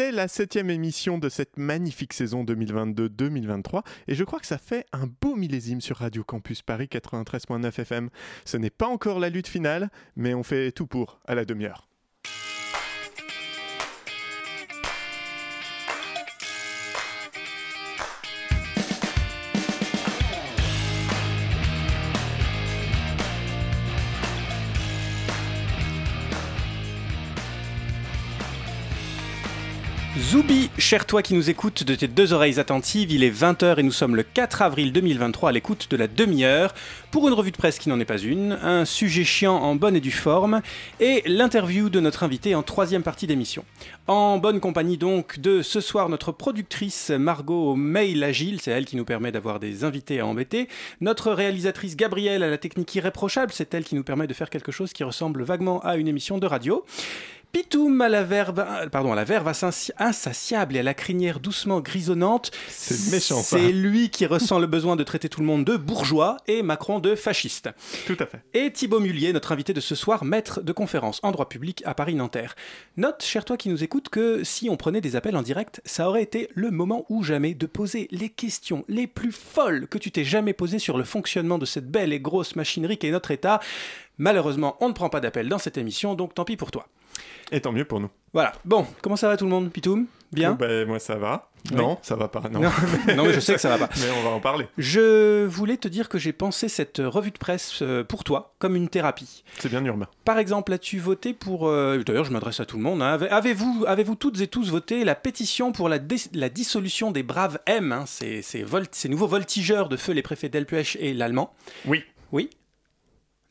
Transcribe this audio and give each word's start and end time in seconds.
C'est 0.00 0.12
la 0.12 0.28
septième 0.28 0.70
émission 0.70 1.18
de 1.18 1.28
cette 1.28 1.58
magnifique 1.58 2.14
saison 2.14 2.42
2022-2023 2.42 3.82
et 4.08 4.14
je 4.14 4.24
crois 4.24 4.40
que 4.40 4.46
ça 4.46 4.56
fait 4.56 4.86
un 4.94 5.06
beau 5.20 5.36
millésime 5.36 5.82
sur 5.82 5.98
Radio 5.98 6.24
Campus 6.24 6.62
Paris 6.62 6.88
93.9 6.90 7.66
FM. 7.78 8.08
Ce 8.46 8.56
n'est 8.56 8.70
pas 8.70 8.86
encore 8.86 9.20
la 9.20 9.28
lutte 9.28 9.46
finale, 9.46 9.90
mais 10.16 10.32
on 10.32 10.42
fait 10.42 10.72
tout 10.72 10.86
pour 10.86 11.20
à 11.26 11.34
la 11.34 11.44
demi-heure. 11.44 11.89
Zoubi, 30.40 30.70
cher 30.78 31.04
toi 31.04 31.20
qui 31.20 31.34
nous 31.34 31.50
écoutes 31.50 31.84
de 31.84 31.94
tes 31.94 32.08
deux 32.08 32.32
oreilles 32.32 32.58
attentives, 32.58 33.12
il 33.12 33.22
est 33.24 33.30
20h 33.30 33.78
et 33.78 33.82
nous 33.82 33.92
sommes 33.92 34.16
le 34.16 34.22
4 34.22 34.62
avril 34.62 34.90
2023 34.90 35.50
à 35.50 35.52
l'écoute 35.52 35.88
de 35.90 35.98
la 35.98 36.06
demi-heure 36.06 36.72
pour 37.10 37.28
une 37.28 37.34
revue 37.34 37.50
de 37.50 37.58
presse 37.58 37.78
qui 37.78 37.90
n'en 37.90 38.00
est 38.00 38.06
pas 38.06 38.16
une, 38.16 38.52
un 38.52 38.86
sujet 38.86 39.24
chiant 39.24 39.56
en 39.56 39.74
bonne 39.74 39.96
et 39.96 40.00
due 40.00 40.10
forme 40.10 40.62
et 40.98 41.22
l'interview 41.26 41.90
de 41.90 42.00
notre 42.00 42.22
invité 42.22 42.54
en 42.54 42.62
troisième 42.62 43.02
partie 43.02 43.26
d'émission. 43.26 43.66
En 44.06 44.38
bonne 44.38 44.60
compagnie 44.60 44.96
donc 44.96 45.38
de 45.40 45.60
ce 45.60 45.82
soir 45.82 46.08
notre 46.08 46.32
productrice 46.32 47.10
Margot 47.10 47.76
Mail 47.76 48.24
Agile, 48.24 48.62
c'est 48.62 48.70
elle 48.70 48.86
qui 48.86 48.96
nous 48.96 49.04
permet 49.04 49.32
d'avoir 49.32 49.60
des 49.60 49.84
invités 49.84 50.20
à 50.20 50.26
embêter, 50.26 50.68
notre 51.02 51.32
réalisatrice 51.32 51.96
Gabrielle 51.96 52.42
à 52.42 52.48
la 52.48 52.56
technique 52.56 52.94
irréprochable, 52.94 53.52
c'est 53.52 53.74
elle 53.74 53.84
qui 53.84 53.94
nous 53.94 54.04
permet 54.04 54.26
de 54.26 54.32
faire 54.32 54.48
quelque 54.48 54.72
chose 54.72 54.94
qui 54.94 55.04
ressemble 55.04 55.42
vaguement 55.42 55.80
à 55.80 55.96
une 55.96 56.08
émission 56.08 56.38
de 56.38 56.46
radio. 56.46 56.82
Pitoum 57.52 58.00
à 58.00 58.08
la 58.08 58.22
verve, 58.22 58.64
pardon, 58.92 59.12
à 59.12 59.16
la 59.16 59.24
verve 59.24 59.52
insatiable 59.98 60.76
et 60.76 60.78
à 60.78 60.82
la 60.84 60.94
crinière 60.94 61.40
doucement 61.40 61.80
grisonnante. 61.80 62.52
C'est 62.68 63.10
méchant. 63.10 63.42
C'est 63.42 63.72
lui 63.72 64.10
qui 64.10 64.24
ressent 64.26 64.60
le 64.60 64.68
besoin 64.68 64.94
de 64.94 65.02
traiter 65.02 65.28
tout 65.28 65.40
le 65.40 65.46
monde 65.46 65.64
de 65.64 65.76
bourgeois 65.76 66.36
et 66.46 66.62
Macron 66.62 67.00
de 67.00 67.16
fasciste. 67.16 67.68
Tout 68.06 68.16
à 68.20 68.26
fait. 68.26 68.42
Et 68.54 68.70
Thibaut 68.72 69.00
Mullier, 69.00 69.32
notre 69.32 69.50
invité 69.50 69.72
de 69.72 69.80
ce 69.80 69.96
soir, 69.96 70.24
maître 70.24 70.62
de 70.62 70.72
conférence 70.72 71.18
en 71.24 71.32
droit 71.32 71.48
public 71.48 71.82
à 71.84 71.94
Paris-Nanterre. 71.94 72.54
Note, 72.96 73.24
cher 73.24 73.44
toi 73.44 73.56
qui 73.56 73.68
nous 73.68 73.82
écoute, 73.82 74.10
que 74.10 74.44
si 74.44 74.70
on 74.70 74.76
prenait 74.76 75.00
des 75.00 75.16
appels 75.16 75.36
en 75.36 75.42
direct, 75.42 75.80
ça 75.84 76.08
aurait 76.08 76.22
été 76.22 76.48
le 76.54 76.70
moment 76.70 77.04
ou 77.08 77.24
jamais 77.24 77.54
de 77.54 77.66
poser 77.66 78.06
les 78.12 78.28
questions 78.28 78.84
les 78.88 79.08
plus 79.08 79.32
folles 79.32 79.88
que 79.88 79.98
tu 79.98 80.12
t'es 80.12 80.24
jamais 80.24 80.52
posées 80.52 80.78
sur 80.78 80.96
le 80.96 81.04
fonctionnement 81.04 81.58
de 81.58 81.66
cette 81.66 81.90
belle 81.90 82.12
et 82.12 82.20
grosse 82.20 82.54
machinerie 82.54 82.98
qu'est 82.98 83.10
notre 83.10 83.32
État. 83.32 83.58
Malheureusement, 84.18 84.76
on 84.80 84.88
ne 84.88 84.92
prend 84.92 85.08
pas 85.08 85.20
d'appel 85.20 85.48
dans 85.48 85.58
cette 85.58 85.78
émission, 85.78 86.14
donc 86.14 86.34
tant 86.34 86.44
pis 86.44 86.56
pour 86.56 86.70
toi. 86.70 86.86
Et 87.52 87.60
tant 87.60 87.72
mieux 87.72 87.84
pour 87.84 88.00
nous. 88.00 88.10
Voilà. 88.32 88.52
Bon, 88.64 88.86
comment 89.02 89.16
ça 89.16 89.28
va 89.28 89.36
tout 89.36 89.44
le 89.44 89.50
monde, 89.50 89.70
Pitoum? 89.70 90.06
Bien? 90.32 90.52
Oh, 90.52 90.56
ben, 90.56 90.86
Moi, 90.86 90.98
ça 91.00 91.16
va. 91.16 91.50
Oui. 91.70 91.76
Non, 91.76 91.98
ça 92.00 92.16
va 92.16 92.28
pas. 92.28 92.42
Non. 92.48 92.60
non, 92.60 92.70
mais, 93.06 93.14
non, 93.16 93.24
mais 93.24 93.32
je 93.32 93.40
sais 93.40 93.54
que 93.54 93.60
ça 93.60 93.76
va 93.76 93.86
pas. 93.86 93.94
mais 94.00 94.10
on 94.18 94.22
va 94.22 94.30
en 94.30 94.40
parler. 94.40 94.66
Je 94.78 95.44
voulais 95.44 95.76
te 95.76 95.88
dire 95.88 96.08
que 96.08 96.18
j'ai 96.18 96.32
pensé 96.32 96.68
cette 96.68 97.02
revue 97.04 97.32
de 97.32 97.38
presse 97.38 97.82
euh, 97.82 98.04
pour 98.04 98.24
toi 98.24 98.54
comme 98.58 98.76
une 98.76 98.88
thérapie. 98.88 99.44
C'est 99.58 99.68
bien 99.68 99.84
urbain. 99.84 100.06
Par 100.24 100.38
exemple, 100.38 100.72
as-tu 100.72 100.98
voté 100.98 101.34
pour... 101.34 101.68
Euh, 101.68 102.02
D'ailleurs, 102.04 102.24
je 102.24 102.32
m'adresse 102.32 102.60
à 102.60 102.64
tout 102.64 102.76
le 102.76 102.82
monde. 102.82 103.02
Hein. 103.02 103.18
Avez-vous 103.30 103.84
avez 103.86 104.04
toutes 104.18 104.40
et 104.40 104.46
tous 104.46 104.70
voté 104.70 105.04
la 105.04 105.14
pétition 105.14 105.72
pour 105.72 105.88
la, 105.88 105.98
la 106.32 106.48
dissolution 106.48 107.10
des 107.10 107.22
braves 107.22 107.58
M, 107.66 107.92
hein, 107.92 108.04
ces, 108.06 108.42
ces, 108.42 108.64
ces, 108.92 109.08
nouveaux 109.08 109.26
voltigeurs 109.26 109.88
de 109.88 109.96
feu 109.96 110.12
les 110.12 110.22
préfets 110.22 110.48
Delpech 110.48 110.96
et 111.00 111.12
l'Allemand? 111.12 111.52
Oui. 111.86 112.04
Oui? 112.32 112.50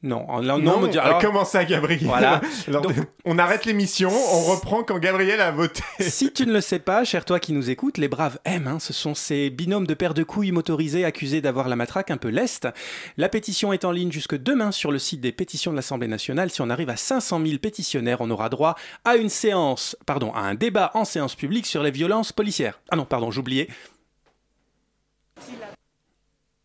Non, 0.02 0.42
non, 0.42 0.60
non, 0.60 0.80
me 0.80 0.88
dit, 0.88 0.98
alors, 0.98 1.20
comment 1.20 1.44
ça, 1.44 1.66
Gabriel 1.66 2.06
Voilà. 2.06 2.40
alors, 2.70 2.84
Donc, 2.84 2.96
on 3.26 3.38
arrête 3.38 3.66
l'émission, 3.66 4.10
on 4.10 4.44
reprend 4.44 4.82
quand 4.82 4.98
Gabriel 4.98 5.42
a 5.42 5.52
voté. 5.52 5.84
si 6.00 6.32
tu 6.32 6.46
ne 6.46 6.54
le 6.54 6.62
sais 6.62 6.80
pas, 6.80 7.04
cher 7.04 7.26
toi 7.26 7.38
qui 7.42 7.52
nous 7.52 7.70
écoutes, 7.70 7.98
les 7.98 8.08
braves 8.08 8.40
M, 8.46 8.68
hein, 8.68 8.80
ce 8.80 8.94
sont 8.94 9.14
ces 9.14 9.50
binômes 9.50 9.86
de 9.86 9.94
paires 9.94 10.14
de 10.14 10.24
couilles 10.24 10.54
motorisés 10.54 11.04
accusés 11.04 11.42
d'avoir 11.42 11.68
la 11.68 11.76
matraque 11.76 12.12
un 12.12 12.18
peu 12.18 12.30
leste. 12.30 12.70
La 13.18 13.28
pétition 13.28 13.74
est 13.74 13.84
en 13.84 13.92
ligne 13.92 14.10
jusque 14.10 14.42
demain 14.42 14.72
sur 14.72 14.94
le 14.94 15.00
site 15.00 15.20
des 15.20 15.34
pétitions 15.34 15.72
de 15.72 15.76
l'Assemblée 15.76 16.08
nationale. 16.08 16.50
Si 16.50 16.62
on 16.62 16.70
arrive 16.70 16.90
à 16.90 16.96
500 16.96 17.42
000 17.46 17.58
pétitionnaires, 17.58 18.22
on 18.22 18.30
aura 18.30 18.48
droit 18.48 18.76
à 19.04 19.18
une 19.18 19.30
séance, 19.30 19.98
pardon, 20.06 20.32
à 20.32 20.40
un 20.40 20.56
débat 20.56 20.92
en 20.94 21.04
séance 21.04 21.36
publique 21.36 21.66
sur 21.66 21.84
les 21.84 21.92
violences 21.92 22.32
policières. 22.32 22.80
Ah 22.90 22.96
non, 22.96 23.04
pardon, 23.04 23.32
j'oubliais. 23.32 23.68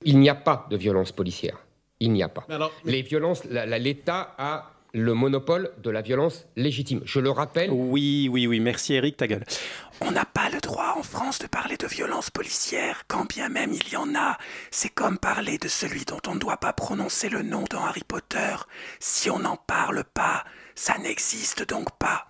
Il 0.04 0.20
n'y 0.20 0.28
a 0.28 0.36
pas 0.36 0.68
de 0.70 0.76
violence 0.76 1.10
policière. 1.10 1.63
Il 2.04 2.12
n'y 2.12 2.22
a 2.22 2.28
pas. 2.28 2.44
Alors, 2.50 2.72
mais... 2.84 2.92
Les 2.92 3.02
violences, 3.02 3.44
l'État 3.44 4.34
a 4.36 4.70
le 4.92 5.12
monopole 5.14 5.72
de 5.82 5.90
la 5.90 6.02
violence 6.02 6.46
légitime. 6.54 7.00
Je 7.04 7.18
le 7.18 7.30
rappelle. 7.30 7.70
Oui, 7.70 8.28
oui, 8.30 8.46
oui. 8.46 8.60
Merci 8.60 8.94
Eric, 8.94 9.16
ta 9.16 9.26
gueule. 9.26 9.44
On 10.00 10.10
n'a 10.10 10.24
pas 10.24 10.50
le 10.50 10.60
droit 10.60 10.94
en 10.96 11.02
France 11.02 11.38
de 11.38 11.46
parler 11.46 11.76
de 11.76 11.86
violence 11.86 12.30
policière, 12.30 13.04
quand 13.08 13.26
bien 13.28 13.48
même 13.48 13.72
il 13.72 13.88
y 13.92 13.96
en 13.96 14.14
a. 14.14 14.38
C'est 14.70 14.90
comme 14.90 15.18
parler 15.18 15.58
de 15.58 15.68
celui 15.68 16.04
dont 16.04 16.20
on 16.28 16.34
ne 16.34 16.40
doit 16.40 16.58
pas 16.58 16.72
prononcer 16.72 17.28
le 17.28 17.42
nom 17.42 17.64
dans 17.70 17.84
Harry 17.84 18.04
Potter. 18.06 18.54
Si 19.00 19.30
on 19.30 19.40
n'en 19.40 19.56
parle 19.56 20.04
pas, 20.04 20.44
ça 20.74 20.96
n'existe 20.98 21.68
donc 21.68 21.88
pas. 21.98 22.28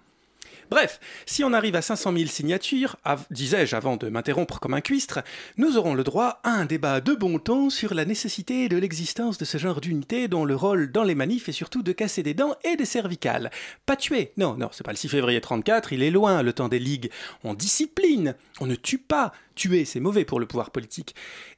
Bref, 0.74 0.98
si 1.24 1.44
on 1.44 1.52
arrive 1.52 1.76
à 1.76 1.82
500 1.82 2.12
000 2.16 2.26
signatures, 2.26 2.96
disais-je 3.30 3.76
avant 3.76 3.96
de 3.96 4.08
m'interrompre 4.08 4.58
comme 4.58 4.74
un 4.74 4.80
cuistre, 4.80 5.20
nous 5.56 5.76
aurons 5.76 5.94
le 5.94 6.02
droit 6.02 6.40
à 6.42 6.50
un 6.50 6.64
débat 6.64 7.00
de 7.00 7.14
bon 7.14 7.38
ton 7.38 7.70
sur 7.70 7.94
la 7.94 8.04
nécessité 8.04 8.68
de 8.68 8.76
l'existence 8.76 9.38
de 9.38 9.44
ce 9.44 9.56
genre 9.56 9.80
d'unité 9.80 10.26
dont 10.26 10.44
le 10.44 10.56
rôle 10.56 10.90
dans 10.90 11.04
les 11.04 11.14
manifs 11.14 11.48
est 11.48 11.52
surtout 11.52 11.84
de 11.84 11.92
casser 11.92 12.24
des 12.24 12.34
dents 12.34 12.56
et 12.64 12.74
des 12.74 12.86
cervicales. 12.86 13.52
Pas 13.86 13.94
tuer, 13.94 14.32
non, 14.36 14.56
non, 14.56 14.68
c'est 14.72 14.82
pas 14.82 14.90
le 14.90 14.96
6 14.96 15.10
février 15.10 15.40
34, 15.40 15.92
il 15.92 16.02
est 16.02 16.10
loin 16.10 16.42
le 16.42 16.52
temps 16.52 16.68
des 16.68 16.80
ligues. 16.80 17.12
On 17.44 17.54
discipline, 17.54 18.34
on 18.58 18.66
ne 18.66 18.74
tue 18.74 18.98
pas. 18.98 19.30
Tuer, 19.54 19.84
c'est 19.84 20.00
mauvais 20.00 20.25
pour 20.25 20.41
le 20.41 20.47
pouvoir 20.47 20.70
politique. 20.70 21.15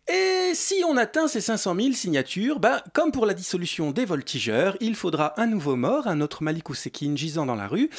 Et 0.09 0.53
si 0.55 0.85
on 0.89 0.97
atteint 0.97 1.27
ces 1.27 1.41
500 1.41 1.75
000 1.75 1.93
signatures, 1.93 2.61
ben, 2.61 2.81
comme 2.93 3.11
pour 3.11 3.27
la 3.27 3.35
dissolution 3.35 3.91
des 3.91 4.05
voltigeurs, 4.05 4.77
il 4.81 4.95
faudra 4.95 5.41
un 5.41 5.47
nouveau 5.47 5.75
mort, 5.75 6.07
un 6.07 6.21
autre 6.21 6.45
Malik 6.45 6.71
Oussekine 6.71 7.17
gisant 7.17 7.45
dans 7.45 7.57
la 7.57 7.67
rue. 7.67 7.91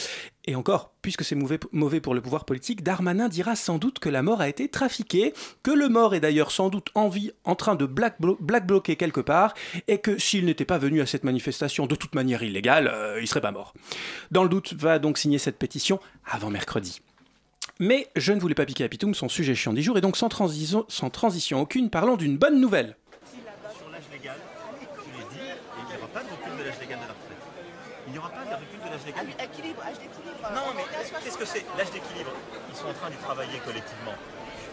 Et 0.46 0.56
encore, 0.56 0.94
puisque 1.02 1.26
c'est 1.26 1.36
mauvais, 1.36 1.60
mauvais 1.74 2.00
pour 2.00 2.16
le 2.16 2.22
pouvoir 2.22 2.46
politique, 2.46 2.82
Darmanin 2.82 3.28
dira 3.28 3.58
sans 3.58 3.78
doute 3.78 4.00
que 4.00 4.08
la 4.08 4.24
mort 4.24 4.40
a 4.40 4.48
été 4.48 4.70
trafiquée, 4.70 5.34
que 5.64 5.72
le 5.72 5.90
mort 5.90 6.16
est 6.16 6.22
d'ailleurs 6.22 6.52
sans 6.52 6.70
doute 6.70 6.88
en 6.96 7.10
vie, 7.10 7.32
en 7.44 7.56
train 7.56 7.76
de 7.76 7.86
black, 7.86 8.22
blo 8.22 8.38
black 8.40 8.66
bloquer 8.66 8.96
quelque 8.96 9.20
part, 9.20 9.54
et 9.90 9.98
que 9.98 10.18
s'il 10.18 10.46
n'était 10.46 10.64
pas 10.64 10.78
venu 10.78 11.02
à 11.02 11.06
cette 11.06 11.26
manifestation 11.26 11.86
de 11.88 11.96
toute 11.96 12.16
manière 12.16 12.44
illégale, 12.44 12.88
euh, 12.88 13.20
il 13.20 13.28
serait 13.28 13.42
pas 13.42 13.52
mort. 13.52 13.74
Dans 14.32 14.44
le 14.44 14.50
doute, 14.50 14.74
va 14.74 15.00
donc 15.00 15.18
signer 15.18 15.40
cette 15.40 15.58
pétition 15.58 16.00
avant 16.26 16.50
mercredi. 16.50 17.02
Mais 17.80 18.08
je 18.16 18.34
ne 18.34 18.40
voulais 18.40 18.56
pas 18.56 18.66
piquer 18.66 18.84
à 18.84 18.90
Pitoum 18.90 19.14
son 19.14 19.30
sujet 19.30 19.54
chiant 19.54 19.74
du 19.74 19.84
jour, 19.84 19.98
et 19.98 20.02
donc 20.02 20.18
sans 20.18 20.30
transition, 20.30 20.86
sans 20.88 21.12
transition 21.12 21.62
aucune, 21.62 21.92
parlons 21.92 22.18
d'une 22.18 22.38
bonne 22.38 22.60
nouvelle. 22.60 22.96
Sur 23.78 23.90
l'âge 23.92 24.02
légal, 24.12 24.38
je 24.98 25.12
l'ai 25.14 25.26
dit, 25.30 25.46
il 25.46 25.86
n'y 25.86 25.98
aura 25.98 26.08
pas 26.08 26.24
de 26.24 26.30
recul 26.30 26.58
de 26.58 26.64
l'âge 26.64 26.80
légal 26.82 26.98
de 26.98 27.06
la 27.06 27.14
retraite. 27.14 27.38
Il 28.08 28.14
n'y 28.14 28.18
aura 28.18 28.30
pas 28.30 28.46
de 28.46 28.56
recul 28.58 28.80
de 28.82 28.90
l'âge 28.90 29.06
légal. 29.06 29.28
Équilibre, 29.30 29.82
âge 29.86 30.00
d'équilibre. 30.02 30.42
Non, 30.58 30.74
mais 30.76 30.86
qu'est-ce 31.24 31.38
que 31.38 31.46
c'est 31.46 31.66
L'âge 31.78 31.92
d'équilibre, 31.92 32.34
ils 32.70 32.76
sont 32.76 32.88
en 32.88 32.94
train 32.94 33.10
d'y 33.12 33.18
travailler 33.18 33.60
collectivement. 33.62 34.18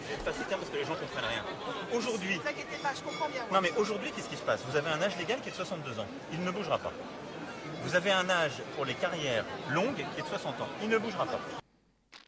Je 0.05 0.17
vais 0.17 0.23
passer 0.25 0.39
le 0.39 0.45
terme 0.45 0.61
parce 0.61 0.71
que 0.73 0.77
les 0.77 0.85
gens 0.85 0.97
ne 0.97 1.05
comprennent 1.05 1.29
rien. 1.29 1.45
Aujourd'hui. 1.93 2.37
Ne 2.37 2.41
vous 2.41 2.49
inquiétez 2.49 2.77
pas, 2.81 2.93
je 2.97 3.01
comprends 3.01 3.29
bien. 3.29 3.45
Non, 3.53 3.61
mais 3.61 3.73
aujourd'hui, 3.77 4.09
qu'est-ce 4.15 4.29
qui 4.29 4.37
se 4.37 4.45
passe? 4.45 4.61
Vous 4.69 4.77
avez 4.77 4.89
un 4.89 5.01
âge 5.01 5.17
légal 5.17 5.41
qui 5.41 5.49
est 5.49 5.51
de 5.51 5.57
62 5.57 5.99
ans. 5.99 6.09
Il 6.33 6.41
ne 6.41 6.49
bougera 6.49 6.77
pas. 6.77 6.93
Vous 7.83 7.95
avez 7.95 8.11
un 8.11 8.29
âge 8.29 8.61
pour 8.75 8.85
les 8.85 8.93
carrières 8.93 9.45
longues 9.69 9.93
qui 9.93 10.19
est 10.19 10.23
de 10.23 10.29
60 10.29 10.61
ans. 10.61 10.69
Il 10.81 10.89
ne 10.89 10.97
bougera 10.97 11.25
pas. 11.25 11.39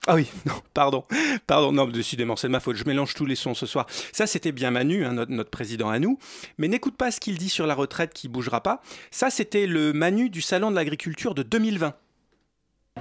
Ah 0.07 0.15
oui, 0.15 0.31
non, 0.45 0.53
pardon, 0.73 1.03
pardon, 1.45 1.73
non, 1.73 1.85
décidément, 1.85 2.37
c'est 2.37 2.47
de 2.47 2.53
ma 2.53 2.61
faute, 2.61 2.77
je 2.77 2.85
mélange 2.85 3.13
tous 3.13 3.25
les 3.25 3.35
sons 3.35 3.53
ce 3.53 3.65
soir. 3.65 3.85
Ça, 4.13 4.25
c'était 4.25 4.53
bien 4.53 4.71
Manu, 4.71 5.05
hein, 5.05 5.13
notre, 5.13 5.49
président 5.49 5.89
à 5.89 5.99
nous, 5.99 6.17
mais 6.57 6.69
n'écoute 6.69 6.95
pas 6.95 7.11
ce 7.11 7.19
qu'il 7.19 7.37
dit 7.37 7.49
sur 7.49 7.67
la 7.67 7.75
retraite 7.75 8.13
qui 8.13 8.29
bougera 8.29 8.61
pas. 8.61 8.81
Ça, 9.11 9.29
c'était 9.29 9.67
le 9.67 9.91
Manu 9.91 10.29
du 10.29 10.41
Salon 10.41 10.71
de 10.71 10.75
l'agriculture 10.75 11.35
de 11.35 11.43
2020. 11.43 11.93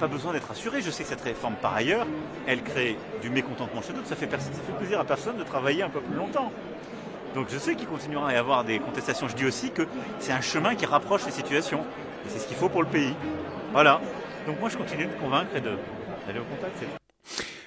Pas 0.00 0.09
besoin 0.09 0.33
d'être 0.33 0.50
assuré, 0.50 0.83
je 0.83 0.91
sais 0.91 1.05
que 1.05 1.09
cette 1.09 1.22
réforme, 1.22 1.55
par 1.62 1.75
ailleurs, 1.75 2.06
elle 2.47 2.62
crée 2.62 2.99
du 3.22 3.31
mécontentement 3.31 3.81
chez 3.83 3.92
nous, 3.92 4.03
ça 4.04 4.10
ça 4.10 4.16
fait 4.16 4.27
plaisir 4.78 5.01
à 5.01 5.04
personne 5.04 5.39
de 5.39 5.45
travailler 5.45 5.83
un 5.83 5.89
peu 5.89 6.01
plus 6.01 6.16
longtemps. 6.16 6.53
Donc 7.34 7.47
je 7.51 7.59
sais 7.59 7.77
qu'il 7.77 7.86
continuera 7.86 8.31
à 8.31 8.33
y 8.33 8.36
avoir 8.36 8.65
des 8.65 8.78
contestations. 8.78 9.28
Je 9.28 9.36
dis 9.36 9.47
aussi 9.47 9.71
que 9.71 9.86
c'est 10.19 10.33
un 10.33 10.41
chemin 10.41 10.75
qui 10.75 10.86
rapproche 10.86 11.25
les 11.27 11.33
situations. 11.33 11.81
Et 12.27 12.31
c'est 12.31 12.39
ce 12.39 12.47
qu'il 12.47 12.57
faut 12.57 12.69
pour 12.69 12.83
le 12.83 12.89
pays. 12.89 13.15
Voilà. 13.72 14.01
Donc 14.47 14.59
moi 14.59 14.69
je 14.69 14.77
continue 14.77 15.07
de 15.07 15.13
convaincre 15.21 15.54
et 15.54 15.60
de, 15.60 15.72
au 16.34 16.45
contact. 16.45 16.84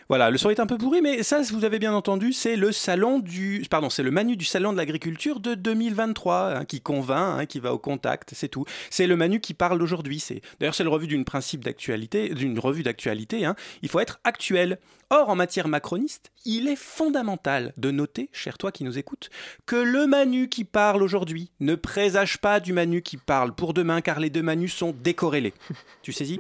Voilà, 0.10 0.32
le 0.32 0.40
son 0.40 0.50
est 0.50 0.60
un 0.60 0.66
peu 0.66 0.80
pourri, 0.80 1.04
mais 1.04 1.22
ça, 1.22 1.40
vous 1.54 1.66
avez 1.66 1.78
bien 1.78 1.94
entendu, 1.94 2.34
c'est 2.34 2.56
le 2.56 2.72
salon 2.72 3.20
du, 3.20 3.64
pardon, 3.70 3.92
c'est 3.92 4.02
le 4.02 4.10
manu 4.10 4.36
du 4.36 4.46
salon 4.46 4.74
de 4.74 4.78
l'agriculture 4.78 5.40
de 5.40 5.54
2023 5.54 6.36
hein, 6.36 6.66
qui 6.66 6.82
convainc, 6.82 7.40
hein, 7.40 7.46
qui 7.46 7.60
va 7.60 7.76
au 7.76 7.78
contact, 7.78 8.32
c'est 8.34 8.48
tout. 8.48 8.66
C'est 8.90 9.06
le 9.06 9.16
manu 9.16 9.40
qui 9.40 9.54
parle 9.54 9.80
aujourd'hui. 9.84 10.20
C'est 10.20 10.42
d'ailleurs 10.60 10.74
c'est 10.74 10.84
le 10.84 10.90
revue 10.90 11.06
d'une 11.06 11.26
principe 11.26 11.64
d'actualité, 11.64 12.30
d'une 12.30 12.58
revue 12.58 12.82
d'actualité. 12.82 13.46
Hein. 13.46 13.56
Il 13.84 13.90
faut 13.90 14.00
être 14.00 14.20
actuel. 14.24 14.80
Or, 15.12 15.30
en 15.30 15.36
matière 15.36 15.68
macroniste, 15.68 16.32
il 16.46 16.68
est 16.68 16.76
fondamental 16.76 17.74
de 17.78 17.90
noter, 17.90 18.30
cher 18.32 18.60
toi 18.60 18.72
qui 18.72 18.84
nous 18.84 19.00
écoutes, 19.00 19.32
que 19.66 19.76
le 19.76 20.06
Manu 20.06 20.50
qui 20.50 20.64
parle 20.64 21.02
aujourd'hui 21.02 21.50
ne 21.60 21.74
présage 21.74 22.38
pas 22.38 22.60
du 22.60 22.74
Manu 22.74 23.02
qui 23.02 23.18
parle 23.18 23.56
pour 23.56 23.74
demain, 23.74 24.02
car 24.02 24.20
les 24.20 24.30
deux 24.30 24.44
Manus 24.44 24.76
sont 24.76 24.94
décorrélés. 25.04 25.56
tu 26.04 26.14
saisis? 26.14 26.40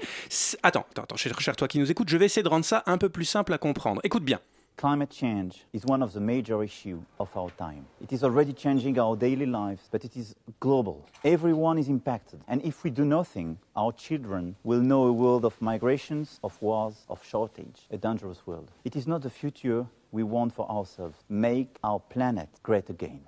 Attends, 0.61 0.85
attends, 0.91 1.01
attends, 1.01 1.15
cher, 1.17 1.55
toi 1.55 1.67
qui 1.67 1.79
nous 1.79 1.89
écoutes, 1.89 2.09
je 2.09 2.17
vais 2.17 2.25
essayer 2.25 2.43
de 2.43 2.49
rendre 2.49 2.65
ça 2.65 2.83
un 2.85 2.99
peu 2.99 3.09
plus 3.09 3.25
simple 3.25 3.53
à 3.53 3.57
comprendre. 3.57 4.01
Écoute 4.03 4.23
bien. 4.23 4.39
Climate 4.79 5.09
change 5.09 5.65
is 5.73 5.85
one 5.85 6.01
of 6.01 6.13
the 6.13 6.21
major 6.21 6.63
issues 6.63 7.01
of 7.19 7.35
our 7.35 7.49
time. 7.57 7.85
It 8.01 8.13
is 8.13 8.23
already 8.23 8.53
changing 8.53 8.97
our 8.97 9.17
daily 9.17 9.45
lives, 9.45 9.89
but 9.91 10.05
it 10.05 10.15
is 10.15 10.35
global. 10.61 11.05
Everyone 11.25 11.77
is 11.77 11.89
impacted. 11.89 12.39
And 12.47 12.61
if 12.61 12.85
we 12.85 12.89
do 12.89 13.03
nothing, 13.03 13.57
our 13.75 13.91
children 13.91 14.55
will 14.63 14.79
know 14.79 15.07
a 15.07 15.11
world 15.11 15.43
of 15.43 15.61
migrations, 15.61 16.39
of 16.45 16.61
wars, 16.61 17.03
of 17.09 17.21
shortage, 17.27 17.87
a 17.91 17.97
dangerous 17.97 18.47
world. 18.47 18.71
It 18.85 18.95
is 18.95 19.05
not 19.05 19.21
the 19.21 19.29
future 19.29 19.85
we 20.13 20.23
want 20.23 20.53
for 20.53 20.65
ourselves. 20.71 21.17
Make 21.27 21.75
our 21.83 21.99
planet 21.99 22.47
great 22.63 22.89
again. 22.89 23.27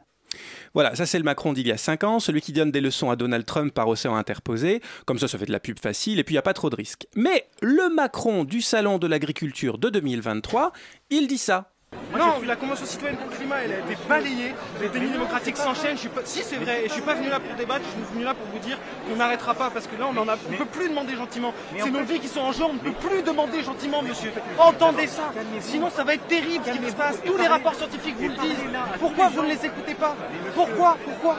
Voilà, 0.73 0.95
ça 0.95 1.05
c'est 1.05 1.17
le 1.17 1.23
Macron 1.23 1.53
d'il 1.53 1.67
y 1.67 1.71
a 1.71 1.77
5 1.77 2.03
ans, 2.03 2.19
celui 2.19 2.41
qui 2.41 2.53
donne 2.53 2.71
des 2.71 2.81
leçons 2.81 3.09
à 3.09 3.15
Donald 3.15 3.45
Trump 3.45 3.73
par 3.73 3.87
océan 3.87 4.15
interposé, 4.15 4.81
comme 5.05 5.19
ça 5.19 5.27
ça 5.27 5.37
fait 5.37 5.45
de 5.45 5.51
la 5.51 5.59
pub 5.59 5.79
facile 5.79 6.19
et 6.19 6.23
puis 6.23 6.33
il 6.33 6.35
n'y 6.35 6.39
a 6.39 6.43
pas 6.43 6.53
trop 6.53 6.69
de 6.69 6.75
risques. 6.75 7.07
Mais 7.15 7.47
le 7.61 7.93
Macron 7.93 8.43
du 8.43 8.61
Salon 8.61 8.97
de 8.97 9.07
l'agriculture 9.07 9.77
de 9.77 9.89
2023, 9.89 10.71
il 11.09 11.27
dit 11.27 11.37
ça. 11.37 11.70
Non, 12.17 12.41
la 12.45 12.55
Convention 12.55 12.85
citoyenne 12.85 13.17
pour 13.17 13.29
le 13.29 13.35
climat, 13.35 13.55
elle 13.63 13.73
a 13.73 13.77
été 13.79 13.97
balayée. 14.07 14.53
Les 14.81 14.89
délits 14.89 15.09
démocratiques 15.09 15.57
s'enchaînent. 15.57 15.97
Si, 16.25 16.43
c'est 16.43 16.57
vrai. 16.57 16.85
Et 16.85 16.87
je 16.87 16.93
suis 16.93 17.01
pas 17.01 17.15
venu 17.15 17.29
là 17.29 17.39
pour 17.39 17.55
débattre. 17.55 17.81
Je 17.85 18.05
suis 18.05 18.13
venu 18.13 18.23
là 18.23 18.33
pour 18.33 18.47
vous 18.47 18.59
dire 18.59 18.77
qu'on 19.07 19.15
n'arrêtera 19.15 19.53
pas 19.53 19.69
parce 19.69 19.87
que 19.87 19.95
là, 19.97 20.07
on 20.11 20.17
en 20.17 20.27
a, 20.27 20.35
on 20.35 20.57
peut 20.57 20.65
plus 20.65 20.89
demander 20.89 21.15
gentiment. 21.15 21.53
C'est 21.77 21.91
nos 21.91 22.03
vies 22.03 22.19
qui 22.19 22.27
sont 22.27 22.41
en 22.41 22.51
jeu. 22.51 22.63
On 22.63 22.73
ne 22.73 22.79
peut 22.79 22.91
plus 22.91 23.23
demander 23.23 23.63
gentiment, 23.63 24.01
monsieur. 24.01 24.31
Entendez 24.57 25.07
ça. 25.07 25.31
Sinon, 25.59 25.89
ça 25.89 26.03
va 26.03 26.15
être 26.15 26.27
terrible 26.27 26.63
ce 26.65 26.71
qui 26.71 26.89
se 26.89 26.95
passe. 26.95 27.17
Tous 27.25 27.37
les 27.37 27.47
rapports 27.47 27.75
scientifiques 27.75 28.15
vous 28.17 28.29
le 28.29 28.35
disent. 28.35 28.57
Pourquoi 28.99 29.29
vous 29.29 29.43
ne 29.43 29.47
les 29.47 29.65
écoutez 29.65 29.95
pas 29.95 30.15
Pourquoi 30.55 30.97
Pourquoi 31.03 31.37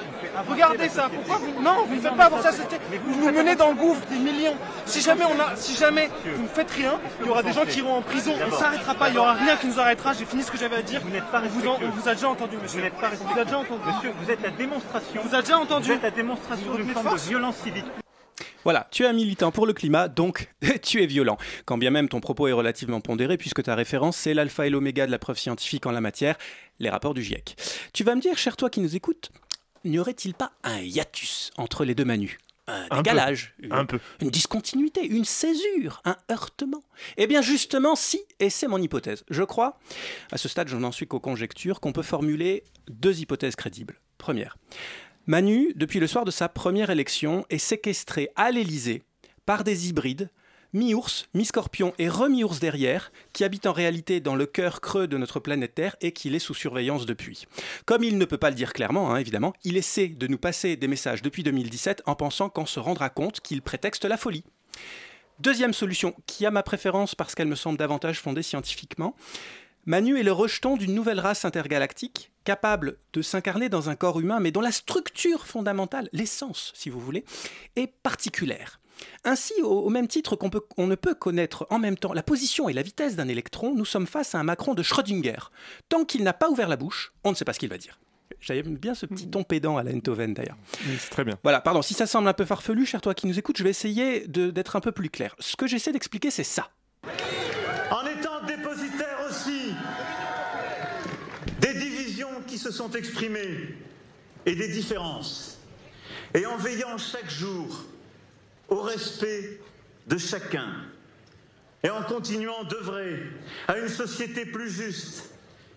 Regardez 0.48 0.88
ça. 0.88 1.08
Pourquoi 1.12 1.38
vous... 1.38 1.62
Non, 1.62 1.84
vous 1.86 1.96
ne 1.96 2.00
faites 2.00 2.16
pas 2.16 2.30
pour 2.30 2.40
ça. 2.40 2.50
Vous 3.06 3.14
vous 3.14 3.30
menez 3.30 3.54
dans 3.54 3.68
le 3.68 3.74
gouffre 3.74 4.06
des 4.10 4.16
millions. 4.16 4.56
Si 4.86 5.00
jamais 5.00 5.24
on 5.24 5.40
a, 5.40 5.56
si 5.56 5.76
jamais 5.76 6.08
vous 6.24 6.42
ne 6.42 6.48
faites 6.48 6.70
rien, 6.70 6.98
il 7.20 7.26
y 7.26 7.30
aura 7.30 7.42
des 7.42 7.52
gens 7.52 7.64
qui 7.64 7.78
iront 7.78 7.96
en 7.96 8.02
prison. 8.02 8.32
On 8.46 8.56
s'arrêtera 8.56 8.94
pas. 8.94 9.08
Il 9.08 9.14
y 9.14 9.18
aura 9.18 9.34
rien 9.34 9.56
qui 9.56 9.66
nous 9.66 9.78
arrêtera. 9.78 10.12
J'ai 10.14 10.24
fini 10.24 10.42
ce 10.42 10.50
que 10.50 10.61
j'avais 10.62 10.76
à 10.76 10.82
dire. 10.82 11.00
Vous 11.02 11.10
n'êtes 11.10 11.30
pas 11.30 11.40
vous, 11.40 11.66
en, 11.66 11.78
on 11.82 11.90
vous 11.90 12.08
a 12.08 12.14
déjà 12.14 12.28
entendu, 12.28 12.56
monsieur. 12.56 12.78
Vous 12.78 12.84
n'êtes 12.84 12.94
pas 12.94 13.10
vous 13.10 13.38
a 13.38 13.44
déjà 13.44 13.58
entendu. 13.58 13.82
Monsieur, 13.84 14.12
vous 14.20 14.30
êtes 14.30 14.42
la 14.42 14.50
démonstration. 14.50 15.22
Vous 15.22 15.34
avez 15.34 15.42
déjà 15.42 15.58
entendu. 15.58 15.88
Vous 15.88 15.94
êtes 15.94 16.02
la 16.02 16.10
démonstration 16.10 16.74
d'une 16.74 16.88
forme 16.90 17.12
de 17.12 17.20
violence 17.20 17.56
civique. 17.56 17.84
Voilà, 18.62 18.86
tu 18.92 19.02
es 19.02 19.06
un 19.06 19.12
militant 19.12 19.50
pour 19.50 19.66
le 19.66 19.72
climat, 19.72 20.06
donc 20.06 20.48
tu 20.82 21.02
es 21.02 21.06
violent. 21.06 21.36
Quand 21.64 21.78
bien 21.78 21.90
même 21.90 22.08
ton 22.08 22.20
propos 22.20 22.46
est 22.46 22.52
relativement 22.52 23.00
pondéré, 23.00 23.36
puisque 23.36 23.64
ta 23.64 23.74
référence, 23.74 24.16
c'est 24.16 24.34
l'alpha 24.34 24.66
et 24.66 24.70
l'oméga 24.70 25.04
de 25.04 25.10
la 25.10 25.18
preuve 25.18 25.36
scientifique 25.36 25.84
en 25.86 25.90
la 25.90 26.00
matière, 26.00 26.36
les 26.78 26.88
rapports 26.88 27.14
du 27.14 27.24
GIEC. 27.24 27.56
Tu 27.92 28.04
vas 28.04 28.14
me 28.14 28.20
dire, 28.20 28.38
cher 28.38 28.56
toi 28.56 28.70
qui 28.70 28.80
nous 28.80 28.94
écoutes, 28.94 29.32
n'y 29.84 29.98
aurait-il 29.98 30.34
pas 30.34 30.52
un 30.62 30.78
hiatus 30.78 31.50
entre 31.56 31.84
les 31.84 31.96
deux 31.96 32.04
manus? 32.04 32.38
Un, 32.68 32.96
décalage, 32.96 33.54
un 33.70 33.84
peu. 33.84 33.98
une 34.20 34.30
discontinuité, 34.30 35.04
une 35.04 35.24
césure, 35.24 36.00
un 36.04 36.16
heurtement. 36.30 36.82
Eh 37.16 37.26
bien 37.26 37.42
justement, 37.42 37.96
si, 37.96 38.20
et 38.38 38.50
c'est 38.50 38.68
mon 38.68 38.78
hypothèse. 38.78 39.24
Je 39.30 39.42
crois, 39.42 39.78
à 40.30 40.38
ce 40.38 40.48
stade 40.48 40.68
je 40.68 40.76
n'en 40.76 40.92
suis 40.92 41.06
qu'aux 41.06 41.20
conjectures, 41.20 41.80
qu'on 41.80 41.92
peut 41.92 42.02
formuler 42.02 42.64
deux 42.88 43.20
hypothèses 43.20 43.56
crédibles. 43.56 44.00
Première, 44.18 44.56
Manu, 45.26 45.72
depuis 45.74 46.00
le 46.00 46.06
soir 46.06 46.24
de 46.24 46.30
sa 46.30 46.48
première 46.48 46.90
élection, 46.90 47.44
est 47.50 47.58
séquestré 47.58 48.30
à 48.36 48.50
l'Élysée 48.50 49.02
par 49.46 49.64
des 49.64 49.88
hybrides 49.88 50.30
mi-ours, 50.72 51.26
mi-scorpion 51.34 51.92
et 51.98 52.08
remi-ours 52.08 52.60
derrière, 52.60 53.12
qui 53.32 53.44
habite 53.44 53.66
en 53.66 53.72
réalité 53.72 54.20
dans 54.20 54.34
le 54.34 54.46
cœur 54.46 54.80
creux 54.80 55.06
de 55.06 55.18
notre 55.18 55.40
planète 55.40 55.74
Terre 55.74 55.96
et 56.00 56.12
qu'il 56.12 56.34
est 56.34 56.38
sous 56.38 56.54
surveillance 56.54 57.06
depuis. 57.06 57.46
Comme 57.84 58.04
il 58.04 58.18
ne 58.18 58.24
peut 58.24 58.38
pas 58.38 58.50
le 58.50 58.56
dire 58.56 58.72
clairement, 58.72 59.12
hein, 59.12 59.18
évidemment, 59.18 59.52
il 59.64 59.76
essaie 59.76 60.08
de 60.08 60.26
nous 60.26 60.38
passer 60.38 60.76
des 60.76 60.88
messages 60.88 61.22
depuis 61.22 61.42
2017 61.42 62.02
en 62.06 62.14
pensant 62.14 62.48
qu'on 62.48 62.66
se 62.66 62.80
rendra 62.80 63.10
compte 63.10 63.40
qu'il 63.40 63.62
prétexte 63.62 64.04
la 64.04 64.16
folie. 64.16 64.44
Deuxième 65.38 65.74
solution, 65.74 66.14
qui 66.26 66.46
a 66.46 66.50
ma 66.50 66.62
préférence 66.62 67.14
parce 67.14 67.34
qu'elle 67.34 67.48
me 67.48 67.54
semble 67.54 67.78
davantage 67.78 68.20
fondée 68.20 68.42
scientifiquement, 68.42 69.16
Manu 69.84 70.18
est 70.18 70.22
le 70.22 70.32
rejeton 70.32 70.76
d'une 70.76 70.94
nouvelle 70.94 71.18
race 71.18 71.44
intergalactique 71.44 72.30
capable 72.44 72.98
de 73.12 73.22
s'incarner 73.22 73.68
dans 73.68 73.88
un 73.88 73.96
corps 73.96 74.20
humain, 74.20 74.38
mais 74.38 74.52
dont 74.52 74.60
la 74.60 74.72
structure 74.72 75.46
fondamentale, 75.46 76.08
l'essence 76.12 76.72
si 76.74 76.90
vous 76.90 77.00
voulez, 77.00 77.24
est 77.76 77.88
particulière. 77.88 78.81
Ainsi, 79.24 79.54
au, 79.62 79.88
même 79.88 80.08
titre 80.08 80.36
qu'on 80.36 80.86
ne 80.86 80.94
peut 80.94 81.14
connaître 81.14 81.66
en 81.70 81.78
même 81.78 81.96
temps 81.96 82.12
la 82.12 82.22
position 82.22 82.68
et 82.68 82.72
la 82.72 82.82
vitesse 82.82 83.16
d'un 83.16 83.28
électron, 83.28 83.74
nous 83.74 83.84
sommes 83.84 84.06
face 84.06 84.34
à 84.34 84.38
un 84.38 84.44
Macron 84.44 84.74
de 84.74 84.82
Schrödinger. 84.82 85.50
Tant 85.88 86.04
qu'il 86.04 86.22
n'a 86.22 86.32
pas 86.32 86.50
ouvert 86.50 86.68
la 86.68 86.76
bouche, 86.76 87.12
on 87.24 87.30
ne 87.30 87.36
sait 87.36 87.44
pas 87.44 87.52
ce 87.52 87.58
qu'il 87.58 87.68
va 87.68 87.78
dire. 87.78 87.98
J'aime 88.40 88.76
bien 88.76 88.94
ce 88.94 89.06
petit 89.06 89.28
ton 89.28 89.44
pédant 89.44 89.76
à 89.76 89.84
la 89.84 89.92
Enthoven 89.92 90.34
d'ailleurs. 90.34 90.56
c'est 90.98 91.10
très 91.10 91.24
bien. 91.24 91.38
Voilà, 91.44 91.60
pardon, 91.60 91.80
si 91.80 91.94
ça 91.94 92.06
semble 92.06 92.26
un 92.26 92.32
peu 92.32 92.44
farfelu, 92.44 92.86
cher 92.86 93.00
toi 93.00 93.14
qui 93.14 93.28
nous 93.28 93.38
écoute, 93.38 93.56
je 93.56 93.62
vais 93.62 93.70
essayer 93.70 94.26
d'être 94.26 94.74
un 94.74 94.80
peu 94.80 94.90
plus 94.90 95.10
clair. 95.10 95.36
Ce 95.38 95.54
que 95.54 95.66
j'essaie 95.68 95.92
d'expliquer, 95.92 96.30
c'est 96.30 96.44
ça. 96.44 96.70
En 97.90 98.04
étant 98.06 98.44
dépositaire 98.46 99.18
aussi 99.28 99.74
des 101.60 101.74
divisions 101.74 102.42
qui 102.46 102.58
se 102.58 102.72
sont 102.72 102.90
exprimées 102.90 103.76
et 104.44 104.56
des 104.56 104.68
différences, 104.68 105.60
et 106.34 106.46
en 106.46 106.56
veillant 106.56 106.98
chaque 106.98 107.30
jour 107.30 107.84
au 108.72 108.80
respect 108.80 109.60
de 110.06 110.16
chacun 110.16 110.66
et 111.82 111.90
en 111.90 112.02
continuant 112.02 112.64
d'œuvrer 112.64 113.18
à 113.68 113.76
une 113.76 113.88
société 113.88 114.46
plus 114.46 114.70
juste 114.70 115.30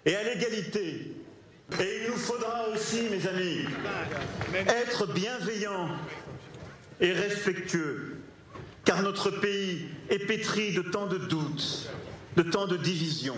et 0.05 0.15
à 0.15 0.23
l'égalité. 0.23 1.13
Et 1.79 2.03
il 2.03 2.11
nous 2.11 2.17
faudra 2.17 2.69
aussi, 2.69 3.01
mes 3.11 3.27
amis, 3.27 3.65
être 4.67 5.07
bienveillants 5.07 5.89
et 7.01 7.11
respectueux, 7.11 8.17
car 8.85 9.01
notre 9.01 9.29
pays 9.29 9.89
est 10.09 10.19
pétri 10.19 10.73
de 10.73 10.83
tant 10.83 11.07
de 11.07 11.17
doutes, 11.17 11.89
de 12.37 12.43
tant 12.43 12.65
de 12.65 12.77
divisions. 12.77 13.35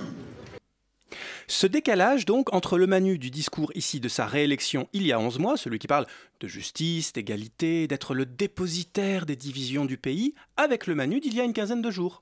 Ce 1.49 1.65
décalage 1.65 2.25
donc 2.25 2.53
entre 2.53 2.77
le 2.77 2.87
Manu 2.87 3.17
du 3.17 3.31
discours 3.31 3.71
ici 3.73 4.01
de 4.01 4.09
sa 4.09 4.25
réélection 4.25 4.89
il 4.91 5.07
y 5.07 5.13
a 5.13 5.19
11 5.19 5.39
mois, 5.39 5.55
celui 5.55 5.79
qui 5.79 5.87
parle 5.87 6.05
de 6.41 6.47
justice, 6.47 7.13
d'égalité, 7.13 7.87
d'être 7.87 8.13
le 8.13 8.25
dépositaire 8.25 9.25
des 9.25 9.37
divisions 9.37 9.85
du 9.85 9.97
pays, 9.97 10.35
avec 10.57 10.87
le 10.87 10.95
Manu 10.95 11.21
d'il 11.21 11.33
y 11.33 11.39
a 11.39 11.45
une 11.45 11.53
quinzaine 11.53 11.81
de 11.81 11.89
jours. 11.89 12.21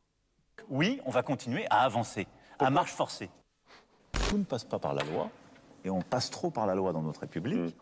Oui, 0.69 1.01
on 1.07 1.10
va 1.10 1.24
continuer 1.24 1.66
à 1.72 1.81
avancer, 1.86 2.27
à 2.60 2.69
marche 2.69 2.92
forcée. 2.92 3.31
Tout 4.30 4.38
ne 4.38 4.44
passe 4.44 4.63
pas 4.63 4.77
par 4.77 4.94
la 4.94 5.04
loi, 5.04 5.31
et 5.83 5.89
on 5.89 6.04
passe 6.04 6.30
trop 6.30 6.51
par 6.51 6.68
la 6.68 6.75
loi 6.75 6.94
dans 6.94 7.01
notre 7.01 7.22
République. 7.22 7.75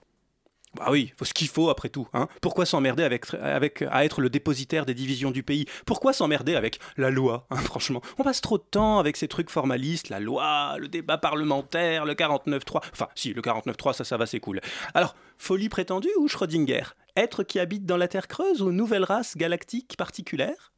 Bah 0.75 0.87
oui, 0.89 1.13
faut 1.17 1.25
ce 1.25 1.35
qu'il 1.35 1.47
faut 1.47 1.69
après 1.69 1.89
tout. 1.89 2.07
Hein. 2.13 2.27
Pourquoi 2.41 2.65
s'emmerder 2.65 3.03
avec, 3.03 3.31
avec, 3.35 3.83
à 3.83 4.05
être 4.05 4.21
le 4.21 4.29
dépositaire 4.31 4.87
des 4.87 4.95
divisions 4.95 5.29
du 5.29 5.43
pays? 5.43 5.65
Pourquoi 5.85 6.13
s'emmerder 6.13 6.55
avec 6.55 6.79
la 6.97 7.11
loi 7.11 7.45
hein, 7.51 7.57
Franchement, 7.63 8.01
on 8.17 8.23
passe 8.23 8.41
trop 8.41 8.57
de 8.57 8.63
temps 8.63 8.97
avec 8.97 9.15
ces 9.15 9.27
trucs 9.27 9.51
formalistes, 9.51 10.09
la 10.09 10.19
loi, 10.19 10.75
le 10.79 10.87
débat 10.87 11.19
parlementaire, 11.19 12.05
le 12.05 12.15
49-3. 12.15 12.81
Enfin, 12.91 13.07
si, 13.13 13.33
le 13.33 13.41
49-3, 13.41 13.93
ça, 13.93 14.03
ça 14.03 14.17
va, 14.17 14.25
c'est 14.25 14.39
cool. 14.39 14.61
Alors, 14.95 15.15
folie 15.37 15.69
prétendue 15.69 16.09
ou 16.17 16.27
Schrödinger? 16.27 16.83
Être 17.15 17.43
qui 17.43 17.59
habite 17.59 17.85
dans 17.85 17.97
la 17.97 18.07
Terre 18.07 18.27
creuse 18.27 18.63
ou 18.63 18.71
nouvelle 18.71 19.03
race 19.03 19.37
galactique 19.37 19.95
particulière? 19.95 20.73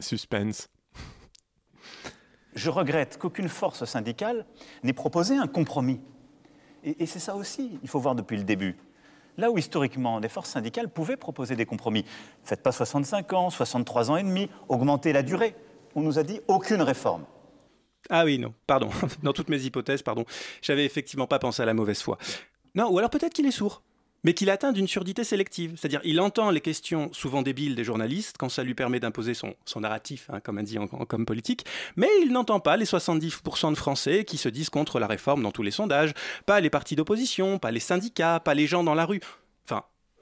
Suspense. 0.00 0.68
Je 2.56 2.70
regrette 2.70 3.18
qu'aucune 3.18 3.48
force 3.48 3.84
syndicale 3.84 4.46
n'ait 4.82 4.92
proposé 4.92 5.36
un 5.36 5.46
compromis 5.46 6.00
et, 6.86 7.06
c'est 7.06 7.18
ça 7.18 7.34
aussi, 7.34 7.78
il 7.82 7.88
faut 7.88 7.98
voir 7.98 8.14
depuis 8.14 8.36
le 8.36 8.44
début. 8.44 8.76
Là 9.36 9.50
où 9.50 9.58
historiquement 9.58 10.18
les 10.18 10.28
forces 10.28 10.50
syndicales 10.50 10.88
pouvaient 10.88 11.16
proposer 11.16 11.56
des 11.56 11.66
compromis, 11.66 12.04
faites 12.44 12.62
pas 12.62 12.72
65 12.72 13.32
ans, 13.32 13.50
63 13.50 14.10
ans 14.10 14.16
et 14.16 14.22
demi, 14.22 14.48
augmentez 14.68 15.12
la 15.12 15.22
durée. 15.22 15.54
On 15.94 16.00
nous 16.00 16.18
a 16.18 16.22
dit 16.22 16.40
aucune 16.48 16.82
réforme. 16.82 17.24
Ah 18.08 18.24
oui, 18.24 18.38
non, 18.38 18.54
pardon. 18.66 18.90
Dans 19.22 19.32
toutes 19.32 19.48
mes 19.48 19.60
hypothèses, 19.62 20.02
pardon. 20.02 20.24
J'avais 20.62 20.84
effectivement 20.84 21.26
pas 21.26 21.38
pensé 21.38 21.62
à 21.62 21.66
la 21.66 21.74
mauvaise 21.74 22.00
foi. 22.00 22.18
Non, 22.74 22.88
ou 22.90 22.98
alors 22.98 23.10
peut-être 23.10 23.32
qu'il 23.32 23.46
est 23.46 23.50
sourd 23.50 23.82
mais 24.26 24.34
qu'il 24.34 24.50
atteint 24.50 24.72
d'une 24.72 24.88
surdité 24.88 25.22
sélective. 25.22 25.74
C'est-à-dire, 25.76 26.00
il 26.02 26.20
entend 26.20 26.50
les 26.50 26.60
questions 26.60 27.10
souvent 27.12 27.42
débiles 27.42 27.76
des 27.76 27.84
journalistes 27.84 28.34
quand 28.36 28.48
ça 28.48 28.64
lui 28.64 28.74
permet 28.74 28.98
d'imposer 28.98 29.34
son, 29.34 29.54
narratif, 29.80 30.28
hein, 30.32 30.40
comme 30.40 30.58
on 30.58 30.64
dit 30.64 30.78
en, 30.78 30.88
comme 30.88 31.24
politique, 31.24 31.64
mais 31.94 32.08
il 32.22 32.32
n'entend 32.32 32.58
pas 32.58 32.76
les 32.76 32.86
70% 32.86 33.70
de 33.70 33.76
Français 33.76 34.24
qui 34.24 34.36
se 34.36 34.48
disent 34.48 34.68
contre 34.68 34.98
la 34.98 35.06
réforme 35.06 35.44
dans 35.44 35.52
tous 35.52 35.62
les 35.62 35.70
sondages, 35.70 36.12
pas 36.44 36.58
les 36.58 36.70
partis 36.70 36.96
d'opposition, 36.96 37.60
pas 37.60 37.70
les 37.70 37.78
syndicats, 37.78 38.40
pas 38.40 38.54
les 38.54 38.66
gens 38.66 38.82
dans 38.82 38.96
la 38.96 39.04
rue. 39.04 39.20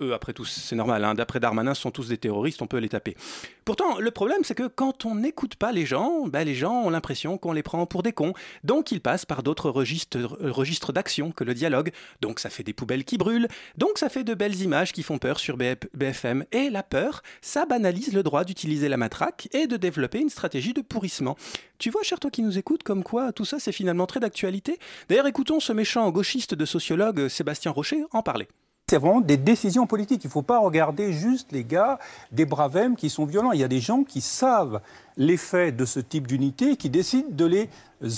Eux, 0.00 0.12
après 0.12 0.32
tout, 0.32 0.44
c'est 0.44 0.74
normal, 0.74 1.04
hein. 1.04 1.14
d'après 1.14 1.38
Darmanin, 1.38 1.72
sont 1.72 1.92
tous 1.92 2.08
des 2.08 2.18
terroristes, 2.18 2.60
on 2.62 2.66
peut 2.66 2.78
les 2.78 2.88
taper. 2.88 3.16
Pourtant, 3.64 4.00
le 4.00 4.10
problème, 4.10 4.42
c'est 4.42 4.56
que 4.56 4.66
quand 4.66 5.04
on 5.06 5.14
n'écoute 5.14 5.54
pas 5.54 5.70
les 5.70 5.86
gens, 5.86 6.26
bah, 6.26 6.42
les 6.42 6.56
gens 6.56 6.82
ont 6.82 6.90
l'impression 6.90 7.38
qu'on 7.38 7.52
les 7.52 7.62
prend 7.62 7.86
pour 7.86 8.02
des 8.02 8.12
cons. 8.12 8.32
Donc, 8.64 8.90
ils 8.90 9.00
passent 9.00 9.24
par 9.24 9.44
d'autres 9.44 9.70
registres, 9.70 10.18
registres 10.40 10.92
d'action 10.92 11.30
que 11.30 11.44
le 11.44 11.54
dialogue. 11.54 11.92
Donc, 12.20 12.40
ça 12.40 12.50
fait 12.50 12.64
des 12.64 12.72
poubelles 12.72 13.04
qui 13.04 13.18
brûlent. 13.18 13.46
Donc, 13.78 13.98
ça 13.98 14.08
fait 14.08 14.24
de 14.24 14.34
belles 14.34 14.60
images 14.62 14.92
qui 14.92 15.04
font 15.04 15.18
peur 15.18 15.38
sur 15.38 15.56
BFM. 15.56 16.44
Et 16.50 16.70
la 16.70 16.82
peur, 16.82 17.22
ça 17.40 17.64
banalise 17.64 18.12
le 18.12 18.24
droit 18.24 18.42
d'utiliser 18.42 18.88
la 18.88 18.96
matraque 18.96 19.48
et 19.52 19.68
de 19.68 19.76
développer 19.76 20.18
une 20.18 20.30
stratégie 20.30 20.74
de 20.74 20.80
pourrissement. 20.82 21.36
Tu 21.78 21.90
vois, 21.90 22.02
cher 22.02 22.18
toi 22.18 22.32
qui 22.32 22.42
nous 22.42 22.58
écoutes, 22.58 22.82
comme 22.82 23.04
quoi 23.04 23.32
tout 23.32 23.44
ça, 23.44 23.60
c'est 23.60 23.70
finalement 23.70 24.06
très 24.06 24.18
d'actualité. 24.18 24.78
D'ailleurs, 25.08 25.28
écoutons 25.28 25.60
ce 25.60 25.72
méchant 25.72 26.10
gauchiste 26.10 26.54
de 26.54 26.64
sociologue 26.64 27.28
Sébastien 27.28 27.70
Rocher 27.70 28.02
en 28.10 28.22
parler. 28.22 28.48
C'est 28.90 28.98
vraiment 28.98 29.22
des 29.22 29.38
décisions 29.38 29.86
politiques. 29.86 30.24
Il 30.24 30.26
ne 30.26 30.32
faut 30.32 30.42
pas 30.42 30.58
regarder 30.58 31.14
juste 31.14 31.52
les 31.52 31.64
gars 31.64 31.98
des 32.32 32.44
Bravem 32.44 32.96
qui 32.96 33.08
sont 33.08 33.24
violents. 33.24 33.52
Il 33.52 33.60
y 33.60 33.64
a 33.64 33.68
des 33.68 33.80
gens 33.80 34.04
qui 34.04 34.20
savent 34.20 34.82
l'effet 35.16 35.72
de 35.72 35.86
ce 35.86 36.00
type 36.00 36.26
d'unité 36.26 36.72
et 36.72 36.76
qui 36.76 36.90
décident 36.90 37.30
de 37.30 37.46
les 37.46 37.70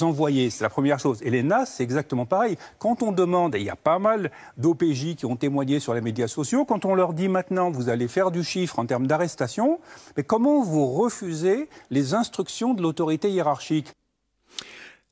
envoyer. 0.02 0.50
C'est 0.50 0.64
la 0.64 0.68
première 0.68 0.98
chose. 0.98 1.22
Et 1.22 1.30
les 1.30 1.44
NAS, 1.44 1.66
c'est 1.66 1.84
exactement 1.84 2.26
pareil. 2.26 2.58
Quand 2.80 3.04
on 3.04 3.12
demande, 3.12 3.54
et 3.54 3.60
il 3.60 3.64
y 3.64 3.70
a 3.70 3.76
pas 3.76 4.00
mal 4.00 4.32
d'OPJ 4.56 5.14
qui 5.14 5.24
ont 5.24 5.36
témoigné 5.36 5.78
sur 5.78 5.94
les 5.94 6.00
médias 6.00 6.26
sociaux, 6.26 6.64
quand 6.64 6.84
on 6.84 6.96
leur 6.96 7.12
dit 7.12 7.28
maintenant 7.28 7.70
vous 7.70 7.88
allez 7.88 8.08
faire 8.08 8.32
du 8.32 8.42
chiffre 8.42 8.80
en 8.80 8.86
termes 8.86 9.06
d'arrestation, 9.06 9.78
mais 10.16 10.24
comment 10.24 10.62
vous 10.62 10.86
refusez 10.86 11.68
les 11.90 12.14
instructions 12.14 12.74
de 12.74 12.82
l'autorité 12.82 13.30
hiérarchique? 13.30 13.94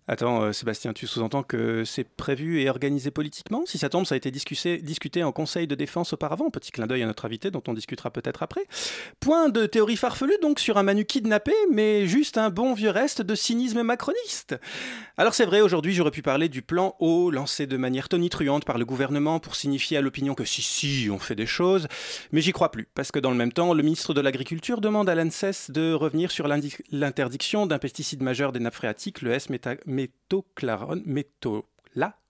Attends, 0.07 0.43
euh, 0.43 0.53
Sébastien, 0.53 0.93
tu 0.93 1.07
sous-entends 1.07 1.43
que 1.43 1.83
c'est 1.87 2.05
prévu 2.05 2.61
et 2.61 2.69
organisé 2.69 3.11
politiquement? 3.11 3.63
Si 3.65 3.79
ça 3.79 3.89
tombe, 3.89 4.05
ça 4.05 4.15
a 4.15 4.19
été 4.19 4.31
discuté, 4.31 4.77
discuté 4.77 5.25
en 5.25 5.33
Conseil 5.33 5.67
de 5.67 5.75
défense 5.75 6.13
auparavant. 6.13 6.51
Petit 6.51 6.73
clin 6.73 6.87
d'œil 6.87 7.03
à 7.03 7.07
notre 7.07 7.25
invité, 7.25 7.51
dont 7.51 7.63
on 7.69 7.73
discutera 7.73 8.11
peut-être 8.11 8.43
après. 8.43 8.67
Point 9.21 9.49
de 9.49 9.65
théorie 9.65 9.97
farfelue, 9.97 10.37
donc, 10.43 10.61
sur 10.61 10.77
un 10.77 10.83
Manu 10.83 11.07
kidnappé, 11.07 11.55
mais 11.73 12.07
juste 12.07 12.37
un 12.37 12.51
bon 12.51 12.75
vieux 12.75 12.91
reste 12.91 13.23
de 13.23 13.35
cynisme 13.35 13.83
macroniste. 13.83 14.57
Alors 15.17 15.33
c'est 15.33 15.47
vrai, 15.47 15.63
aujourd'hui, 15.63 15.95
j'aurais 15.95 16.11
pu 16.11 16.21
parler 16.21 16.51
du 16.51 16.61
plan 16.61 16.97
O, 16.99 17.31
lancé 17.31 17.67
de 17.67 17.77
manière 17.79 18.11
tonitruante 18.11 18.67
par 18.67 18.77
le 18.77 18.85
gouvernement 18.85 19.41
pour 19.41 19.57
signifier 19.57 19.97
à 19.97 20.03
l'opinion 20.03 20.35
que 20.35 20.45
si, 20.45 20.61
si, 20.61 21.09
on 21.11 21.19
fait 21.19 21.35
des 21.35 21.47
choses, 21.47 21.89
mais 22.31 22.43
j'y 22.43 22.53
crois 22.53 22.71
plus, 22.71 22.89
parce 22.95 23.11
que 23.11 23.21
dans 23.21 23.31
le 23.31 23.37
même 23.37 23.53
temps, 23.53 23.73
le 23.73 23.83
ministre 23.83 24.13
de 24.13 24.21
l'Agriculture 24.21 24.83
demande 24.83 25.09
à 25.09 25.15
l'ANSES 25.15 25.71
de 25.71 25.95
revenir 25.95 26.31
sur 26.31 26.47
l'interdiction 26.91 27.67
d'un 27.67 27.79
pesticide 27.79 28.23
majeur 28.23 28.53
des 28.53 28.61
nappes 28.61 28.75
phréatiques, 28.75 29.23
le 29.23 29.33
S-méta 29.33 29.77
métoclarone, 29.95 31.03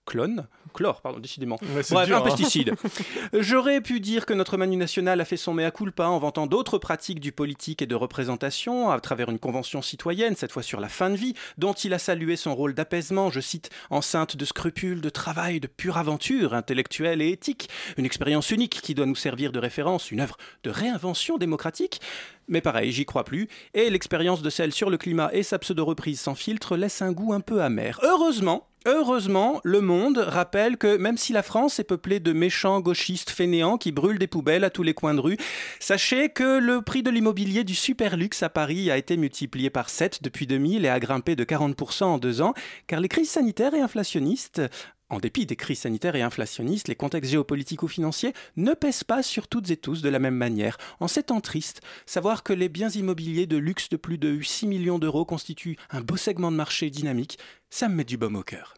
métolaclone, 0.05 0.47
chlore, 0.73 1.01
pardon, 1.01 1.19
décidément. 1.19 1.57
Bref, 1.61 1.91
un 1.91 2.11
hein. 2.11 2.21
pesticide. 2.21 2.73
J'aurais 3.33 3.81
pu 3.81 3.99
dire 3.99 4.25
que 4.25 4.33
notre 4.33 4.57
Manu 4.57 4.75
national 4.75 5.21
a 5.21 5.25
fait 5.25 5.37
son 5.37 5.53
mea 5.53 5.71
culpa 5.71 6.05
en 6.05 6.19
vantant 6.19 6.47
d'autres 6.47 6.77
pratiques 6.77 7.19
du 7.19 7.31
politique 7.31 7.81
et 7.81 7.85
de 7.85 7.95
représentation 7.95 8.89
à 8.89 8.99
travers 8.99 9.29
une 9.29 9.39
convention 9.39 9.81
citoyenne, 9.81 10.35
cette 10.35 10.51
fois 10.51 10.63
sur 10.63 10.79
la 10.79 10.89
fin 10.89 11.09
de 11.09 11.15
vie, 11.15 11.33
dont 11.57 11.73
il 11.73 11.93
a 11.93 11.99
salué 11.99 12.35
son 12.35 12.55
rôle 12.55 12.73
d'apaisement, 12.73 13.29
je 13.29 13.39
cite, 13.39 13.69
enceinte 13.89 14.35
de 14.35 14.45
scrupules, 14.45 15.01
de 15.01 15.09
travail, 15.09 15.59
de 15.59 15.67
pure 15.67 15.97
aventure 15.97 16.53
intellectuelle 16.53 17.21
et 17.21 17.29
éthique, 17.29 17.69
une 17.97 18.05
expérience 18.05 18.51
unique 18.51 18.81
qui 18.81 18.93
doit 18.93 19.05
nous 19.05 19.15
servir 19.15 19.51
de 19.51 19.59
référence, 19.59 20.11
une 20.11 20.21
œuvre 20.21 20.37
de 20.63 20.69
réinvention 20.69 21.37
démocratique. 21.37 22.01
Mais 22.47 22.61
pareil, 22.61 22.91
j'y 22.91 23.05
crois 23.05 23.23
plus, 23.23 23.47
et 23.73 23.89
l'expérience 23.89 24.43
de 24.43 24.49
celle 24.51 24.71
sur 24.71 24.89
le 24.89 24.97
climat 24.97 25.31
et 25.33 25.41
sa 25.41 25.57
pseudo-reprise 25.57 26.19
sans 26.19 26.35
filtre 26.35 26.77
laisse 26.77 27.01
un 27.01 27.11
goût 27.11 27.33
un 27.33 27.39
peu 27.39 27.63
amer. 27.63 27.99
Heureusement, 28.03 28.67
Heureusement, 28.87 29.61
Le 29.63 29.81
Monde 29.81 30.19
rappelle 30.19 30.77
que 30.77 30.97
même 30.97 31.17
si 31.17 31.33
la 31.33 31.41
France 31.41 31.79
est 31.79 31.83
peuplée 31.83 32.19
de 32.19 32.33
méchants 32.33 32.81
gauchistes 32.81 33.31
fainéants 33.31 33.79
qui 33.79 33.91
brûlent 33.91 34.19
des 34.19 34.27
poubelles 34.27 34.63
à 34.63 34.69
tous 34.69 34.83
les 34.83 34.93
coins 34.93 35.15
de 35.15 35.21
rue, 35.21 35.37
sachez 35.79 36.29
que 36.29 36.59
le 36.59 36.83
prix 36.83 37.01
de 37.01 37.09
l'immobilier 37.09 37.63
du 37.63 37.73
super 37.73 38.15
luxe 38.15 38.43
à 38.43 38.49
Paris 38.49 38.91
a 38.91 38.97
été 38.97 39.17
multiplié 39.17 39.71
par 39.71 39.89
7 39.89 40.21
depuis 40.21 40.45
2000 40.45 40.85
et 40.85 40.89
a 40.89 40.99
grimpé 40.99 41.35
de 41.35 41.43
40% 41.43 42.03
en 42.03 42.17
deux 42.19 42.43
ans, 42.43 42.53
car 42.85 42.99
les 42.99 43.07
crises 43.07 43.31
sanitaires 43.31 43.73
et 43.73 43.81
inflationnistes 43.81 44.61
en 45.09 45.19
dépit 45.19 45.45
des 45.45 45.55
crises 45.55 45.79
sanitaires 45.79 46.15
et 46.15 46.21
inflationnistes, 46.21 46.87
les 46.87 46.95
contextes 46.95 47.31
géopolitico-financiers 47.31 48.33
ne 48.55 48.73
pèsent 48.73 49.03
pas 49.03 49.23
sur 49.23 49.47
toutes 49.47 49.69
et 49.69 49.77
tous 49.77 50.01
de 50.01 50.09
la 50.09 50.19
même 50.19 50.35
manière. 50.35 50.77
En 50.99 51.07
ces 51.07 51.23
temps 51.23 51.41
tristes, 51.41 51.81
savoir 52.05 52.43
que 52.43 52.53
les 52.53 52.69
biens 52.69 52.89
immobiliers 52.89 53.47
de 53.47 53.57
luxe 53.57 53.89
de 53.89 53.97
plus 53.97 54.17
de 54.17 54.41
6 54.41 54.67
millions 54.67 54.99
d'euros 54.99 55.25
constituent 55.25 55.77
un 55.91 56.01
beau 56.01 56.17
segment 56.17 56.51
de 56.51 56.57
marché 56.57 56.89
dynamique, 56.89 57.37
ça 57.69 57.87
me 57.87 57.95
met 57.95 58.03
du 58.03 58.17
baume 58.17 58.35
au 58.35 58.43
cœur. 58.43 58.75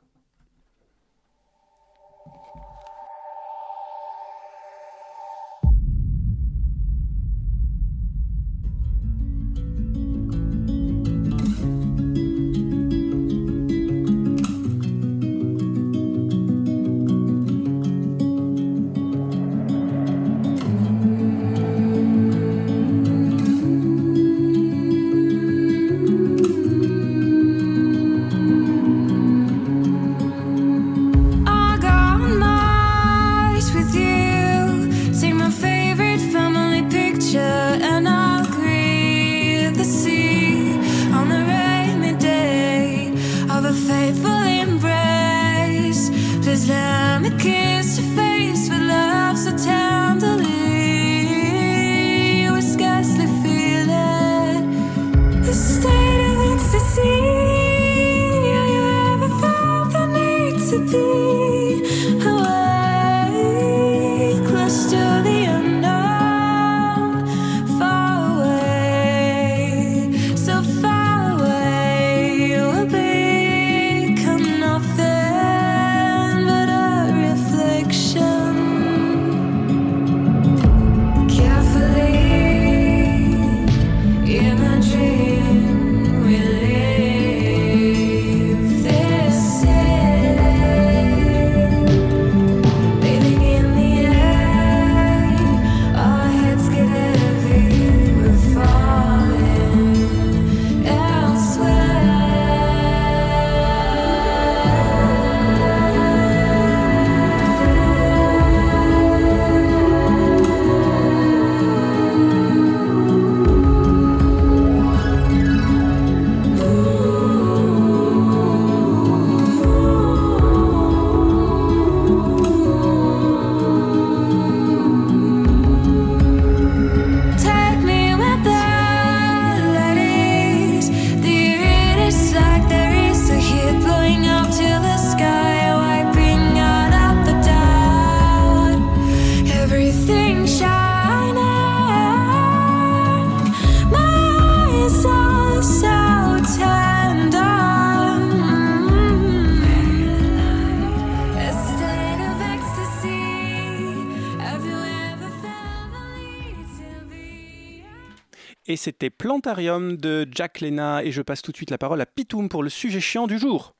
Plantarium 159.47 159.95
de 159.95 160.27
Jack 160.29 160.59
Lena, 160.59 161.05
et 161.05 161.13
je 161.13 161.21
passe 161.21 161.41
tout 161.41 161.53
de 161.53 161.55
suite 161.55 161.71
la 161.71 161.77
parole 161.77 162.01
à 162.01 162.05
Pitoum 162.05 162.49
pour 162.49 162.63
le 162.63 162.69
sujet 162.69 162.99
chiant 162.99 163.27
du 163.27 163.39
jour. 163.39 163.75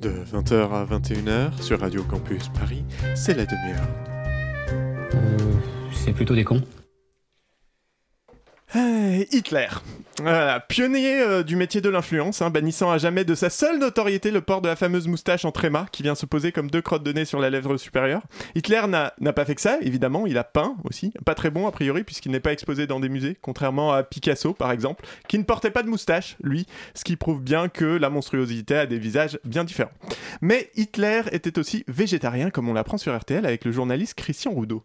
De 0.00 0.08
20h 0.08 0.72
à 0.72 0.86
21h 0.86 1.60
sur 1.60 1.78
Radio 1.78 2.02
Campus 2.04 2.48
Paris, 2.48 2.86
c'est 3.14 3.34
la 3.34 3.44
demi-heure. 3.44 3.86
C'est 5.92 6.14
plutôt 6.14 6.34
des 6.34 6.44
cons. 6.44 6.62
Hitler. 8.74 9.68
Pionnier 10.68 11.20
euh, 11.20 11.42
du 11.42 11.56
métier 11.56 11.80
de 11.80 11.88
l'influence, 11.88 12.42
hein, 12.42 12.50
bannissant 12.50 12.90
à 12.90 12.98
jamais 12.98 13.24
de 13.24 13.34
sa 13.34 13.50
seule 13.50 13.78
notoriété 13.78 14.30
le 14.30 14.40
port 14.40 14.60
de 14.60 14.68
la 14.68 14.76
fameuse 14.76 15.08
moustache 15.08 15.44
en 15.44 15.52
tréma 15.52 15.86
qui 15.90 16.02
vient 16.02 16.14
se 16.14 16.26
poser 16.26 16.52
comme 16.52 16.70
deux 16.70 16.82
crottes 16.82 17.02
de 17.02 17.12
nez 17.12 17.24
sur 17.24 17.38
la 17.38 17.50
lèvre 17.50 17.76
supérieure. 17.76 18.22
Hitler 18.54 18.82
n'a 18.88 19.14
n'a 19.20 19.32
pas 19.32 19.44
fait 19.44 19.54
que 19.54 19.60
ça, 19.60 19.78
évidemment, 19.80 20.26
il 20.26 20.36
a 20.36 20.44
peint 20.44 20.76
aussi, 20.84 21.12
pas 21.24 21.34
très 21.34 21.50
bon 21.50 21.66
a 21.66 21.72
priori 21.72 22.04
puisqu'il 22.04 22.32
n'est 22.32 22.40
pas 22.40 22.52
exposé 22.52 22.86
dans 22.86 23.00
des 23.00 23.08
musées, 23.08 23.38
contrairement 23.40 23.92
à 23.92 24.02
Picasso 24.02 24.52
par 24.52 24.70
exemple, 24.70 25.04
qui 25.28 25.38
ne 25.38 25.44
portait 25.44 25.70
pas 25.70 25.82
de 25.82 25.88
moustache, 25.88 26.36
lui, 26.42 26.66
ce 26.94 27.04
qui 27.04 27.16
prouve 27.16 27.42
bien 27.42 27.68
que 27.68 27.84
la 27.84 28.10
monstruosité 28.10 28.76
a 28.76 28.86
des 28.86 28.98
visages 28.98 29.38
bien 29.44 29.64
différents. 29.64 29.92
Mais 30.42 30.70
Hitler 30.74 31.22
était 31.32 31.58
aussi 31.58 31.84
végétarien 31.88 32.50
comme 32.50 32.68
on 32.68 32.74
l'apprend 32.74 32.98
sur 32.98 33.16
RTL 33.16 33.46
avec 33.46 33.64
le 33.64 33.72
journaliste 33.72 34.14
Christian 34.14 34.50
Roudot. 34.50 34.84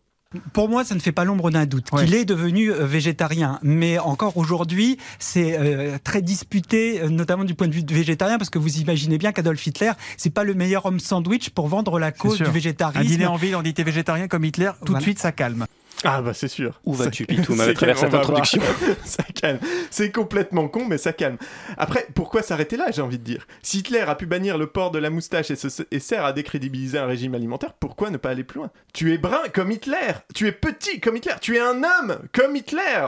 Pour 0.54 0.70
moi, 0.70 0.84
ça 0.84 0.96
ne 0.96 1.00
fait 1.00 1.12
pas 1.12 1.24
l'ombre 1.24 1.52
d'un 1.52 1.66
doute 1.66 1.90
qu'il 1.92 2.13
est 2.16 2.25
devenu 2.25 2.72
euh, 2.72 2.86
végétarien. 2.86 3.60
Mais 3.62 4.00
encore 4.00 4.38
aujourd'hui, 4.38 4.98
c'est 5.20 5.58
euh, 5.60 5.98
très 6.04 6.22
disputé, 6.22 7.02
euh, 7.02 7.10
notamment 7.10 7.44
du 7.44 7.54
point 7.56 7.68
de 7.68 7.74
vue 7.74 7.84
végétarien, 7.88 8.38
parce 8.38 8.50
que 8.50 8.60
vous 8.60 8.78
imaginez 8.80 9.18
bien 9.18 9.32
qu'Adolf 9.32 9.66
Hitler, 9.66 9.92
c'est 10.18 10.30
pas 10.32 10.44
le 10.44 10.54
meilleur 10.54 10.86
homme 10.86 11.00
sandwich 11.00 11.50
pour 11.52 11.68
vendre 11.68 12.00
la 12.00 12.12
cause 12.12 12.38
du 12.38 12.44
Un 12.46 12.50
végétarisme. 12.50 13.06
dîner 13.08 13.25
en 13.25 13.36
ville, 13.36 13.56
on 13.56 13.62
dit 13.62 13.74
t'es 13.74 13.84
végétarien 13.84 14.28
comme 14.28 14.46
Hitler, 14.46 14.72
tout 14.80 14.88
Voilà. 14.88 15.00
de 15.00 15.04
suite 15.04 15.20
ça 15.20 15.32
calme. 15.32 15.66
Ah 16.06 16.22
bah 16.22 16.34
c'est 16.34 16.50
sûr. 16.50 16.82
Où 16.86 16.94
vas-tu, 16.94 17.26
Pitoum, 17.26 17.60
à 17.62 17.74
travers 17.74 17.98
cette 17.98 18.14
introduction. 18.14 18.62
Ça 19.06 19.24
calme. 19.24 19.60
C'est 19.90 20.12
complètement 20.12 20.68
con, 20.68 20.86
mais 20.86 20.98
ça 20.98 21.14
calme. 21.14 21.38
Après, 21.78 22.06
pourquoi 22.14 22.42
s'arrêter 22.42 22.76
là, 22.76 22.92
j'ai 22.92 23.02
envie 23.02 23.18
de 23.20 23.24
dire? 23.24 23.48
Si 23.62 23.80
Hitler 23.80 24.00
a 24.06 24.16
pu 24.16 24.26
bannir 24.26 24.58
le 24.58 24.68
port 24.68 24.92
de 24.92 25.00
la 25.00 25.10
moustache 25.10 25.50
et, 25.52 25.56
se- 25.56 25.84
et 25.92 26.00
sert 26.00 26.26
à 26.26 26.34
décrédibiliser 26.34 26.98
un 26.98 27.06
régime 27.06 27.36
alimentaire, 27.36 27.74
pourquoi 27.80 28.10
ne 28.10 28.18
pas 28.18 28.32
aller 28.32 28.44
plus 28.44 28.58
loin? 28.60 28.70
Tu 28.94 29.14
es 29.14 29.18
brun 29.18 29.44
comme 29.54 29.72
Hitler! 29.72 30.14
Tu 30.36 30.48
es 30.48 30.52
petit 30.52 31.00
comme 31.00 31.16
Hitler! 31.16 31.36
Tu 31.40 31.56
es 31.56 31.62
un 31.62 31.82
homme 31.84 32.18
comme 32.34 32.56
Hitler 32.56 33.08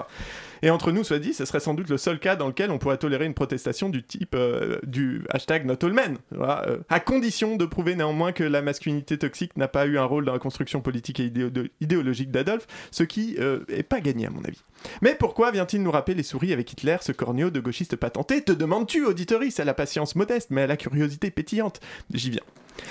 et 0.62 0.70
entre 0.70 0.92
nous, 0.92 1.04
soit 1.04 1.20
dit, 1.20 1.34
ce 1.34 1.46
serait 1.46 1.60
sans 1.60 1.74
doute 1.74 1.90
le 1.90 1.98
seul 1.98 2.20
cas 2.20 2.36
dans 2.36 2.48
lequel 2.48 2.72
on 2.72 2.78
pourrait 2.78 2.98
tolérer 2.98 3.26
une 3.26 3.34
protestation 3.34 3.90
du 3.90 4.04
type 4.04 4.36
euh, 4.36 4.78
du 4.84 5.24
hashtag 5.30 5.66
not 5.66 5.84
all 5.84 5.94
men, 5.94 6.18
euh, 6.34 6.78
à 6.90 7.00
condition 7.00 7.56
de 7.56 7.66
prouver 7.66 7.96
néanmoins 7.96 8.32
que 8.32 8.44
la 8.44 8.62
masculinité 8.62 9.18
toxique 9.18 9.56
n'a 9.58 9.68
pas 9.68 9.86
eu 9.86 9.98
un 9.98 10.06
rôle 10.06 10.26
dans 10.26 10.34
la 10.34 10.40
construction 10.40 10.82
politique 10.82 11.20
et 11.20 11.26
idéo- 11.26 11.50
idéologique 11.82 12.32
d'Adolphe, 12.32 12.68
ce 12.92 13.04
qui 13.04 13.36
euh, 13.40 13.60
est 13.70 13.84
pas 13.84 14.02
gagné 14.02 14.28
à 14.28 14.30
mon 14.30 14.44
avis. 14.44 14.62
Mais 15.02 15.16
pourquoi 15.16 15.52
vient-il 15.52 15.82
nous 15.82 15.92
rappeler 15.92 16.16
les 16.16 16.24
souris 16.24 16.54
avec 16.54 16.72
Hitler, 16.72 16.98
ce 17.02 17.12
corneau 17.12 17.50
de 17.50 17.60
gauchiste 17.60 17.96
patenté? 17.96 18.42
Te 18.42 18.52
demandes-tu, 18.52 19.06
auditoris, 19.06 19.60
à 19.60 19.66
la 19.66 19.74
patience 19.74 20.16
modeste, 20.16 20.50
mais 20.52 20.64
à 20.64 20.68
la 20.68 20.78
curiosité 20.78 21.32
pétillante? 21.32 21.80
J'y 22.14 22.30
viens. 22.30 22.42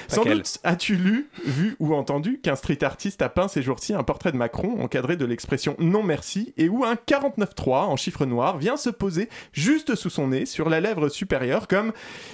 Sans 0.09 0.23
Laquelle 0.23 0.39
doute 0.39 0.59
as-tu 0.65 0.97
lu, 0.97 1.29
vu 1.45 1.77
ou 1.79 1.95
entendu 1.95 2.41
qu'un 2.43 2.57
street 2.57 2.83
artiste 2.83 3.23
a 3.23 3.29
peint 3.29 3.49
ces 3.49 3.63
jours-ci 3.63 3.95
un 3.95 4.03
portrait 4.03 4.33
de 4.33 4.37
Macron 4.37 4.81
encadré 4.81 5.17
de 5.17 5.25
l'expression 5.25 5.77
non 5.79 6.03
merci 6.03 6.53
et 6.57 6.69
où 6.69 6.85
un 6.85 6.95
49.3 6.95 7.71
en 7.85 7.97
chiffre 7.97 8.27
noir 8.27 8.59
vient 8.59 8.77
se 8.77 8.91
poser 8.91 9.29
juste 9.53 9.95
sous 9.95 10.11
son 10.11 10.29
nez 10.29 10.47
sur 10.47 10.69
la 10.69 10.81
lèvre 10.81 11.09
supérieure 11.09 11.69
comme 11.69 11.93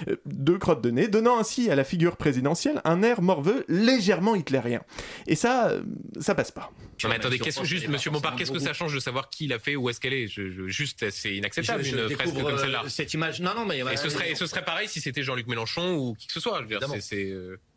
euh, 0.09 0.15
deux 0.25 0.57
crottes 0.57 0.81
de 0.83 0.91
nez, 0.91 1.07
donnant 1.07 1.39
ainsi 1.39 1.69
à 1.69 1.75
la 1.75 1.83
figure 1.83 2.17
présidentielle 2.17 2.81
un 2.85 3.03
air 3.03 3.21
morveux 3.21 3.65
légèrement 3.67 4.35
hitlérien. 4.35 4.81
Et 5.27 5.35
ça, 5.35 5.69
euh, 5.69 5.81
ça 6.19 6.35
passe 6.35 6.51
pas. 6.51 6.71
Non 7.03 7.09
mais 7.09 7.15
attendez, 7.15 7.39
qu'est-ce 7.39 7.59
que- 7.61 7.65
juste 7.65 7.87
Monsieur 7.87 8.11
Bompard, 8.11 8.35
qu'est-ce 8.35 8.51
que 8.51 8.59
ça 8.59 8.73
change 8.73 8.93
de 8.93 8.99
savoir 8.99 9.29
qui 9.29 9.47
l'a 9.47 9.57
fait, 9.57 9.75
où 9.75 9.89
est-ce 9.89 9.99
qu'elle 9.99 10.13
est? 10.13 10.27
Je- 10.27 10.49
je- 10.51 10.67
Juste, 10.67 11.09
c'est 11.09 11.35
inacceptable 11.35 11.83
Je- 11.83 11.91
je 11.97 12.03
une 12.03 12.09
fresque 12.11 12.33
comme 12.35 12.45
euh, 12.45 12.57
celle-là. 12.57 12.83
cette 12.87 13.13
image. 13.13 13.41
Non, 13.41 13.51
non, 13.55 13.65
mais 13.65 13.79
Et 13.79 13.97
ce 13.97 14.09
serait, 14.09 14.31
et 14.31 14.35
ce 14.35 14.45
serait 14.45 14.63
pareil 14.63 14.87
si 14.87 15.01
c'était 15.01 15.23
Jean-Luc 15.23 15.47
Mélenchon 15.47 15.95
ou 15.97 16.13
qui 16.15 16.27
que 16.27 16.33
ce 16.33 16.39
soit. 16.39 16.57
Je 16.57 16.61
veux 16.61 16.67
dire, 16.67 16.77
Évidemment. 16.77 16.93
c'est, 17.01 17.01
c'est, 17.01 17.31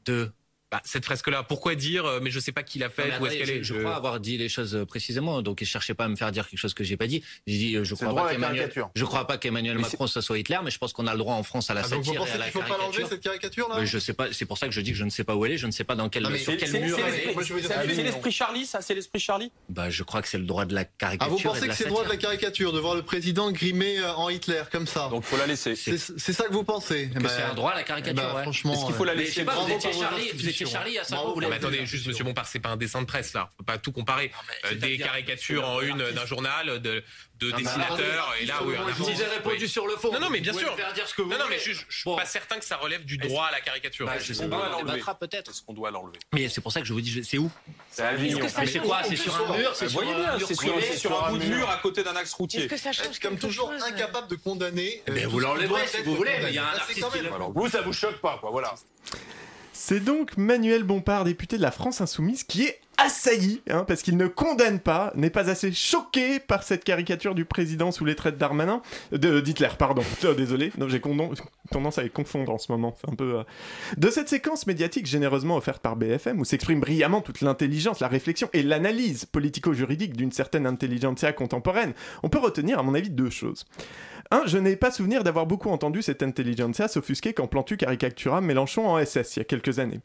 de 0.05 0.33
bah, 0.75 0.83
cette 0.85 1.05
fresque-là. 1.05 1.43
Pourquoi 1.43 1.75
dire 1.75 2.05
euh, 2.05 2.21
Mais 2.23 2.31
je 2.31 2.41
sais 2.41 2.53
pas 2.53 2.63
qui 2.63 2.79
l'a 2.79 2.91
faite, 2.91 3.07
mais 3.11 3.19
où 3.21 3.27
est-ce 3.27 3.37
qu'elle 3.39 3.51
est 3.51 3.63
je, 3.63 3.75
je 3.75 3.81
crois 3.81 3.95
avoir 3.97 4.19
dit 4.21 4.39
les 4.39 4.49
choses 4.49 4.75
euh, 4.75 4.85
précisément, 4.85 5.41
donc 5.43 5.61
ne 5.61 5.67
cherchez 5.67 5.95
pas 5.95 6.05
à 6.05 6.09
me 6.09 6.17
faire 6.17 6.33
dire 6.33 6.49
quelque 6.49 6.59
chose 6.59 6.75
que 6.75 6.85
j'ai 6.85 6.97
pas 6.97 7.07
dit. 7.07 7.23
J'ai 7.47 7.59
dit, 7.59 7.77
euh, 7.77 7.85
je 7.85 7.95
crois 7.95 8.15
pas 8.15 8.31
qu'Emmanuel, 8.31 8.73
je 8.95 9.05
crois 9.05 9.27
pas 9.27 9.39
qu'Emmanuel 9.39 9.77
Mais 9.77 9.83
Macron 9.83 10.07
soit 10.07 10.39
Hitler, 10.39 10.59
mais 10.65 10.71
je 10.71 10.79
pense 10.79 10.93
qu'on 10.93 11.07
a 11.07 11.13
le 11.13 11.19
droit 11.19 11.35
en 11.35 11.43
France 11.43 11.71
à 11.71 11.75
la 11.75 11.83
Ah, 11.85 11.89
donc 11.89 11.99
vous 12.05 12.13
satire 12.13 12.27
et 12.27 12.31
à 12.33 12.39
la 12.39 12.45
faut 12.47 12.59
pas 12.61 12.67
caricature. 12.67 12.87
l'enlever 12.93 13.05
cette 13.09 13.21
caricature 13.21 13.69
là 13.69 13.85
je 13.85 13.99
sais 13.99 14.13
pas, 14.13 14.33
c'est 14.33 14.47
pour 14.47 14.59
ça 14.59 14.67
que 14.67 14.73
je 14.73 14.81
dis 14.81 14.91
que 14.93 14.97
je 14.99 15.05
ne 15.05 15.11
sais 15.11 15.25
pas 15.25 15.37
où 15.37 15.45
elle 15.47 15.53
est, 15.53 15.59
je 15.59 15.67
ne 15.67 15.73
sais 15.73 15.85
pas 15.85 15.95
dans 15.95 16.09
quel, 16.09 16.23
Non, 16.25 16.31
mais 16.31 16.39
sur 16.39 16.57
quel 16.57 16.73
mur 16.73 16.97
c'est 16.97 17.03
elle 17.03 17.97
l'esprit- 18.05 18.33
Charlie, 18.33 18.67
ça, 18.67 18.81
c'est 18.81 18.95
l'esprit 18.95 19.21
Charlie 19.21 19.53
Bah, 19.69 19.91
je 19.91 20.03
crois 20.03 20.23
que 20.23 20.29
c'est 20.29 20.39
le 20.39 20.45
droit 20.45 20.65
de 20.65 20.75
la 20.75 20.81
Ah, 20.83 20.85
caricature. 20.99 21.37
vous 21.37 21.43
pensez 21.43 21.69
que 21.69 21.75
c'est 21.75 21.85
le 21.85 21.91
droit 21.91 22.05
de 22.05 22.09
la 22.09 22.17
caricature, 22.17 22.73
de 22.73 22.81
voir 22.81 22.95
le 22.95 23.03
président 23.03 23.53
grimé 23.53 24.03
en 24.17 24.29
Hitler 24.29 24.63
comme 24.73 24.87
ça 24.87 25.09
Donc 25.11 25.25
faut 25.25 25.37
la 25.37 25.47
laisser. 25.47 25.77
C'est 25.77 25.99
ça 25.99 26.45
que 26.45 26.53
vous 26.53 26.65
pensez 26.65 27.11
Que 27.15 27.29
c'est 27.29 27.43
un 27.43 27.55
droit 27.55 27.71
à 27.73 27.77
la 27.77 27.83
caricature, 27.83 28.15
bah, 28.15 28.35
ouais. 28.37 28.43
Franchement, 28.43 28.73
Est-ce 28.75 28.87
qu'il 28.87 28.95
faut 28.95 29.05
la 29.05 29.15
Mais 29.15 29.25
laisser 29.25 29.45
pas, 29.45 29.55
vous 29.55 30.49
étiez 30.49 30.64
Charlie, 30.67 30.99
à 30.99 31.05
l'avez 31.41 31.51
mais 31.51 31.57
attendez, 31.57 31.87
juste 31.87 32.07
Monsieur 32.07 32.25
Bompard, 32.25 32.47
c'est 32.47 32.61
pas 32.61 32.71
un 32.71 32.77
dessin 32.77 33.01
de 33.01 33.07
presse 33.07 33.33
là. 33.35 33.51
Faut 33.57 33.65
pas 33.65 33.79
tout 33.79 33.93
comparer. 33.93 34.31
Euh, 34.65 34.75
des 34.75 34.99
caricatures 34.99 35.69
en 35.69 35.81
une 35.81 36.11
d'un 36.13 36.27
journal, 36.27 36.81
de, 36.81 37.03
de 37.39 37.51
Non, 37.51 37.57
dessinateurs, 37.57 38.35
et 38.41 38.47
là 38.47 38.61
oui, 38.65 38.75
on 38.79 38.87
a 38.87 38.93
je 38.93 38.97
vous 39.03 39.11
ai 39.23 39.25
répondu 39.27 39.69
sur 39.69 39.87
le 39.87 39.97
fond. 39.97 40.13
Non, 40.13 40.21
non, 40.21 40.31
mais 40.31 40.41
bien 40.41 40.53
Vous 40.53 40.59
sûr. 40.61 40.75
faire 40.77 40.93
dire 40.93 41.09
ce 41.09 41.15
que 41.15 41.23
vous 41.23 41.31
Non, 41.31 41.39
non, 41.39 41.45
mais 41.49 41.59
je, 41.59 41.73
je 41.73 41.79
suis 41.91 42.05
Bon. 42.05 42.17
pas 42.17 42.27
certain 42.27 42.59
que 42.59 42.65
ça 42.65 42.77
relève 42.77 43.05
du 43.05 43.19
droit 43.19 43.47
à 43.47 43.53
la 43.53 43.61
caricature. 43.61 44.07
Bah, 44.07 44.19
je 44.19 44.33
sais 44.33 44.45
On 44.45 44.49
pas, 44.49 44.79
on 44.81 44.85
peut-être. 45.15 45.51
Est-ce 45.51 45.63
qu'on 45.63 45.73
doit 45.73 45.91
l'enlever? 45.91 46.19
Mais 46.33 46.49
c'est 46.49 46.61
pour 46.61 46.73
ça 46.73 46.81
que 46.81 46.87
je 46.87 46.93
vous 46.93 47.01
dis, 47.01 47.25
c'est 47.25 47.39
où? 47.39 47.51
C'est 47.91 48.03
à 48.03 48.09
Avignon. 48.09 48.41
Mais 48.59 48.67
c'est 48.67 48.79
quoi? 48.81 49.03
C'est 49.03 49.17
sur 49.17 49.35
un 49.53 49.57
mur 49.57 49.75
C'est 49.75 49.87
Vous 49.87 50.01
sur 50.01 50.01
un 50.03 50.39
c'est 50.81 50.97
sur, 50.97 51.25
un 51.25 51.31
bout 51.31 51.39
de 51.39 51.45
mur 51.45 51.69
à 51.69 51.77
côté 51.79 52.03
d'un 52.03 52.17
axe 52.17 52.33
routier. 52.33 52.61
Est-ce 52.61 52.69
que 52.69 52.77
ça 52.77 52.93
change 52.93 53.07
Être 53.07 53.21
comme 53.21 53.39
toujours 53.39 53.71
incapable 53.71 54.29
de 54.29 54.37
condamner. 54.37 55.03
euh, 55.09 55.13
Mais 55.13 55.25
vous 55.25 55.41
ce 55.41 55.67
doit 55.67 55.87
si 55.87 56.03
vous 56.03 56.17
voulez, 56.17 56.39
mais 56.43 56.51
il 56.51 56.55
y 56.55 56.59
a 56.59 56.65
un 56.69 56.75
artiste 56.75 57.05
vous, 57.55 57.69
ça 57.69 57.83
vous 57.83 57.93
choque 57.93 58.21
pas, 58.21 58.39
quoi, 58.41 58.51
voilà. 58.51 58.75
C'est 59.77 59.99
donc 59.99 60.37
Manuel 60.37 60.85
Bompard, 60.85 61.25
député 61.25 61.57
de 61.57 61.63
la 61.63 61.73
France 61.73 62.01
Insoumise, 62.01 62.45
qui 62.45 62.63
est 62.63 62.79
assailli, 62.97 63.61
hein, 63.69 63.85
parce 63.89 64.03
qu'il 64.03 64.17
ne 64.17 64.29
condamne 64.29 64.79
pas, 64.79 65.13
n'est 65.17 65.29
pas 65.29 65.51
assez 65.51 65.73
choqué 65.73 66.39
par 66.39 66.63
cette 66.63 66.85
caricature 66.85 67.35
du 67.35 67.45
président 67.45 67.91
sous 67.91 68.05
les 68.05 68.15
traits 68.15 68.39
Darmanin, 68.39 68.83
de 69.11 69.41
d'Hitler, 69.41 69.71
pardon. 69.77 70.03
Oh, 70.25 70.33
désolé, 70.33 70.71
j'ai 70.87 71.03
tendance 71.73 71.99
à 71.99 72.05
les 72.05 72.09
confondre 72.09 72.53
en 72.53 72.59
ce 72.59 72.71
moment. 72.71 72.95
C'est 73.01 73.11
un 73.11 73.17
peu. 73.17 73.39
euh, 73.39 73.43
De 73.99 74.11
cette 74.11 74.29
séquence 74.29 74.69
médiatique 74.69 75.07
généreusement 75.07 75.57
offerte 75.57 75.83
par 75.83 75.97
BFM, 75.97 76.41
où 76.41 76.45
s'exprime 76.45 76.79
brillamment 76.79 77.21
toute 77.21 77.41
l'intelligence, 77.41 77.99
la 77.99 78.09
réflexion 78.09 78.49
et 78.53 78.63
l'analyse 78.63 79.25
politico-juridique 79.25 80.17
d'une 80.17 80.31
certaine 80.33 80.65
intelligentsia 80.67 81.33
contemporaine, 81.33 81.95
on 82.23 82.29
peut 82.29 82.39
retenir, 82.39 82.79
à 82.79 82.85
mon 82.85 82.95
avis, 82.95 83.11
deux 83.11 83.31
choses. 83.31 83.67
Un, 84.31 84.43
je 84.47 84.59
n'ai 84.59 84.77
pas 84.77 84.91
souvenir 84.91 85.23
d'avoir 85.23 85.47
beaucoup 85.47 85.71
entendu 85.71 86.03
cette 86.03 86.23
intelligentsia 86.23 86.89
s'offusquer 86.89 87.33
quand 87.33 87.47
Plantu 87.47 87.77
caricatura 87.77 88.41
Mélenchon 88.41 88.87
en 88.87 89.05
SS 89.05 89.37
il 89.37 89.41
y 89.41 89.43
a 89.43 89.45
quelques 89.45 89.79
années. 89.79 90.01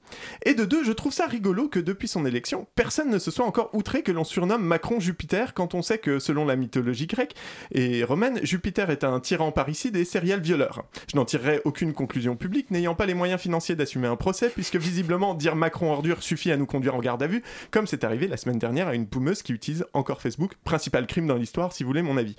Et 0.45 0.53
de 0.53 0.65
deux, 0.65 0.83
je 0.83 0.91
trouve 0.91 1.13
ça 1.13 1.25
rigolo 1.25 1.69
que 1.69 1.79
depuis 1.79 2.07
son 2.07 2.25
élection, 2.25 2.67
personne 2.75 3.09
ne 3.09 3.19
se 3.19 3.31
soit 3.31 3.45
encore 3.45 3.69
outré 3.73 4.03
que 4.03 4.11
l'on 4.11 4.23
surnomme 4.23 4.63
Macron 4.63 4.99
Jupiter 4.99 5.53
quand 5.53 5.73
on 5.73 5.81
sait 5.81 5.97
que, 5.97 6.19
selon 6.19 6.45
la 6.45 6.55
mythologie 6.55 7.07
grecque 7.07 7.35
et 7.71 8.03
romaine, 8.03 8.39
Jupiter 8.43 8.89
est 8.89 9.03
un 9.03 9.19
tyran 9.19 9.51
parricide 9.51 9.95
et 9.95 10.05
serial 10.05 10.41
violeur. 10.41 10.83
Je 11.11 11.17
n'en 11.17 11.25
tirerai 11.25 11.61
aucune 11.65 11.93
conclusion 11.93 12.35
publique, 12.35 12.71
n'ayant 12.71 12.95
pas 12.95 13.05
les 13.05 13.13
moyens 13.13 13.41
financiers 13.41 13.75
d'assumer 13.75 14.07
un 14.07 14.15
procès, 14.15 14.49
puisque 14.49 14.75
visiblement 14.75 15.33
dire 15.33 15.55
Macron 15.55 15.91
ordure 15.91 16.23
suffit 16.23 16.51
à 16.51 16.57
nous 16.57 16.65
conduire 16.65 16.95
en 16.95 16.99
garde 16.99 17.23
à 17.23 17.27
vue, 17.27 17.43
comme 17.71 17.87
c'est 17.87 18.03
arrivé 18.03 18.27
la 18.27 18.37
semaine 18.37 18.59
dernière 18.59 18.87
à 18.87 18.95
une 18.95 19.07
poumeuse 19.07 19.41
qui 19.41 19.53
utilise 19.53 19.85
encore 19.93 20.21
Facebook, 20.21 20.55
principal 20.63 21.07
crime 21.07 21.27
dans 21.27 21.35
l'histoire 21.35 21.73
si 21.73 21.83
vous 21.83 21.89
voulez 21.89 22.01
mon 22.01 22.17
avis. 22.17 22.35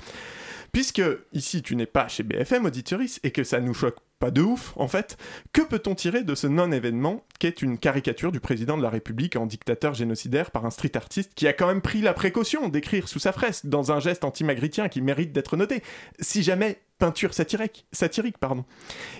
Puisque 0.72 1.02
ici 1.32 1.62
tu 1.62 1.76
n'es 1.76 1.86
pas 1.86 2.08
chez 2.08 2.22
BFM 2.22 2.66
Auditoris 2.66 3.20
et 3.22 3.30
que 3.30 3.44
ça 3.44 3.60
nous 3.60 3.74
choque 3.74 3.96
pas 4.20 4.30
de 4.30 4.42
ouf 4.42 4.74
en 4.76 4.86
fait, 4.86 5.16
que 5.52 5.62
peut-on 5.62 5.94
tirer 5.94 6.22
de 6.22 6.34
ce 6.34 6.46
non-événement 6.46 7.24
qu'est 7.38 7.62
une 7.62 7.78
caricature 7.78 8.30
du 8.30 8.38
président 8.38 8.76
de 8.76 8.82
la 8.82 8.90
République 8.90 9.34
en 9.36 9.46
dictateur 9.46 9.94
génocidaire 9.94 10.50
par 10.50 10.66
un 10.66 10.70
street 10.70 10.94
artiste 10.94 11.32
qui 11.34 11.48
a 11.48 11.54
quand 11.54 11.66
même 11.66 11.80
pris 11.80 12.02
la 12.02 12.12
précaution 12.12 12.68
d'écrire 12.68 13.08
sous 13.08 13.18
sa 13.18 13.32
fresque 13.32 13.66
dans 13.66 13.92
un 13.92 13.98
geste 13.98 14.24
anti-magritien 14.24 14.88
qui 14.88 15.00
mérite 15.00 15.32
d'être 15.32 15.56
noté, 15.56 15.82
si 16.20 16.42
jamais 16.42 16.82
peinture 16.98 17.32
satirique, 17.32 17.86
satirique 17.92 18.36
pardon. 18.38 18.66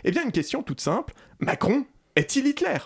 Eh 0.04 0.10
bien 0.10 0.22
une 0.22 0.32
question 0.32 0.62
toute 0.62 0.82
simple, 0.82 1.14
Macron 1.40 1.86
est-il 2.14 2.46
Hitler? 2.46 2.78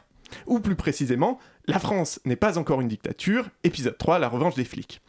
Ou 0.47 0.61
plus 0.61 0.77
précisément, 0.77 1.39
la 1.67 1.79
France 1.79 2.21
n'est 2.25 2.37
pas 2.37 2.59
encore 2.59 2.81
une 2.81 2.89
dictature, 2.89 3.49
épisode 3.63 3.97
3, 3.97 4.19
la 4.19 4.29
revanche 4.29 4.55
des 4.55 4.65
flics. 4.65 5.01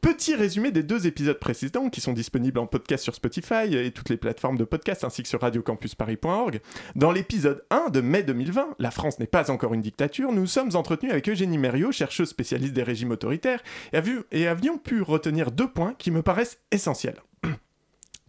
Petit 0.00 0.34
résumé 0.34 0.72
des 0.72 0.82
deux 0.82 1.06
épisodes 1.06 1.38
précédents 1.38 1.88
qui 1.88 2.00
sont 2.00 2.12
disponibles 2.12 2.58
en 2.58 2.66
podcast 2.66 3.04
sur 3.04 3.14
Spotify 3.14 3.76
et 3.76 3.92
toutes 3.92 4.08
les 4.08 4.16
plateformes 4.16 4.56
de 4.56 4.64
podcast 4.64 5.04
ainsi 5.04 5.22
que 5.22 5.28
sur 5.28 5.40
radiocampusparis.org. 5.40 6.60
Dans 6.96 7.12
l'épisode 7.12 7.64
1 7.70 7.90
de 7.90 8.00
mai 8.00 8.22
2020, 8.22 8.76
La 8.78 8.90
France 8.90 9.20
n'est 9.20 9.26
pas 9.26 9.50
encore 9.50 9.74
une 9.74 9.82
dictature, 9.82 10.32
nous 10.32 10.46
sommes 10.46 10.74
entretenus 10.74 11.12
avec 11.12 11.28
Eugénie 11.28 11.58
Mériot, 11.58 11.92
chercheuse 11.92 12.30
spécialiste 12.30 12.72
des 12.72 12.82
régimes 12.82 13.12
autoritaires, 13.12 13.62
et, 13.92 14.48
avions 14.48 14.78
pu 14.78 15.02
retenir 15.02 15.52
deux 15.52 15.68
points 15.70 15.94
qui 15.98 16.10
me 16.10 16.22
paraissent 16.22 16.58
essentiels. 16.72 17.20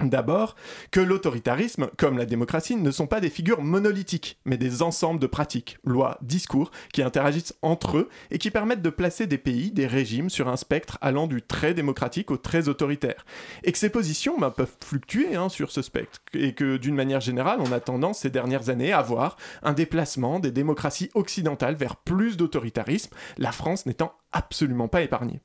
D'abord, 0.03 0.55
que 0.91 0.99
l'autoritarisme, 0.99 1.89
comme 1.97 2.17
la 2.17 2.25
démocratie, 2.25 2.75
ne 2.75 2.91
sont 2.91 3.07
pas 3.07 3.19
des 3.19 3.29
figures 3.29 3.61
monolithiques, 3.61 4.39
mais 4.45 4.57
des 4.57 4.81
ensembles 4.81 5.19
de 5.19 5.27
pratiques, 5.27 5.77
lois, 5.83 6.17
discours, 6.21 6.71
qui 6.93 7.01
interagissent 7.01 7.55
entre 7.61 7.97
eux 7.97 8.09
et 8.31 8.37
qui 8.37 8.51
permettent 8.51 8.81
de 8.81 8.89
placer 8.89 9.27
des 9.27 9.37
pays, 9.37 9.71
des 9.71 9.87
régimes 9.87 10.29
sur 10.29 10.47
un 10.47 10.57
spectre 10.57 10.97
allant 11.01 11.27
du 11.27 11.41
très 11.41 11.73
démocratique 11.73 12.31
au 12.31 12.37
très 12.37 12.67
autoritaire. 12.67 13.25
Et 13.63 13.71
que 13.71 13.77
ces 13.77 13.89
positions 13.89 14.37
bah, 14.37 14.51
peuvent 14.51 14.75
fluctuer 14.83 15.35
hein, 15.35 15.49
sur 15.49 15.71
ce 15.71 15.81
spectre, 15.81 16.19
et 16.33 16.53
que 16.53 16.77
d'une 16.77 16.95
manière 16.95 17.21
générale, 17.21 17.59
on 17.61 17.71
a 17.71 17.79
tendance 17.79 18.19
ces 18.19 18.29
dernières 18.29 18.69
années 18.69 18.93
à 18.93 19.01
voir 19.01 19.37
un 19.63 19.73
déplacement 19.73 20.39
des 20.39 20.51
démocraties 20.51 21.11
occidentales 21.13 21.75
vers 21.75 21.95
plus 21.95 22.37
d'autoritarisme, 22.37 23.13
la 23.37 23.51
France 23.51 23.85
n'étant 23.85 24.13
absolument 24.31 24.87
pas 24.87 25.01
épargnée. 25.01 25.41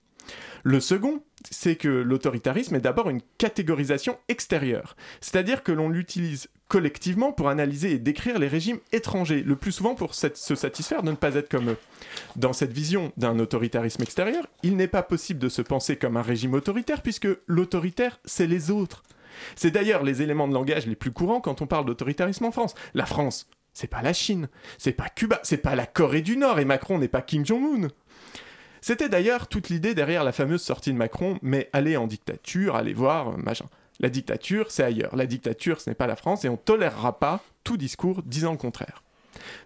Le 0.65 0.81
second, 0.81 1.23
c'est 1.51 1.77
que 1.77 1.89
l'autoritarisme 1.89 2.75
est 2.75 2.81
d'abord 2.81 3.09
une 3.09 3.21
catégorisation 3.39 4.19
extérieure, 4.29 4.97
c'est-à-dire 5.21 5.63
que 5.63 5.73
l'on 5.73 5.89
l'utilise 5.89 6.49
collectivement 6.69 7.33
pour 7.33 7.49
analyser 7.49 7.93
et 7.93 7.99
décrire 7.99 8.39
les 8.39 8.49
régimes 8.49 8.81
étrangers, 8.93 9.43
le 9.43 9.57
plus 9.57 9.73
souvent 9.73 9.95
pour 9.95 10.15
se 10.15 10.55
satisfaire 10.55 11.03
de 11.03 11.11
ne 11.11 11.17
pas 11.17 11.35
être 11.37 11.49
comme 11.49 11.71
eux. 11.71 11.77
Dans 12.35 12.53
cette 12.53 12.73
vision 12.73 13.13
d'un 13.17 13.39
autoritarisme 13.39 14.03
extérieur, 14.03 14.47
il 14.63 14.77
n'est 14.77 14.89
pas 14.89 15.03
possible 15.03 15.39
de 15.39 15.49
se 15.49 15.63
penser 15.63 15.97
comme 15.97 16.17
un 16.17 16.23
régime 16.23 16.55
autoritaire 16.55 17.03
puisque 17.03 17.29
l'autoritaire, 17.47 18.19
c'est 18.25 18.49
les 18.49 18.71
autres. 18.71 19.05
C'est 19.55 19.71
d'ailleurs 19.71 20.03
les 20.03 20.23
éléments 20.23 20.49
de 20.49 20.55
langage 20.55 20.87
les 20.87 20.97
plus 20.97 21.13
courants 21.13 21.41
quand 21.41 21.63
on 21.63 21.67
parle 21.67 21.85
d'autoritarisme 21.85 22.47
en 22.47 22.51
France. 22.51 22.75
La 22.95 23.07
France, 23.07 23.49
c'est 23.73 23.87
pas 23.87 24.03
la 24.03 24.15
Chine, 24.15 24.49
c'est 24.79 24.93
pas 24.93 25.11
Cuba, 25.11 25.39
c'est 25.43 25.59
pas 25.59 25.77
la 25.77 25.87
Corée 25.87 26.23
du 26.23 26.37
Nord 26.37 26.59
et 26.59 26.65
Macron 26.65 26.99
n'est 26.99 27.09
pas 27.09 27.21
Kim 27.21 27.45
Jong-un. 27.45 27.89
C'était 28.87 29.09
d'ailleurs 29.09 29.49
toute 29.49 29.69
l'idée 29.69 29.97
derrière 29.97 30.23
la 30.23 30.31
fameuse 30.31 30.63
sortie 30.63 30.93
de 30.93 30.97
Macron, 30.97 31.41
mais 31.43 31.69
aller 31.73 31.97
en 31.97 32.07
dictature, 32.07 32.77
aller 32.77 32.95
voir, 32.95 33.31
euh, 33.31 33.37
machin. 33.37 33.65
La 33.99 34.09
dictature, 34.09 34.71
c'est 34.71 34.85
ailleurs. 34.85 35.17
La 35.17 35.27
dictature, 35.27 35.81
ce 35.81 35.91
n'est 35.91 35.97
pas 35.97 36.07
la 36.07 36.15
France 36.15 36.45
et 36.45 36.49
on 36.49 36.57
tolérera 36.57 37.19
pas 37.19 37.41
tout 37.65 37.77
discours 37.77 38.23
disant 38.23 38.53
le 38.53 38.59
contraire. 38.59 39.03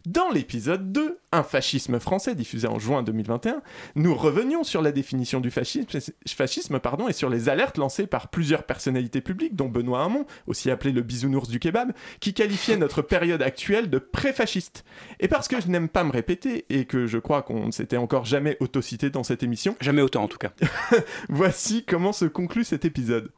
Dans 0.07 0.31
l'épisode 0.31 0.93
2, 0.93 1.19
Un 1.33 1.43
fascisme 1.43 2.01
français 2.01 2.35
diffusé 2.35 2.67
en 2.67 2.79
juin 2.79 3.03
2021, 3.03 3.63
nous 3.95 4.15
revenions 4.15 4.65
sur 4.65 4.83
la 4.83 4.93
définition 4.93 5.41
du 5.41 5.51
fascisme, 5.51 5.87
fascisme 6.27 6.79
pardon, 6.81 7.09
et 7.09 7.13
sur 7.13 7.31
les 7.31 7.49
alertes 7.49 7.79
lancées 7.79 8.07
par 8.07 8.29
plusieurs 8.29 8.65
personnalités 8.65 9.21
publiques, 9.21 9.57
dont 9.57 9.69
Benoît 9.69 10.05
Hamon, 10.05 10.27
aussi 10.47 10.71
appelé 10.71 10.93
le 10.93 11.03
bisounours 11.03 11.49
du 11.49 11.59
kebab, 11.59 11.93
qui 12.21 12.35
qualifiait 12.35 12.77
notre 12.79 13.03
période 13.03 13.43
actuelle 13.43 13.91
de 13.91 13.99
pré-fasciste. 13.99 14.85
Et 15.21 15.29
parce 15.29 15.49
que 15.49 15.61
je 15.61 15.69
n'aime 15.69 15.89
pas 15.89 16.05
me 16.05 16.13
répéter, 16.13 16.67
et 16.69 16.85
que 16.85 17.07
je 17.07 17.19
crois 17.19 17.43
qu'on 17.43 17.67
ne 17.67 17.73
s'était 17.73 17.97
encore 17.97 18.25
jamais 18.25 18.57
autocité 18.61 19.11
dans 19.11 19.23
cette 19.23 19.43
émission, 19.43 19.77
Jamais 19.81 20.03
autant 20.03 20.25
en 20.25 20.29
tout 20.29 20.39
cas. 20.39 20.53
voici 21.29 21.85
comment 21.85 22.13
se 22.13 22.25
conclut 22.25 22.65
cet 22.65 22.85
épisode. 22.85 23.31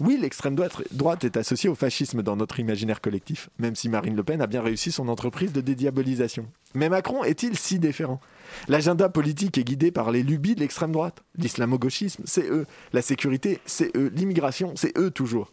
Oui, 0.00 0.16
l'extrême 0.18 0.56
droite, 0.56 1.24
est 1.24 1.36
associée 1.36 1.68
au 1.68 1.74
fascisme 1.74 2.22
dans 2.22 2.34
notre 2.34 2.58
imaginaire 2.58 3.02
collectif, 3.02 3.50
même 3.58 3.76
si 3.76 3.90
Marine 3.90 4.16
Le 4.16 4.24
Pen 4.24 4.40
a 4.40 4.46
bien 4.46 4.62
réussi 4.62 4.90
son 4.92 5.08
entreprise 5.08 5.52
de 5.52 5.60
dédiabolisation. 5.60 6.46
Mais 6.72 6.88
Macron 6.88 7.22
est-il 7.22 7.58
si 7.58 7.78
différent 7.78 8.18
L'agenda 8.66 9.10
politique 9.10 9.58
est 9.58 9.64
guidé 9.64 9.90
par 9.90 10.10
les 10.10 10.22
lubies 10.22 10.54
de 10.54 10.60
l'extrême 10.60 10.92
droite. 10.92 11.22
L'islamo-gauchisme, 11.36 12.22
c'est 12.24 12.48
eux. 12.48 12.66
La 12.94 13.02
sécurité, 13.02 13.60
c'est 13.66 13.94
eux. 13.94 14.10
L'immigration, 14.14 14.72
c'est 14.74 14.96
eux 14.96 15.10
toujours. 15.10 15.52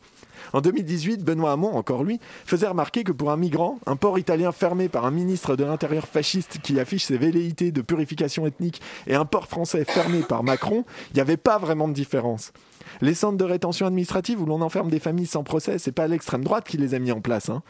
En 0.54 0.62
2018, 0.62 1.26
Benoît 1.26 1.52
Hamon, 1.52 1.76
encore 1.76 2.06
lui, 2.06 2.22
faisait 2.46 2.68
remarquer 2.68 3.04
que 3.04 3.12
pour 3.12 3.32
un 3.32 3.38
migrant, 3.38 3.80
un 3.86 3.98
port 3.98 4.18
italien 4.18 4.54
fermé 4.54 4.88
par 4.88 5.06
un 5.06 5.12
ministre 5.12 5.58
de 5.58 5.66
l'Intérieur 5.66 6.08
fasciste 6.08 6.60
qui 6.64 6.80
affiche 6.80 7.04
ses 7.04 7.18
velléités 7.18 7.72
de 7.72 7.82
purification 7.82 8.48
ethnique 8.48 8.82
et 9.08 9.16
un 9.16 9.26
port 9.26 9.48
français 9.48 9.84
fermé 9.84 10.22
par 10.22 10.44
Macron, 10.44 10.86
il 11.12 11.16
n'y 11.16 11.22
avait 11.22 11.36
pas 11.36 11.58
vraiment 11.58 11.90
de 11.90 11.94
différence. 11.94 12.54
Les 13.02 13.14
centres 13.14 13.38
de 13.38 13.44
rétention 13.44 13.86
administrative 13.86 14.42
où 14.42 14.46
l'on 14.46 14.62
enferme 14.62 14.90
des 14.90 15.00
familles 15.00 15.26
sans 15.28 15.44
procès, 15.44 15.78
c'est 15.78 15.92
pas 15.92 16.08
l'extrême 16.08 16.44
droite 16.44 16.68
qui 16.68 16.78
les 16.78 16.94
a 16.94 17.00
mis 17.00 17.12
en 17.12 17.22
place. 17.22 17.50
hein. 17.50 17.64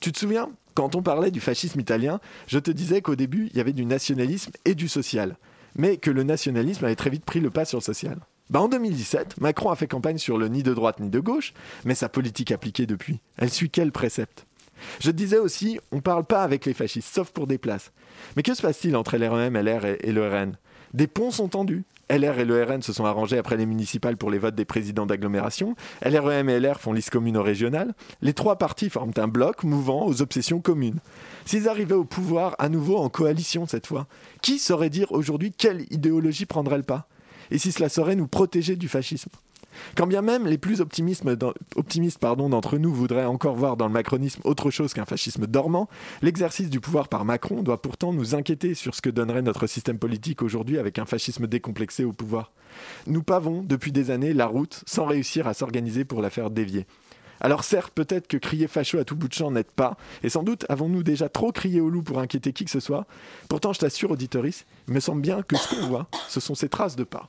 Tu 0.00 0.12
te 0.12 0.18
souviens 0.18 0.50
Quand 0.74 0.94
on 0.94 1.02
parlait 1.02 1.30
du 1.30 1.40
fascisme 1.40 1.80
italien, 1.80 2.20
je 2.46 2.58
te 2.58 2.70
disais 2.70 3.02
qu'au 3.02 3.16
début, 3.16 3.48
il 3.50 3.56
y 3.56 3.60
avait 3.60 3.72
du 3.72 3.84
nationalisme 3.84 4.52
et 4.64 4.74
du 4.74 4.88
social, 4.88 5.36
mais 5.76 5.96
que 5.96 6.10
le 6.10 6.22
nationalisme 6.22 6.84
avait 6.84 6.96
très 6.96 7.10
vite 7.10 7.24
pris 7.24 7.40
le 7.40 7.50
pas 7.50 7.64
sur 7.64 7.78
le 7.78 7.84
social. 7.84 8.18
Bah 8.50 8.60
en 8.60 8.68
2017, 8.68 9.40
Macron 9.40 9.70
a 9.70 9.76
fait 9.76 9.86
campagne 9.86 10.16
sur 10.16 10.38
le 10.38 10.48
ni 10.48 10.62
de 10.62 10.72
droite 10.72 11.00
ni 11.00 11.10
de 11.10 11.20
gauche, 11.20 11.52
mais 11.84 11.94
sa 11.94 12.08
politique 12.08 12.50
appliquée 12.50 12.86
depuis, 12.86 13.20
elle 13.36 13.50
suit 13.50 13.68
quel 13.68 13.92
précepte? 13.92 14.46
Je 15.00 15.10
te 15.10 15.16
disais 15.16 15.38
aussi, 15.38 15.80
on 15.92 16.00
parle 16.00 16.24
pas 16.24 16.44
avec 16.44 16.64
les 16.64 16.72
fascistes, 16.72 17.12
sauf 17.12 17.30
pour 17.30 17.46
des 17.46 17.58
places. 17.58 17.92
Mais 18.36 18.42
que 18.42 18.54
se 18.54 18.62
passe-t-il 18.62 18.96
entre 18.96 19.16
LREM, 19.18 19.56
LR 19.56 19.84
et, 19.84 19.98
et 20.04 20.12
le 20.12 20.26
RN 20.28 20.56
Des 20.94 21.08
ponts 21.08 21.32
sont 21.32 21.48
tendus. 21.48 21.84
LR 22.10 22.38
et 22.38 22.44
le 22.44 22.62
RN 22.62 22.82
se 22.82 22.92
sont 22.92 23.04
arrangés 23.04 23.38
après 23.38 23.56
les 23.56 23.66
municipales 23.66 24.16
pour 24.16 24.30
les 24.30 24.38
votes 24.38 24.54
des 24.54 24.64
présidents 24.64 25.06
d'agglomération. 25.06 25.74
LREM 26.04 26.48
et 26.48 26.58
LR 26.58 26.80
font 26.80 26.92
liste 26.92 27.10
commune 27.10 27.36
au 27.36 27.42
régional. 27.42 27.94
Les 28.22 28.32
trois 28.32 28.56
partis 28.56 28.90
forment 28.90 29.12
un 29.16 29.28
bloc 29.28 29.64
mouvant 29.64 30.06
aux 30.06 30.22
obsessions 30.22 30.60
communes. 30.60 31.00
S'ils 31.44 31.68
arrivaient 31.68 31.94
au 31.94 32.04
pouvoir 32.04 32.56
à 32.58 32.68
nouveau 32.68 32.96
en 32.96 33.08
coalition 33.08 33.66
cette 33.66 33.86
fois, 33.86 34.06
qui 34.42 34.58
saurait 34.58 34.90
dire 34.90 35.12
aujourd'hui 35.12 35.52
quelle 35.52 35.86
idéologie 35.90 36.46
prendrait 36.46 36.78
le 36.78 36.82
pas? 36.82 37.08
Et 37.50 37.58
si 37.58 37.72
cela 37.72 37.88
saurait 37.88 38.16
nous 38.16 38.28
protéger 38.28 38.76
du 38.76 38.88
fascisme? 38.88 39.30
Quand 39.96 40.06
bien 40.06 40.22
même 40.22 40.46
les 40.46 40.58
plus 40.58 40.80
optimistes, 40.80 41.24
d'entre 41.24 42.78
nous 42.78 42.92
voudraient 42.92 43.24
encore 43.24 43.56
voir 43.56 43.76
dans 43.76 43.86
le 43.86 43.92
macronisme 43.92 44.40
autre 44.44 44.70
chose 44.70 44.94
qu'un 44.94 45.04
fascisme 45.04 45.46
dormant, 45.46 45.88
l'exercice 46.22 46.70
du 46.70 46.80
pouvoir 46.80 47.08
par 47.08 47.24
Macron 47.24 47.62
doit 47.62 47.82
pourtant 47.82 48.12
nous 48.12 48.34
inquiéter 48.34 48.74
sur 48.74 48.94
ce 48.94 49.02
que 49.02 49.10
donnerait 49.10 49.42
notre 49.42 49.66
système 49.66 49.98
politique 49.98 50.42
aujourd'hui 50.42 50.78
avec 50.78 50.98
un 50.98 51.06
fascisme 51.06 51.46
décomplexé 51.46 52.04
au 52.04 52.12
pouvoir. 52.12 52.52
Nous 53.06 53.22
pavons 53.22 53.62
depuis 53.62 53.92
des 53.92 54.10
années 54.10 54.32
la 54.32 54.46
route 54.46 54.82
sans 54.86 55.06
réussir 55.06 55.46
à 55.46 55.54
s'organiser 55.54 56.04
pour 56.04 56.22
la 56.22 56.30
faire 56.30 56.50
dévier. 56.50 56.86
Alors 57.40 57.64
certes, 57.64 57.92
peut-être 57.94 58.26
que 58.26 58.36
crier 58.36 58.66
facho 58.66 58.98
à 58.98 59.04
tout 59.04 59.14
bout 59.14 59.28
de 59.28 59.32
champ 59.32 59.50
n'aide 59.50 59.70
pas, 59.70 59.96
et 60.22 60.28
sans 60.28 60.42
doute 60.42 60.66
avons-nous 60.68 61.02
déjà 61.02 61.28
trop 61.28 61.52
crié 61.52 61.80
au 61.80 61.88
loup 61.88 62.02
pour 62.02 62.18
inquiéter 62.18 62.52
qui 62.52 62.64
que 62.64 62.70
ce 62.70 62.80
soit. 62.80 63.06
Pourtant, 63.48 63.72
je 63.72 63.78
t'assure, 63.78 64.10
auditoris, 64.10 64.66
il 64.88 64.94
me 64.94 65.00
semble 65.00 65.22
bien 65.22 65.42
que 65.42 65.56
ce 65.56 65.68
qu'on 65.68 65.86
voit, 65.86 66.08
ce 66.28 66.40
sont 66.40 66.54
ces 66.54 66.68
traces 66.68 66.96
de 66.96 67.04
pas. 67.04 67.28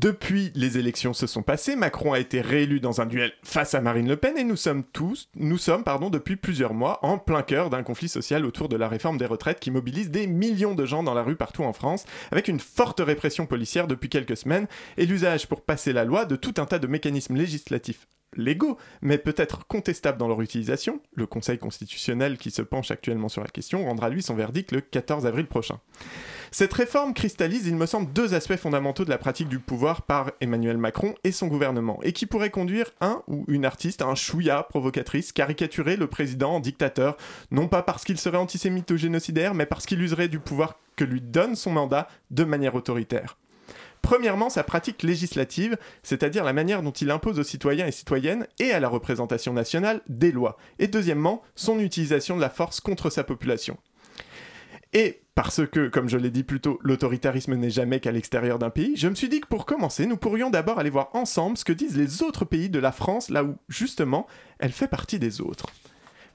Depuis 0.00 0.50
les 0.56 0.76
élections 0.76 1.12
se 1.12 1.28
sont 1.28 1.44
passées, 1.44 1.76
Macron 1.76 2.12
a 2.12 2.18
été 2.18 2.40
réélu 2.40 2.80
dans 2.80 3.00
un 3.00 3.06
duel 3.06 3.32
face 3.44 3.74
à 3.74 3.80
Marine 3.80 4.08
Le 4.08 4.16
Pen 4.16 4.36
et 4.36 4.42
nous 4.42 4.56
sommes 4.56 4.82
tous, 4.82 5.28
nous 5.36 5.56
sommes 5.56 5.84
pardon, 5.84 6.10
depuis 6.10 6.34
plusieurs 6.34 6.74
mois 6.74 6.98
en 7.02 7.16
plein 7.16 7.42
cœur 7.42 7.70
d'un 7.70 7.84
conflit 7.84 8.08
social 8.08 8.44
autour 8.44 8.68
de 8.68 8.76
la 8.76 8.88
réforme 8.88 9.18
des 9.18 9.26
retraites 9.26 9.60
qui 9.60 9.70
mobilise 9.70 10.10
des 10.10 10.26
millions 10.26 10.74
de 10.74 10.84
gens 10.84 11.04
dans 11.04 11.14
la 11.14 11.22
rue 11.22 11.36
partout 11.36 11.62
en 11.62 11.72
France, 11.72 12.06
avec 12.32 12.48
une 12.48 12.58
forte 12.58 12.98
répression 12.98 13.46
policière 13.46 13.86
depuis 13.86 14.08
quelques 14.08 14.36
semaines 14.36 14.66
et 14.96 15.06
l'usage 15.06 15.46
pour 15.46 15.62
passer 15.62 15.92
la 15.92 16.04
loi 16.04 16.24
de 16.24 16.34
tout 16.34 16.54
un 16.56 16.66
tas 16.66 16.80
de 16.80 16.88
mécanismes 16.88 17.36
législatifs 17.36 18.08
légaux, 18.36 18.78
mais 19.02 19.18
peut-être 19.18 19.66
contestables 19.66 20.18
dans 20.18 20.28
leur 20.28 20.42
utilisation. 20.42 21.00
Le 21.14 21.26
Conseil 21.26 21.58
constitutionnel 21.58 22.38
qui 22.38 22.50
se 22.50 22.62
penche 22.62 22.90
actuellement 22.90 23.28
sur 23.28 23.42
la 23.42 23.48
question 23.48 23.84
rendra 23.84 24.08
lui 24.08 24.22
son 24.22 24.34
verdict 24.34 24.72
le 24.72 24.80
14 24.80 25.26
avril 25.26 25.46
prochain. 25.46 25.80
Cette 26.50 26.72
réforme 26.72 27.14
cristallise, 27.14 27.66
il 27.66 27.74
me 27.74 27.86
semble, 27.86 28.12
deux 28.12 28.34
aspects 28.34 28.54
fondamentaux 28.54 29.04
de 29.04 29.10
la 29.10 29.18
pratique 29.18 29.48
du 29.48 29.58
pouvoir 29.58 30.02
par 30.02 30.30
Emmanuel 30.40 30.78
Macron 30.78 31.14
et 31.24 31.32
son 31.32 31.48
gouvernement, 31.48 31.98
et 32.02 32.12
qui 32.12 32.26
pourraient 32.26 32.50
conduire 32.50 32.90
un 33.00 33.22
ou 33.26 33.44
une 33.48 33.64
artiste 33.64 34.02
un 34.02 34.14
chouïa 34.14 34.62
provocatrice, 34.62 35.32
caricaturer 35.32 35.96
le 35.96 36.06
président 36.06 36.54
en 36.54 36.60
dictateur, 36.60 37.16
non 37.50 37.66
pas 37.66 37.82
parce 37.82 38.04
qu'il 38.04 38.18
serait 38.18 38.38
antisémite 38.38 38.90
ou 38.92 38.96
génocidaire, 38.96 39.54
mais 39.54 39.66
parce 39.66 39.84
qu'il 39.84 40.00
userait 40.00 40.28
du 40.28 40.38
pouvoir 40.38 40.78
que 40.96 41.04
lui 41.04 41.20
donne 41.20 41.56
son 41.56 41.72
mandat 41.72 42.08
de 42.30 42.44
manière 42.44 42.74
autoritaire. 42.74 43.36
Premièrement, 44.04 44.50
sa 44.50 44.64
pratique 44.64 45.02
législative, 45.02 45.78
c'est-à-dire 46.02 46.44
la 46.44 46.52
manière 46.52 46.82
dont 46.82 46.90
il 46.90 47.10
impose 47.10 47.38
aux 47.38 47.42
citoyens 47.42 47.86
et 47.86 47.90
citoyennes 47.90 48.46
et 48.58 48.70
à 48.70 48.78
la 48.78 48.90
représentation 48.90 49.54
nationale 49.54 50.02
des 50.08 50.30
lois. 50.30 50.58
Et 50.78 50.88
deuxièmement, 50.88 51.40
son 51.54 51.80
utilisation 51.80 52.36
de 52.36 52.42
la 52.42 52.50
force 52.50 52.80
contre 52.80 53.08
sa 53.08 53.24
population. 53.24 53.78
Et 54.92 55.22
parce 55.34 55.66
que, 55.66 55.88
comme 55.88 56.10
je 56.10 56.18
l'ai 56.18 56.30
dit 56.30 56.44
plus 56.44 56.60
tôt, 56.60 56.78
l'autoritarisme 56.82 57.54
n'est 57.54 57.70
jamais 57.70 57.98
qu'à 57.98 58.12
l'extérieur 58.12 58.58
d'un 58.58 58.68
pays, 58.68 58.94
je 58.94 59.08
me 59.08 59.14
suis 59.14 59.30
dit 59.30 59.40
que 59.40 59.48
pour 59.48 59.64
commencer, 59.64 60.04
nous 60.04 60.18
pourrions 60.18 60.50
d'abord 60.50 60.78
aller 60.78 60.90
voir 60.90 61.08
ensemble 61.14 61.56
ce 61.56 61.64
que 61.64 61.72
disent 61.72 61.96
les 61.96 62.22
autres 62.22 62.44
pays 62.44 62.68
de 62.68 62.78
la 62.78 62.92
France, 62.92 63.30
là 63.30 63.42
où, 63.42 63.56
justement, 63.70 64.26
elle 64.58 64.72
fait 64.72 64.86
partie 64.86 65.18
des 65.18 65.40
autres. 65.40 65.68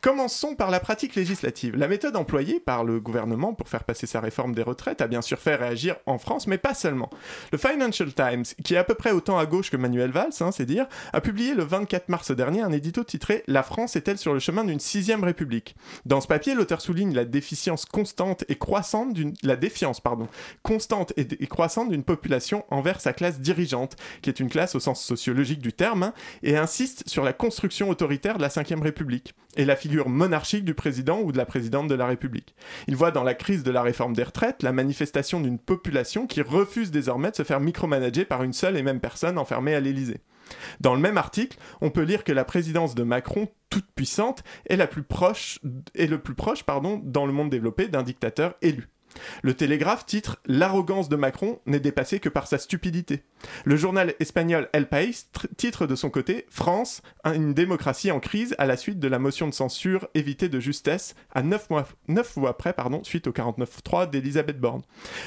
Commençons 0.01 0.55
par 0.55 0.71
la 0.71 0.79
pratique 0.79 1.15
législative. 1.15 1.75
La 1.75 1.89
méthode 1.89 2.15
employée 2.15 2.61
par 2.61 2.85
le 2.85 3.01
gouvernement 3.01 3.53
pour 3.53 3.67
faire 3.67 3.83
passer 3.83 4.07
sa 4.07 4.21
réforme 4.21 4.55
des 4.55 4.63
retraites 4.63 5.01
a 5.01 5.07
bien 5.07 5.21
sûr 5.21 5.39
fait 5.39 5.55
réagir 5.55 5.97
en 6.05 6.17
France, 6.17 6.47
mais 6.47 6.57
pas 6.57 6.73
seulement. 6.73 7.09
Le 7.51 7.57
Financial 7.57 8.13
Times, 8.13 8.45
qui 8.63 8.75
est 8.75 8.77
à 8.77 8.85
peu 8.85 8.95
près 8.95 9.11
autant 9.11 9.37
à 9.37 9.45
gauche 9.45 9.69
que 9.69 9.75
Manuel 9.75 10.11
Valls, 10.11 10.31
hein, 10.39 10.53
c'est 10.53 10.65
dire, 10.65 10.87
a 11.11 11.19
publié 11.19 11.53
le 11.53 11.65
24 11.65 12.07
mars 12.07 12.31
dernier 12.31 12.61
un 12.61 12.71
édito 12.71 13.03
titré 13.03 13.43
La 13.47 13.61
France 13.61 13.97
est-elle 13.97 14.17
sur 14.17 14.33
le 14.33 14.39
chemin 14.39 14.63
d'une 14.63 14.79
sixième 14.79 15.25
république? 15.25 15.75
Dans 16.05 16.21
ce 16.21 16.27
papier, 16.27 16.53
l'auteur 16.55 16.79
souligne 16.79 17.13
la 17.13 17.25
déficience 17.25 17.83
constante 17.83 18.45
et 18.47 18.55
croissante 18.55 19.11
d'une 19.11 19.33
la 19.43 19.57
défiance 19.57 19.99
pardon 19.99 20.29
constante 20.63 21.11
et, 21.17 21.25
croissante 21.47 21.89
d'une 21.89 22.03
population 22.05 22.63
envers 22.69 23.01
sa 23.01 23.11
classe 23.11 23.41
dirigeante, 23.41 23.97
qui 24.21 24.29
est 24.29 24.39
une 24.39 24.49
classe 24.49 24.75
au 24.75 24.79
sens 24.79 25.03
sociologique 25.03 25.59
du 25.59 25.73
terme, 25.73 26.03
hein, 26.03 26.13
et 26.41 26.55
insiste 26.55 27.03
sur 27.05 27.25
la 27.25 27.33
construction 27.33 27.89
autoritaire 27.89 28.37
de 28.37 28.43
la 28.43 28.49
cinquième 28.49 28.81
république 28.81 29.33
et 29.57 29.65
la 29.65 29.75
figure 29.89 30.07
monarchique 30.07 30.65
du 30.65 30.75
président 30.75 31.19
ou 31.21 31.31
de 31.31 31.37
la 31.37 31.47
présidente 31.47 31.87
de 31.87 31.95
la 31.95 32.05
République. 32.05 32.53
Il 32.87 32.95
voit 32.95 33.09
dans 33.09 33.23
la 33.23 33.33
crise 33.33 33.63
de 33.63 33.71
la 33.71 33.81
réforme 33.81 34.13
des 34.13 34.21
retraites 34.21 34.61
la 34.61 34.71
manifestation 34.71 35.41
d'une 35.41 35.57
population 35.57 36.27
qui 36.27 36.43
refuse 36.43 36.91
désormais 36.91 37.31
de 37.31 37.35
se 37.35 37.43
faire 37.43 37.59
micromanager 37.59 38.23
par 38.25 38.43
une 38.43 38.53
seule 38.53 38.77
et 38.77 38.83
même 38.83 38.99
personne 38.99 39.39
enfermée 39.39 39.73
à 39.73 39.79
l'Élysée. 39.79 40.21
Dans 40.79 40.93
le 40.93 41.01
même 41.01 41.17
article, 41.17 41.57
on 41.81 41.89
peut 41.89 42.03
lire 42.03 42.23
que 42.23 42.31
la 42.31 42.45
présidence 42.45 42.93
de 42.93 43.01
Macron, 43.01 43.47
toute 43.71 43.87
puissante, 43.95 44.43
est, 44.67 44.75
la 44.75 44.85
plus 44.85 45.01
proche, 45.01 45.57
le 45.95 46.17
plus 46.17 46.35
proche 46.35 46.61
pardon, 46.61 47.01
dans 47.03 47.25
le 47.25 47.33
monde 47.33 47.49
développé 47.49 47.87
d'un 47.87 48.03
dictateur 48.03 48.53
élu. 48.61 48.89
Le 49.41 49.53
Télégraphe 49.53 50.05
titre 50.05 50.37
L'arrogance 50.45 51.09
de 51.09 51.15
Macron 51.15 51.59
n'est 51.65 51.79
dépassée 51.79 52.19
que 52.19 52.29
par 52.29 52.47
sa 52.47 52.57
stupidité. 52.57 53.23
Le 53.65 53.75
journal 53.75 54.13
espagnol 54.19 54.69
El 54.73 54.87
País 54.87 55.25
tr- 55.33 55.47
titre 55.57 55.87
de 55.87 55.95
son 55.95 56.09
côté 56.09 56.45
France, 56.49 57.01
une 57.25 57.53
démocratie 57.53 58.11
en 58.11 58.19
crise 58.19 58.55
à 58.57 58.65
la 58.65 58.77
suite 58.77 58.99
de 58.99 59.07
la 59.07 59.19
motion 59.19 59.47
de 59.47 59.53
censure 59.53 60.07
évitée 60.13 60.49
de 60.49 60.59
justesse 60.59 61.15
à 61.33 61.41
9 61.41 61.69
mois, 61.69 61.87
neuf 62.07 62.35
mois 62.37 62.57
près 62.57 62.73
pardon, 62.73 63.03
suite 63.03 63.27
au 63.27 63.31
49.3 63.31 64.09
d'Elisabeth 64.09 64.59
Borne. 64.59 64.81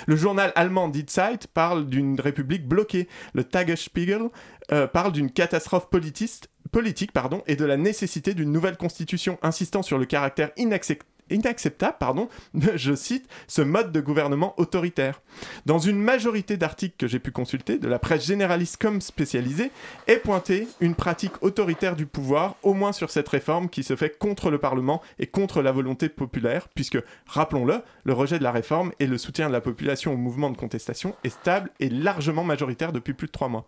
Le 0.06 0.16
journal 0.16 0.52
allemand 0.54 0.88
Die 0.88 1.06
Zeit 1.08 1.46
parle 1.52 1.86
d'une 1.86 2.20
république 2.20 2.66
bloquée. 2.66 3.08
Le 3.34 3.44
Tagesspiegel 3.44 4.28
euh, 4.72 4.86
parle 4.86 5.12
d'une 5.12 5.30
catastrophe 5.30 5.88
politiste- 5.90 6.48
politique 6.70 7.10
et 7.46 7.56
de 7.56 7.64
la 7.64 7.76
nécessité 7.76 8.34
d'une 8.34 8.50
nouvelle 8.50 8.76
constitution, 8.76 9.38
insistant 9.42 9.82
sur 9.82 9.98
le 9.98 10.06
caractère 10.06 10.50
inaccep- 10.56 11.02
inacceptable, 11.30 11.96
pardon, 11.98 12.28
je 12.76 12.94
cite, 12.94 13.28
ce 13.46 13.62
mode 13.62 13.92
de 13.92 14.00
gouvernement 14.00 14.54
autoritaire. 14.58 15.20
Dans 15.66 15.78
une 15.78 15.98
majorité 15.98 16.56
d'articles 16.56 16.96
que 16.98 17.06
j'ai 17.06 17.18
pu 17.18 17.30
consulter, 17.30 17.78
de 17.78 17.88
la 17.88 17.98
presse 17.98 18.26
généraliste 18.26 18.76
comme 18.76 19.00
spécialisée, 19.00 19.70
est 20.06 20.18
pointée 20.18 20.68
une 20.80 20.94
pratique 20.94 21.42
autoritaire 21.42 21.96
du 21.96 22.06
pouvoir, 22.06 22.56
au 22.62 22.74
moins 22.74 22.92
sur 22.92 23.10
cette 23.10 23.28
réforme 23.28 23.68
qui 23.68 23.82
se 23.82 23.96
fait 23.96 24.18
contre 24.18 24.50
le 24.50 24.58
Parlement 24.58 25.02
et 25.18 25.26
contre 25.26 25.62
la 25.62 25.72
volonté 25.72 26.08
populaire, 26.08 26.68
puisque, 26.74 26.98
rappelons-le, 27.26 27.82
le 28.04 28.12
rejet 28.12 28.38
de 28.38 28.44
la 28.44 28.52
réforme 28.52 28.92
et 29.00 29.06
le 29.06 29.18
soutien 29.18 29.48
de 29.48 29.52
la 29.52 29.60
population 29.60 30.12
au 30.12 30.16
mouvement 30.16 30.50
de 30.50 30.56
contestation 30.56 31.14
est 31.24 31.30
stable 31.30 31.70
et 31.80 31.88
largement 31.88 32.44
majoritaire 32.44 32.92
depuis 32.92 33.14
plus 33.14 33.26
de 33.26 33.32
trois 33.32 33.48
mois. 33.48 33.66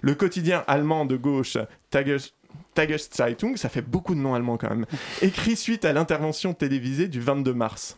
Le 0.00 0.14
quotidien 0.14 0.64
allemand 0.68 1.06
de 1.06 1.16
gauche 1.16 1.58
Tages- 1.90 2.32
Tageszeitung, 2.74 3.56
ça 3.56 3.68
fait 3.68 3.82
beaucoup 3.82 4.14
de 4.14 4.20
noms 4.20 4.34
allemands 4.34 4.56
quand 4.56 4.70
même, 4.70 4.86
écrit 5.22 5.56
suite 5.56 5.84
à 5.84 5.92
l'intervention 5.92 6.54
télévisée 6.54 7.08
du 7.08 7.20
22 7.20 7.54
mars. 7.54 7.96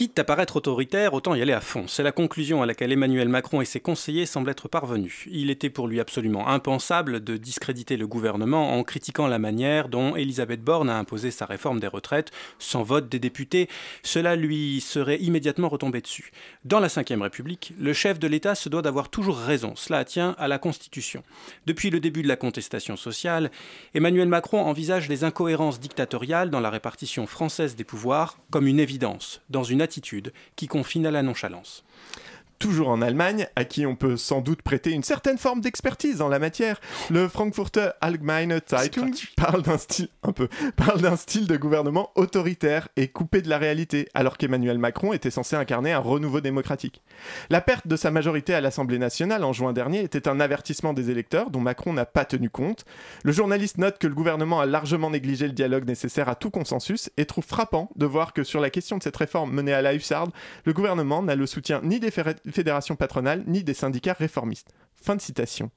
Quitte 0.00 0.18
à 0.18 0.24
paraître 0.24 0.56
autoritaire, 0.56 1.12
autant 1.12 1.34
y 1.34 1.42
aller 1.42 1.52
à 1.52 1.60
fond. 1.60 1.84
C'est 1.86 2.02
la 2.02 2.10
conclusion 2.10 2.62
à 2.62 2.66
laquelle 2.66 2.90
Emmanuel 2.90 3.28
Macron 3.28 3.60
et 3.60 3.66
ses 3.66 3.80
conseillers 3.80 4.24
semblent 4.24 4.48
être 4.48 4.66
parvenus. 4.66 5.28
Il 5.30 5.50
était 5.50 5.68
pour 5.68 5.88
lui 5.88 6.00
absolument 6.00 6.48
impensable 6.48 7.22
de 7.22 7.36
discréditer 7.36 7.98
le 7.98 8.06
gouvernement 8.06 8.78
en 8.78 8.82
critiquant 8.82 9.26
la 9.26 9.38
manière 9.38 9.90
dont 9.90 10.16
Elisabeth 10.16 10.62
Borne 10.62 10.88
a 10.88 10.96
imposé 10.96 11.30
sa 11.30 11.44
réforme 11.44 11.80
des 11.80 11.86
retraites 11.86 12.30
sans 12.58 12.82
vote 12.82 13.10
des 13.10 13.18
députés. 13.18 13.68
Cela 14.02 14.36
lui 14.36 14.80
serait 14.80 15.18
immédiatement 15.18 15.68
retombé 15.68 16.00
dessus. 16.00 16.32
Dans 16.64 16.80
la 16.80 16.88
Ve 16.88 17.20
République, 17.20 17.74
le 17.78 17.92
chef 17.92 18.18
de 18.18 18.26
l'État 18.26 18.54
se 18.54 18.70
doit 18.70 18.80
d'avoir 18.80 19.10
toujours 19.10 19.36
raison. 19.36 19.74
Cela 19.76 20.06
tient 20.06 20.34
à 20.38 20.48
la 20.48 20.58
Constitution. 20.58 21.22
Depuis 21.66 21.90
le 21.90 22.00
début 22.00 22.22
de 22.22 22.28
la 22.28 22.36
contestation 22.36 22.96
sociale, 22.96 23.50
Emmanuel 23.92 24.28
Macron 24.28 24.62
envisage 24.62 25.10
les 25.10 25.24
incohérences 25.24 25.78
dictatoriales 25.78 26.48
dans 26.48 26.60
la 26.60 26.70
répartition 26.70 27.26
française 27.26 27.76
des 27.76 27.84
pouvoirs 27.84 28.38
comme 28.48 28.66
une 28.66 28.80
évidence, 28.80 29.42
dans 29.50 29.62
une 29.62 29.89
qui 30.56 30.66
confine 30.68 31.06
à 31.06 31.10
la 31.10 31.22
nonchalance. 31.22 31.84
Toujours 32.60 32.90
en 32.90 33.00
Allemagne, 33.00 33.46
à 33.56 33.64
qui 33.64 33.86
on 33.86 33.96
peut 33.96 34.18
sans 34.18 34.42
doute 34.42 34.60
prêter 34.60 34.90
une 34.90 35.02
certaine 35.02 35.38
forme 35.38 35.62
d'expertise 35.62 36.20
en 36.20 36.28
la 36.28 36.38
matière, 36.38 36.78
le 37.08 37.26
Frankfurter 37.26 37.88
Allgemeine 38.02 38.60
Zeitung 38.68 39.14
parle 39.36 39.62
d'un 39.62 39.78
style 39.78 40.08
un 40.22 40.32
peu 40.32 40.46
parle 40.76 41.00
d'un 41.00 41.16
style 41.16 41.46
de 41.46 41.56
gouvernement 41.56 42.10
autoritaire 42.16 42.88
et 42.98 43.08
coupé 43.08 43.40
de 43.40 43.48
la 43.48 43.56
réalité, 43.56 44.08
alors 44.12 44.36
qu'Emmanuel 44.36 44.76
Macron 44.76 45.14
était 45.14 45.30
censé 45.30 45.56
incarner 45.56 45.92
un 45.92 46.00
renouveau 46.00 46.42
démocratique. 46.42 47.00
La 47.48 47.62
perte 47.62 47.86
de 47.86 47.96
sa 47.96 48.10
majorité 48.10 48.52
à 48.52 48.60
l'Assemblée 48.60 48.98
nationale 48.98 49.42
en 49.44 49.54
juin 49.54 49.72
dernier 49.72 50.02
était 50.02 50.28
un 50.28 50.38
avertissement 50.38 50.92
des 50.92 51.08
électeurs 51.08 51.48
dont 51.48 51.60
Macron 51.60 51.94
n'a 51.94 52.04
pas 52.04 52.26
tenu 52.26 52.50
compte. 52.50 52.84
Le 53.24 53.32
journaliste 53.32 53.78
note 53.78 53.96
que 53.96 54.06
le 54.06 54.14
gouvernement 54.14 54.60
a 54.60 54.66
largement 54.66 55.08
négligé 55.08 55.46
le 55.46 55.54
dialogue 55.54 55.86
nécessaire 55.86 56.28
à 56.28 56.34
tout 56.34 56.50
consensus 56.50 57.10
et 57.16 57.24
trouve 57.24 57.46
frappant 57.46 57.88
de 57.96 58.04
voir 58.04 58.34
que 58.34 58.44
sur 58.44 58.60
la 58.60 58.68
question 58.68 58.98
de 58.98 59.02
cette 59.02 59.16
réforme 59.16 59.50
menée 59.50 59.72
à 59.72 59.80
la 59.80 59.94
hussarde, 59.94 60.30
le 60.66 60.74
gouvernement 60.74 61.22
n'a 61.22 61.36
le 61.36 61.46
soutien 61.46 61.80
ni 61.82 62.00
des 62.00 62.10
fédérations 62.52 62.96
patronales 62.96 63.44
ni 63.46 63.64
des 63.64 63.74
syndicats 63.74 64.16
réformistes. 64.18 64.70
Fin 64.94 65.16
de 65.16 65.20
citation. 65.20 65.70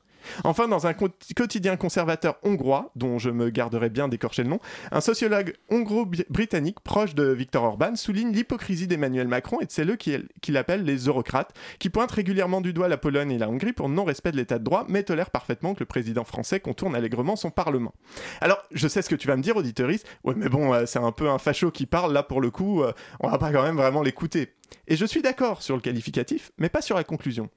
Enfin, 0.44 0.68
dans 0.68 0.88
un 0.88 0.94
quotidien 0.94 1.76
conservateur 1.76 2.38
hongrois, 2.44 2.92
dont 2.96 3.20
je 3.20 3.30
me 3.30 3.50
garderai 3.50 3.90
bien 3.90 4.08
d'écorcher 4.08 4.44
le 4.44 4.50
nom, 4.50 4.60
un 4.92 5.02
sociologue 5.02 5.56
hongro-britannique 5.70 6.80
proche 6.80 7.16
de 7.16 7.26
Viktor 7.26 7.64
Orban 7.64 7.96
souligne 7.96 8.32
l'hypocrisie 8.32 8.88
d'Emmanuel 8.88 9.28
Macron 9.28 9.60
et 9.62 9.66
de 9.66 9.72
celles 9.72 9.98
qu'il 9.98 10.58
appelle 10.58 10.84
les 10.84 11.06
eurocrates, 11.06 11.54
qui 11.80 11.90
pointent 11.90 12.12
régulièrement 12.12 12.62
du 12.62 12.74
doigt 12.74 12.88
la 12.88 12.98
Pologne 12.98 13.32
et 13.32 13.38
la 13.38 13.50
Hongrie 13.50 13.74
pour 13.74 13.90
non-respect 13.90 14.32
de 14.32 14.38
l'état 14.38 14.60
de 14.60 14.64
droit, 14.64 14.86
mais 14.88 15.04
tolèrent 15.04 15.30
parfaitement 15.30 15.74
que 15.74 15.82
le 15.82 15.86
président 15.86 16.24
français 16.24 16.60
contourne 16.60 16.96
allègrement 16.96 17.36
son 17.36 17.52
parlement. 17.52 17.94
Alors, 18.42 18.64
je 18.72 18.88
sais 18.88 19.02
ce 19.02 19.10
que 19.10 19.16
tu 19.16 19.28
vas 19.28 19.36
me 19.36 19.44
dire, 19.44 19.58
auditoris, 19.58 20.04
ouais, 20.24 20.34
mais 20.36 20.50
bon, 20.50 20.74
euh, 20.74 20.86
c'est 20.86 21.00
un 21.00 21.12
peu 21.12 21.30
un 21.30 21.38
facho 21.38 21.72
qui 21.72 21.86
parle, 21.86 22.14
là, 22.14 22.24
pour 22.24 22.42
le 22.42 22.50
coup, 22.50 22.82
euh, 22.82 22.94
on 23.20 23.30
va 23.30 23.38
pas 23.38 23.52
quand 23.52 23.64
même 23.64 23.78
vraiment 23.78 24.02
l'écouter. 24.02 24.54
Et 24.88 24.96
je 24.96 25.06
suis 25.06 25.22
d'accord 25.22 25.62
sur 25.62 25.76
le 25.76 25.82
qualificatif, 25.82 26.52
mais 26.58 26.70
pas 26.70 26.82
sur 26.82 26.96
la 26.96 27.04
conclusion. 27.04 27.50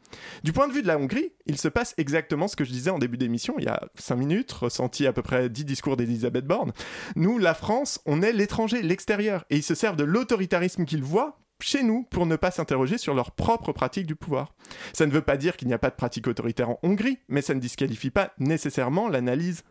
Du 0.44 0.52
point 0.52 0.68
de 0.68 0.72
vue 0.72 0.82
de 0.82 0.86
la 0.86 0.98
Hongrie, 0.98 1.32
il 1.46 1.58
se 1.58 1.68
passe 1.68 1.94
exactement 1.98 2.48
ce 2.48 2.56
que 2.56 2.64
je 2.64 2.70
disais 2.70 2.90
en 2.90 2.98
début 2.98 3.18
d'émission, 3.18 3.54
il 3.58 3.64
y 3.64 3.68
a 3.68 3.88
5 3.96 4.16
minutes, 4.16 4.52
ressenti 4.52 5.06
à 5.06 5.12
peu 5.12 5.22
près 5.22 5.48
10 5.48 5.64
discours 5.64 5.96
d'Elisabeth 5.96 6.46
Borne. 6.46 6.72
Nous, 7.16 7.38
la 7.38 7.54
France, 7.54 8.00
on 8.06 8.22
est 8.22 8.32
l'étranger, 8.32 8.82
l'extérieur, 8.82 9.44
et 9.50 9.56
ils 9.56 9.62
se 9.62 9.74
servent 9.74 9.96
de 9.96 10.04
l'autoritarisme 10.04 10.84
qu'ils 10.84 11.02
voient 11.02 11.38
chez 11.60 11.82
nous 11.82 12.04
pour 12.04 12.26
ne 12.26 12.36
pas 12.36 12.50
s'interroger 12.50 12.98
sur 12.98 13.14
leur 13.14 13.32
propre 13.32 13.72
pratique 13.72 14.06
du 14.06 14.14
pouvoir. 14.14 14.54
Ça 14.92 15.06
ne 15.06 15.12
veut 15.12 15.22
pas 15.22 15.36
dire 15.36 15.56
qu'il 15.56 15.68
n'y 15.68 15.74
a 15.74 15.78
pas 15.78 15.90
de 15.90 15.96
pratique 15.96 16.26
autoritaire 16.26 16.70
en 16.70 16.78
Hongrie, 16.82 17.18
mais 17.28 17.42
ça 17.42 17.54
ne 17.54 17.60
disqualifie 17.60 18.10
pas 18.10 18.32
nécessairement 18.38 19.08
l'analyse. 19.08 19.64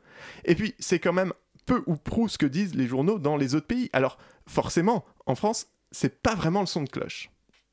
Et 0.46 0.56
puis, 0.56 0.74
c'est 0.80 1.00
quand 1.00 1.14
même 1.14 1.34
peu 1.66 1.84
ou 1.88 1.96
prou 1.96 2.28
ce 2.28 2.38
que 2.38 2.46
disent 2.46 2.76
les 2.76 2.88
journaux 2.88 3.20
dans 3.20 3.38
les 3.38 3.56
autres 3.56 3.68
pays. 3.68 3.90
Alors, 3.94 4.18
forcément, 4.48 5.06
en 5.26 5.36
France, 5.36 5.68
c'est 5.92 6.22
pas 6.22 6.36
vraiment 6.36 6.62
le 6.62 6.68
son 6.68 6.84
de 6.84 6.90
cloche. 6.90 7.30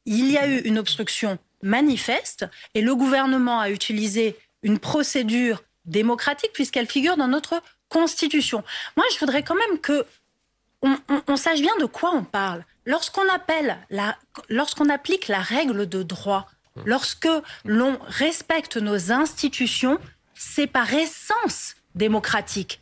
Il 0.06 0.30
y 0.30 0.38
a 0.38 0.46
eu 0.46 0.58
une 0.60 0.78
obstruction 0.78 1.38
manifeste 1.62 2.46
et 2.74 2.82
le 2.82 2.94
gouvernement 2.94 3.60
a 3.60 3.70
utilisé 3.70 4.36
une 4.62 4.78
procédure 4.78 5.62
démocratique 5.84 6.52
puisqu'elle 6.52 6.86
figure 6.86 7.16
dans 7.16 7.28
notre 7.28 7.62
constitution. 7.88 8.64
Moi, 8.96 9.06
je 9.12 9.18
voudrais 9.18 9.42
quand 9.42 9.54
même 9.54 9.78
que 9.78 10.06
on, 10.82 11.36
sache 11.36 11.60
bien 11.60 11.76
de 11.78 11.84
quoi 11.84 12.12
on 12.12 12.24
parle. 12.24 12.64
Lorsqu'on 12.86 13.28
appelle 13.28 13.78
lorsqu'on 14.48 14.88
applique 14.88 15.28
la 15.28 15.40
règle 15.40 15.88
de 15.88 16.02
droit, 16.02 16.48
lorsque 16.84 17.28
l'on 17.64 17.98
respecte 18.08 18.76
nos 18.76 19.12
institutions, 19.12 19.98
c'est 20.34 20.66
par 20.66 20.92
essence 20.92 21.76
démocratique. 21.94 22.81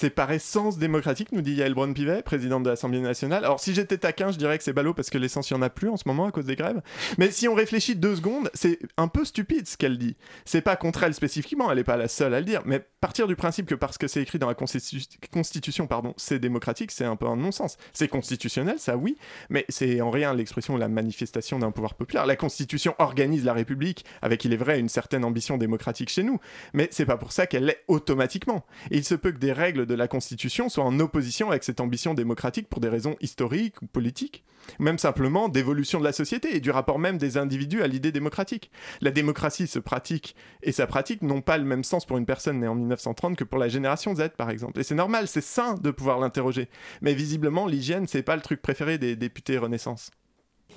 C'est 0.00 0.10
par 0.10 0.30
essence 0.30 0.78
démocratique, 0.78 1.32
nous 1.32 1.40
dit 1.40 1.54
Yael 1.54 1.74
Braun-Pivet, 1.74 2.22
présidente 2.22 2.62
de 2.62 2.70
l'Assemblée 2.70 3.00
nationale. 3.00 3.44
Alors, 3.44 3.58
si 3.58 3.74
j'étais 3.74 3.98
taquin, 3.98 4.30
je 4.30 4.38
dirais 4.38 4.56
que 4.56 4.62
c'est 4.62 4.72
ballot 4.72 4.94
parce 4.94 5.10
que 5.10 5.18
l'essence, 5.18 5.50
il 5.50 5.54
n'y 5.54 5.58
en 5.58 5.62
a 5.62 5.70
plus 5.70 5.88
en 5.88 5.96
ce 5.96 6.04
moment 6.06 6.26
à 6.26 6.30
cause 6.30 6.44
des 6.44 6.54
grèves. 6.54 6.80
Mais 7.18 7.32
si 7.32 7.48
on 7.48 7.54
réfléchit 7.54 7.96
deux 7.96 8.14
secondes, 8.14 8.48
c'est 8.54 8.78
un 8.96 9.08
peu 9.08 9.24
stupide 9.24 9.66
ce 9.66 9.76
qu'elle 9.76 9.98
dit. 9.98 10.14
C'est 10.44 10.60
pas 10.60 10.76
contre 10.76 11.02
elle 11.02 11.14
spécifiquement, 11.14 11.68
elle 11.68 11.78
n'est 11.78 11.82
pas 11.82 11.96
la 11.96 12.06
seule 12.06 12.32
à 12.32 12.38
le 12.38 12.46
dire, 12.46 12.62
mais 12.64 12.80
partir 13.00 13.26
du 13.26 13.34
principe 13.34 13.66
que 13.66 13.74
parce 13.74 13.98
que 13.98 14.06
c'est 14.06 14.22
écrit 14.22 14.38
dans 14.38 14.46
la 14.46 14.54
constitu- 14.54 15.18
Constitution, 15.32 15.88
pardon, 15.88 16.14
c'est 16.16 16.38
démocratique, 16.38 16.92
c'est 16.92 17.04
un 17.04 17.16
peu 17.16 17.26
un 17.26 17.34
non-sens. 17.34 17.76
C'est 17.92 18.06
constitutionnel, 18.06 18.78
ça 18.78 18.96
oui, 18.96 19.18
mais 19.50 19.64
c'est 19.68 20.00
en 20.00 20.10
rien 20.10 20.32
l'expression 20.32 20.74
ou 20.74 20.78
la 20.78 20.86
manifestation 20.86 21.58
d'un 21.58 21.72
pouvoir 21.72 21.94
populaire. 21.94 22.24
La 22.24 22.36
Constitution 22.36 22.94
organise 23.00 23.44
la 23.44 23.52
République, 23.52 24.04
avec, 24.22 24.44
il 24.44 24.52
est 24.52 24.58
vrai, 24.58 24.78
une 24.78 24.88
certaine 24.88 25.24
ambition 25.24 25.58
démocratique 25.58 26.08
chez 26.08 26.22
nous, 26.22 26.38
mais 26.72 26.86
c'est 26.92 27.04
pas 27.04 27.16
pour 27.16 27.32
ça 27.32 27.48
qu'elle 27.48 27.64
l'est 27.64 27.82
automatiquement. 27.88 28.64
Et 28.92 28.98
il 28.98 29.04
se 29.04 29.16
peut 29.16 29.32
que 29.32 29.38
des 29.38 29.50
règles 29.50 29.87
de 29.88 29.94
la 29.94 30.06
Constitution 30.06 30.68
soient 30.68 30.84
en 30.84 31.00
opposition 31.00 31.50
avec 31.50 31.64
cette 31.64 31.80
ambition 31.80 32.14
démocratique 32.14 32.68
pour 32.68 32.80
des 32.80 32.88
raisons 32.88 33.16
historiques 33.20 33.82
ou 33.82 33.86
politiques, 33.86 34.44
même 34.78 34.98
simplement 34.98 35.48
d'évolution 35.48 35.98
de 35.98 36.04
la 36.04 36.12
société 36.12 36.54
et 36.54 36.60
du 36.60 36.70
rapport 36.70 37.00
même 37.00 37.18
des 37.18 37.36
individus 37.36 37.82
à 37.82 37.88
l'idée 37.88 38.12
démocratique. 38.12 38.70
La 39.00 39.10
démocratie 39.10 39.66
se 39.66 39.80
pratique 39.80 40.36
et 40.62 40.70
sa 40.70 40.86
pratique 40.86 41.22
n'ont 41.22 41.40
pas 41.40 41.58
le 41.58 41.64
même 41.64 41.82
sens 41.82 42.06
pour 42.06 42.18
une 42.18 42.26
personne 42.26 42.60
née 42.60 42.68
en 42.68 42.76
1930 42.76 43.36
que 43.36 43.44
pour 43.44 43.58
la 43.58 43.68
génération 43.68 44.14
Z 44.14 44.30
par 44.36 44.50
exemple. 44.50 44.78
Et 44.78 44.84
c'est 44.84 44.94
normal, 44.94 45.26
c'est 45.26 45.40
sain 45.40 45.74
de 45.74 45.90
pouvoir 45.90 46.20
l'interroger. 46.20 46.68
Mais 47.00 47.14
visiblement, 47.14 47.66
l'hygiène, 47.66 48.06
c'est 48.06 48.22
pas 48.22 48.36
le 48.36 48.42
truc 48.42 48.62
préféré 48.62 48.98
des 48.98 49.16
députés 49.16 49.58
Renaissance. 49.58 50.10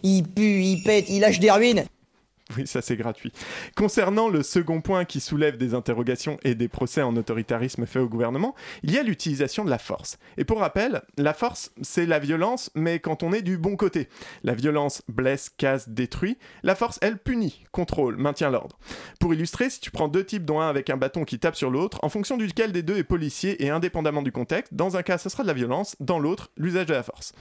Il 0.04 0.24
pue, 0.24 0.63
il 0.63 0.82
pète, 0.84 1.10
il 1.10 1.19
lâche 1.19 1.39
des 1.39 1.52
ruines. 1.52 1.86
Oui, 2.58 2.68
ça 2.68 2.82
c'est 2.82 2.96
gratuit. 2.96 3.32
Concernant 3.76 4.28
le 4.28 4.44
second 4.44 4.82
point 4.82 5.06
qui 5.06 5.20
soulève 5.20 5.58
des 5.58 5.74
interrogations 5.74 6.38
et 6.44 6.56
des 6.56 6.68
procès 6.68 7.02
en 7.02 7.16
autoritarisme 7.16 7.86
faits 7.86 8.02
au 8.02 8.10
gouvernement, 8.10 8.56
il 8.84 8.92
y 8.92 8.98
a 8.98 9.04
l'utilisation 9.04 9.64
de 9.64 9.70
la 9.70 9.78
force. 9.78 10.18
Et 10.38 10.44
pour 10.44 10.60
rappel, 10.60 11.02
la 11.18 11.34
force, 11.34 11.72
c'est 11.82 12.06
la 12.06 12.20
violence, 12.20 12.70
mais 12.76 13.00
quand 13.00 13.24
on 13.24 13.34
est 13.34 13.42
du 13.42 13.58
bon 13.58 13.76
côté. 13.76 14.10
La 14.44 14.54
violence 14.54 15.02
blesse, 15.08 15.50
casse, 15.50 15.90
détruit. 15.90 16.38
La 16.64 16.76
force, 16.76 17.00
elle, 17.02 17.18
punit, 17.18 17.64
contrôle, 17.72 18.18
maintient 18.18 18.50
l'ordre. 18.50 18.78
Pour 19.20 19.34
illustrer, 19.34 19.70
si 19.70 19.80
tu 19.80 19.92
prends 19.92 20.08
deux 20.08 20.26
types, 20.26 20.46
dont 20.46 20.60
un 20.60 20.70
avec 20.70 20.90
un 20.90 20.98
bâton 20.98 21.24
qui 21.24 21.40
tape 21.40 21.56
sur 21.56 21.70
l'autre, 21.70 22.00
en 22.04 22.10
fonction 22.10 22.38
duquel 22.38 22.72
des 22.72 22.84
deux 22.84 22.98
est 22.98 23.04
policier 23.04 23.64
et 23.64 23.70
indépendamment 23.70 24.22
du 24.22 24.32
contexte, 24.32 24.74
dans 24.74 24.98
un 24.98 25.04
cas, 25.04 25.18
ce 25.18 25.30
sera 25.30 25.44
de 25.44 25.48
la 25.48 25.54
violence, 25.54 25.96
dans 26.00 26.20
l'autre, 26.20 26.52
l'usage 26.58 26.88
de 26.88 26.94
la 26.94 27.04
force. 27.04 27.34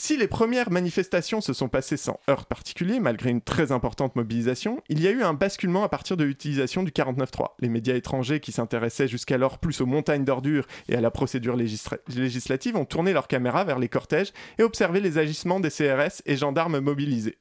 Si 0.00 0.16
les 0.16 0.28
premières 0.28 0.70
manifestations 0.70 1.42
se 1.42 1.52
sont 1.52 1.68
passées 1.68 1.98
sans 1.98 2.18
heurts 2.30 2.46
particuliers, 2.46 3.00
malgré 3.00 3.28
une 3.28 3.42
très 3.42 3.70
importante 3.70 4.16
mobilisation, 4.16 4.82
il 4.88 5.02
y 5.02 5.06
a 5.06 5.10
eu 5.10 5.22
un 5.22 5.34
basculement 5.34 5.84
à 5.84 5.90
partir 5.90 6.16
de 6.16 6.24
l'utilisation 6.24 6.82
du 6.82 6.90
49.3. 6.90 7.48
Les 7.58 7.68
médias 7.68 7.94
étrangers 7.94 8.40
qui 8.40 8.50
s'intéressaient 8.50 9.08
jusqu'alors 9.08 9.58
plus 9.58 9.82
aux 9.82 9.86
montagnes 9.86 10.24
d'ordures 10.24 10.66
et 10.88 10.96
à 10.96 11.02
la 11.02 11.10
procédure 11.10 11.54
législative 11.54 12.76
ont 12.76 12.86
tourné 12.86 13.12
leurs 13.12 13.28
caméras 13.28 13.64
vers 13.64 13.78
les 13.78 13.90
cortèges 13.90 14.32
et 14.56 14.62
observé 14.62 15.00
les 15.00 15.18
agissements 15.18 15.60
des 15.60 15.68
CRS 15.68 16.22
et 16.24 16.34
gendarmes 16.34 16.80
mobilisés. 16.80 17.36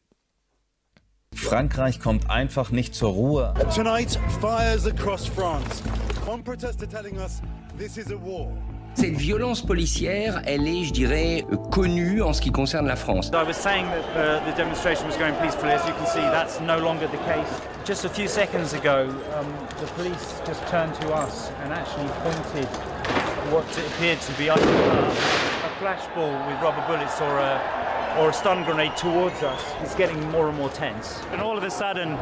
Frankreich 1.34 1.98
kommt 1.98 2.30
einfach 2.30 2.74
nicht 2.74 2.93
zur 2.93 3.13
Ruhe. 3.13 3.54
Tonight, 3.74 4.19
fires 4.41 4.86
across 4.86 5.30
France. 5.30 5.82
One 6.28 6.43
protester 6.43 6.86
telling 6.86 7.15
us 7.19 7.41
this 7.78 7.95
is 7.95 8.12
a 8.12 8.17
war. 8.17 8.52
Cette 8.95 9.15
violence 9.15 9.62
policière, 9.62 10.41
elle 10.45 10.67
est, 10.67 10.84
je 10.84 10.91
dirais, 10.91 11.45
connue 11.71 12.21
en 12.21 12.34
ce 12.34 12.41
qui 12.41 12.52
concerne 12.52 12.86
la 12.86 12.97
France. 12.97 13.32
I 13.34 13.43
was 13.43 13.54
saying 13.54 13.86
that 13.86 14.04
uh, 14.15 14.52
the 14.52 14.56
demonstration 14.58 15.08
was 15.08 15.15
going 15.15 15.34
peacefully. 15.36 15.71
As 15.71 15.86
you 15.88 15.93
can 15.93 16.06
see, 16.06 16.19
that's 16.19 16.60
no 16.60 16.78
longer 16.80 17.08
the 17.08 17.17
case. 17.19 17.62
Just 17.86 18.04
a 18.04 18.10
few 18.10 18.28
seconds 18.28 18.73
ago, 18.73 19.08
um, 19.38 19.47
the 19.80 19.88
police 19.95 20.41
just 20.45 20.65
turned 20.67 20.93
to 21.02 21.13
us 21.13 21.49
and 21.63 21.71
actually 21.71 22.10
pointed 22.23 22.67
what 23.54 23.65
appeared 23.78 24.19
to 24.21 24.34
be 24.34 24.49
either 24.49 24.62
a 24.62 25.69
flashball 25.80 26.36
with 26.47 26.62
rubber 26.62 26.84
bullets 26.86 27.21
or 27.21 27.39
a, 27.39 28.15
or 28.19 28.30
a 28.30 28.34
stun 28.34 28.65
grenade 28.65 28.97
towards 28.97 29.41
us. 29.43 29.63
It's 29.82 29.95
getting 29.95 30.19
more 30.30 30.49
and 30.49 30.58
more 30.58 30.69
tense. 30.69 31.21
And 31.32 31.39
all 31.41 31.58
of 31.58 31.63
a 31.63 31.71
sudden, 31.71 32.17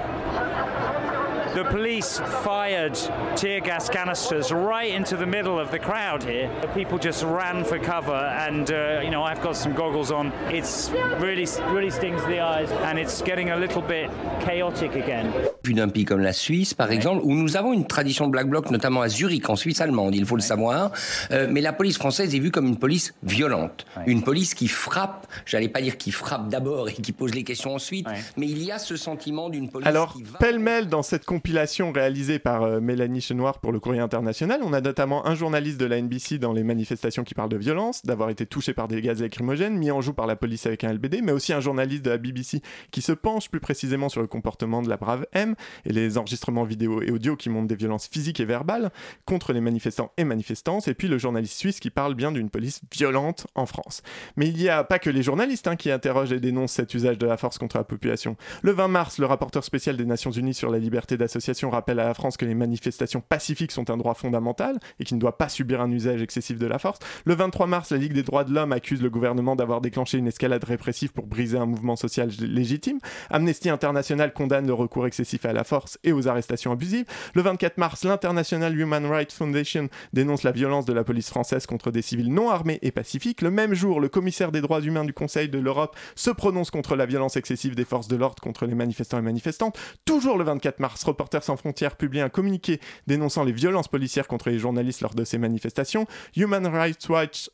the 1.58 1.64
police 1.72 2.20
fired 2.44 2.94
tear 3.36 3.60
gas 3.60 3.90
canisters 3.90 4.52
right 4.52 4.92
into 4.92 5.18
the 5.18 5.26
middle 5.26 5.60
of 5.60 5.72
the 5.72 5.80
crowd 5.80 6.22
here. 6.22 6.48
People 6.76 7.00
just 7.00 7.24
ran 7.24 7.64
for 7.64 7.80
cover, 7.80 8.14
and 8.14 8.70
uh, 8.70 9.02
you 9.04 9.10
know 9.10 9.24
I've 9.24 9.42
got 9.42 9.56
some 9.56 9.74
goggles 9.74 10.12
on. 10.12 10.32
It's 10.52 10.92
really, 11.18 11.48
really 11.74 11.90
stings 11.90 12.24
the 12.26 12.42
eyes, 12.42 12.70
and 12.70 13.00
it's 13.00 13.24
getting 13.24 13.50
a 13.50 13.58
little 13.58 13.82
bit 13.82 14.12
chaotic 14.42 14.94
again. 14.94 15.34
Puis 15.62 15.74
d'un 15.74 15.90
pays 15.90 16.06
comme 16.06 16.22
la 16.22 16.34
Suisse, 16.34 16.74
par 16.74 16.92
exemple, 16.92 17.22
où 17.24 17.34
nous 17.34 17.58
avons 17.58 17.74
une 17.74 17.88
tradition 17.88 18.26
de 18.28 18.32
Black 18.32 18.50
Bloc, 18.50 18.70
notamment 18.72 19.02
à 19.02 19.10
Zurich, 19.10 19.50
en 19.50 19.56
Suisse 19.56 19.82
allemande, 19.82 20.16
il 20.16 20.26
faut 20.26 20.36
le 20.36 20.42
savoir. 20.42 20.92
Euh, 21.32 21.48
mais 21.50 21.62
la 21.62 21.74
police 21.74 21.98
française 21.98 22.34
est 22.36 22.40
vue 22.40 22.52
comme 22.52 22.68
une 22.68 22.78
police 22.78 23.14
violente, 23.24 23.86
une 24.06 24.24
police 24.24 24.54
qui 24.54 24.68
frappe. 24.68 25.28
J'allais 25.46 25.70
pas 25.70 25.82
dire 25.82 25.98
qui 25.98 26.12
frappe 26.12 26.50
d'abord 26.50 26.90
et 26.90 26.94
qui 26.94 27.12
pose 27.12 27.34
les 27.34 27.44
questions 27.44 27.76
ensuite, 27.76 28.08
mais 28.38 28.48
il 28.48 28.64
y 28.64 28.72
a 28.72 28.80
ce 28.80 28.96
sentiment 28.96 29.50
d'une 29.50 29.70
police 29.70 29.88
Alors, 29.88 30.14
qui 30.14 30.24
va. 30.24 30.38
pêle-mêle 30.40 30.88
dans 30.88 31.04
cette 31.04 31.26
compilation 31.26 31.92
réalisée 31.92 32.40
par 32.40 32.64
euh, 32.64 32.80
Mélanie 32.80 33.22
Chenoir 33.22 33.60
pour 33.60 33.72
le 33.72 33.80
Courrier 33.80 34.02
International, 34.02 34.62
on 34.64 34.74
a 34.74 34.82
notamment 34.82 35.26
un 35.28 35.36
journaliste 35.36 35.80
de 35.80 35.86
la 35.86 36.02
NBC 36.02 36.38
dans 36.38 36.54
les 36.54 36.64
manifestations 36.64 37.24
qui 37.24 37.34
parle 37.34 37.50
de 37.50 37.58
violence, 37.58 38.06
d'avoir 38.06 38.30
été 38.30 38.46
touché 38.46 38.74
par 38.74 38.88
des 38.88 39.02
gaz 39.02 39.22
lacrymogènes, 39.22 39.78
mis 39.78 39.92
en 39.92 40.02
joue 40.02 40.14
par 40.14 40.28
la 40.28 40.36
police 40.36 40.66
avec 40.66 40.84
un 40.84 40.94
LBD, 40.94 41.22
mais 41.24 41.32
aussi 41.32 41.54
un 41.54 41.60
journaliste 41.60 42.04
de 42.06 42.10
la 42.12 42.18
BBC 42.18 42.62
qui 42.92 43.02
se 43.02 43.12
penche 43.12 43.50
plus 43.50 43.60
précisément 43.60 44.10
sur 44.10 44.22
le 44.22 44.28
comportement 44.28 44.82
de 44.82 44.90
la 44.90 44.98
brave 44.98 45.26
M 45.34 45.56
et 45.86 45.94
les 45.94 46.18
enregistrements 46.18 46.64
vidéo 46.64 47.02
et 47.02 47.12
audio 47.12 47.36
qui 47.36 47.50
montrent 47.50 47.68
des 47.68 47.76
violences 47.76 48.08
physiques 48.08 48.40
et 48.40 48.46
verbales 48.46 48.92
contre 49.26 49.54
les 49.54 49.62
manifestants 49.62 50.12
et 50.18 50.24
manifestantes, 50.24 50.88
et 50.88 50.94
puis 50.94 51.08
le 51.08 51.18
journaliste 51.18 51.58
suisse 51.58 51.80
qui 51.80 51.90
parle 51.90 52.16
bien 52.16 52.32
d'une 52.32 52.50
police 52.50 52.82
violente 52.94 53.48
en 53.56 53.66
France. 53.66 54.02
Mais 54.36 54.48
il 54.48 54.56
n'y 54.56 54.70
a 54.70 54.84
pas 54.84 55.00
que 55.00 55.10
les 55.10 55.24
journalistes 55.24 55.68
hein, 55.68 55.76
qui 55.76 55.92
interrogent 55.92 56.32
et 56.32 56.40
dénoncent 56.40 56.74
cet 56.74 56.94
usage 56.94 57.18
de 57.18 57.26
la 57.26 57.38
force 57.38 57.58
contre 57.58 57.78
la 57.78 57.84
population. 57.84 58.36
Le 58.62 58.72
20 58.72 58.88
mars, 58.88 59.18
le 59.18 59.26
rapporteur 59.26 59.64
spécial 59.64 59.98
des 59.98 60.06
Nations 60.06 60.32
Unies 60.32 60.54
sur 60.54 60.70
la 60.70 60.80
liberté 60.80 61.18
d'association 61.18 61.70
rappelle 61.70 62.00
à 62.00 62.06
la 62.06 62.14
France 62.14 62.38
que 62.38 62.46
les 62.46 62.56
manifestations 62.56 63.22
pacifiques 63.22 63.72
sont 63.72 63.90
un 63.90 63.98
droit 63.98 64.14
fondamental 64.14 64.80
et 65.00 65.04
qu'il 65.04 65.18
ne 65.18 65.22
doit 65.22 65.38
pas 65.38 65.50
subir 65.50 65.82
un 65.82 65.92
usage 65.92 66.22
excessif 66.22 66.58
de 66.58 66.68
la 66.68 66.80
force. 66.80 67.00
Le 67.26 67.36
23 67.36 67.68
mars, 67.68 67.92
la 67.92 67.98
Ligue 67.98 68.14
des 68.14 68.24
droits 68.24 68.44
de 68.44 68.54
l'homme 68.54 68.72
accuse 68.72 69.02
le 69.02 69.10
gouvernement 69.10 69.56
d'avoir 69.56 69.82
déclenché 69.82 70.18
une 70.18 70.28
escalade 70.28 70.64
répressive 70.64 71.12
pour 71.14 71.28
briser 71.28 71.58
un 71.58 71.66
mouvement 71.66 71.96
social 71.96 72.30
légitime. 72.40 73.00
Amnesty 73.30 73.70
International 73.70 74.34
condamne 74.34 74.68
le 74.68 74.74
recours 74.74 75.08
excessif 75.08 75.37
à 75.46 75.54
la 75.54 75.64
force 75.64 75.98
et 76.04 76.12
aux 76.12 76.28
arrestations 76.28 76.72
abusives. 76.72 77.06
Le 77.34 77.42
24 77.42 77.78
mars, 77.78 78.04
l'International 78.04 78.78
Human 78.78 79.06
Rights 79.06 79.34
Foundation 79.34 79.90
dénonce 80.14 80.44
la 80.44 80.52
violence 80.52 80.86
de 80.86 80.94
la 80.94 81.04
police 81.04 81.30
française 81.30 81.66
contre 81.66 81.92
des 81.92 82.02
civils 82.02 82.34
non 82.34 82.50
armés 82.50 82.80
et 82.82 82.92
pacifiques. 82.92 83.42
Le 83.42 83.52
même 83.52 83.74
jour, 83.74 84.00
le 84.00 84.10
commissaire 84.10 84.52
des 84.52 84.62
droits 84.62 84.82
humains 84.82 85.06
du 85.06 85.14
Conseil 85.14 85.50
de 85.50 85.60
l'Europe 85.60 85.96
se 86.16 86.32
prononce 86.32 86.72
contre 86.72 86.96
la 86.96 87.06
violence 87.06 87.38
excessive 87.38 87.76
des 87.76 87.86
forces 87.86 88.08
de 88.08 88.16
l'ordre 88.16 88.42
contre 88.42 88.66
les 88.66 88.76
manifestants 88.76 89.20
et 89.20 89.22
manifestantes. 89.22 89.78
Toujours 90.06 90.38
le 90.38 90.44
24 90.44 90.80
mars, 90.80 91.04
Reporters 91.04 91.44
sans 91.44 91.58
frontières 91.58 91.96
publie 91.96 92.22
un 92.22 92.30
communiqué 92.30 92.80
dénonçant 93.08 93.44
les 93.44 93.52
violences 93.52 93.88
policières 93.88 94.28
contre 94.28 94.50
les 94.50 94.60
journalistes 94.60 95.02
lors 95.02 95.16
de 95.16 95.24
ces 95.24 95.38
manifestations. 95.38 96.08
Human 96.36 96.66
Rights 96.68 97.08
Watch, 97.10 97.50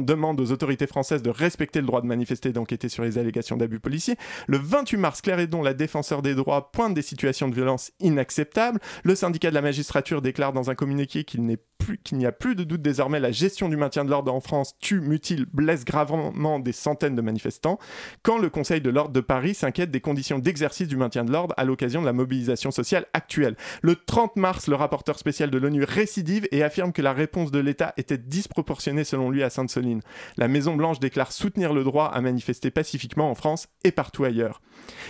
demande 0.00 0.40
aux 0.40 0.52
autorités 0.52 0.86
françaises 0.86 1.22
de 1.22 1.30
respecter 1.30 1.80
le 1.80 1.86
droit 1.86 2.00
de 2.00 2.06
manifester 2.06 2.50
et 2.50 2.52
d'enquêter 2.52 2.88
sur 2.88 3.04
les 3.04 3.18
allégations 3.18 3.56
d'abus 3.56 3.80
policiers. 3.80 4.16
Le 4.46 4.58
28 4.58 4.96
mars, 4.96 5.20
Claire 5.20 5.38
la 5.62 5.74
défenseur 5.74 6.22
des 6.22 6.34
droits, 6.34 6.70
pointe 6.72 6.94
des 6.94 7.02
situations 7.04 7.48
de 7.48 7.54
violence 7.54 7.92
inacceptables. 8.00 8.80
Le 9.02 9.14
syndicat 9.14 9.50
de 9.50 9.54
la 9.54 9.62
magistrature 9.62 10.22
déclare 10.22 10.52
dans 10.52 10.70
un 10.70 10.74
communiqué 10.74 11.24
qu'il 11.24 11.44
n'est 11.44 11.60
qu'il 12.02 12.18
n'y 12.18 12.26
a 12.26 12.32
plus 12.32 12.54
de 12.54 12.64
doute 12.64 12.82
désormais 12.82 13.20
la 13.20 13.32
gestion 13.32 13.68
du 13.68 13.76
maintien 13.76 14.04
de 14.04 14.10
l'ordre 14.10 14.32
en 14.32 14.40
France 14.40 14.76
tue, 14.80 15.00
mutile, 15.00 15.46
blesse 15.52 15.84
gravement 15.84 16.58
des 16.58 16.72
centaines 16.72 17.14
de 17.14 17.22
manifestants. 17.22 17.78
Quand 18.22 18.38
le 18.38 18.50
Conseil 18.50 18.80
de 18.80 18.90
l'ordre 18.90 19.12
de 19.12 19.20
Paris 19.20 19.54
s'inquiète 19.54 19.90
des 19.90 20.00
conditions 20.00 20.38
d'exercice 20.38 20.88
du 20.88 20.96
maintien 20.96 21.24
de 21.24 21.32
l'ordre 21.32 21.54
à 21.56 21.64
l'occasion 21.64 22.00
de 22.00 22.06
la 22.06 22.12
mobilisation 22.12 22.70
sociale 22.70 23.06
actuelle. 23.12 23.56
Le 23.82 23.96
30 23.96 24.36
mars, 24.36 24.68
le 24.68 24.76
rapporteur 24.76 25.18
spécial 25.18 25.50
de 25.50 25.58
l'ONU 25.58 25.84
récidive 25.84 26.46
et 26.50 26.62
affirme 26.62 26.92
que 26.92 27.02
la 27.02 27.12
réponse 27.12 27.50
de 27.50 27.58
l'État 27.58 27.94
était 27.96 28.18
disproportionnée 28.18 29.04
selon 29.04 29.30
lui 29.30 29.42
à 29.42 29.50
Sainte-Soline. 29.50 30.00
La 30.36 30.48
Maison-Blanche 30.48 31.00
déclare 31.00 31.32
soutenir 31.32 31.72
le 31.72 31.84
droit 31.84 32.06
à 32.06 32.20
manifester 32.20 32.70
pacifiquement 32.70 33.30
en 33.30 33.34
France 33.34 33.68
et 33.84 33.92
partout 33.92 34.24
ailleurs. 34.24 34.60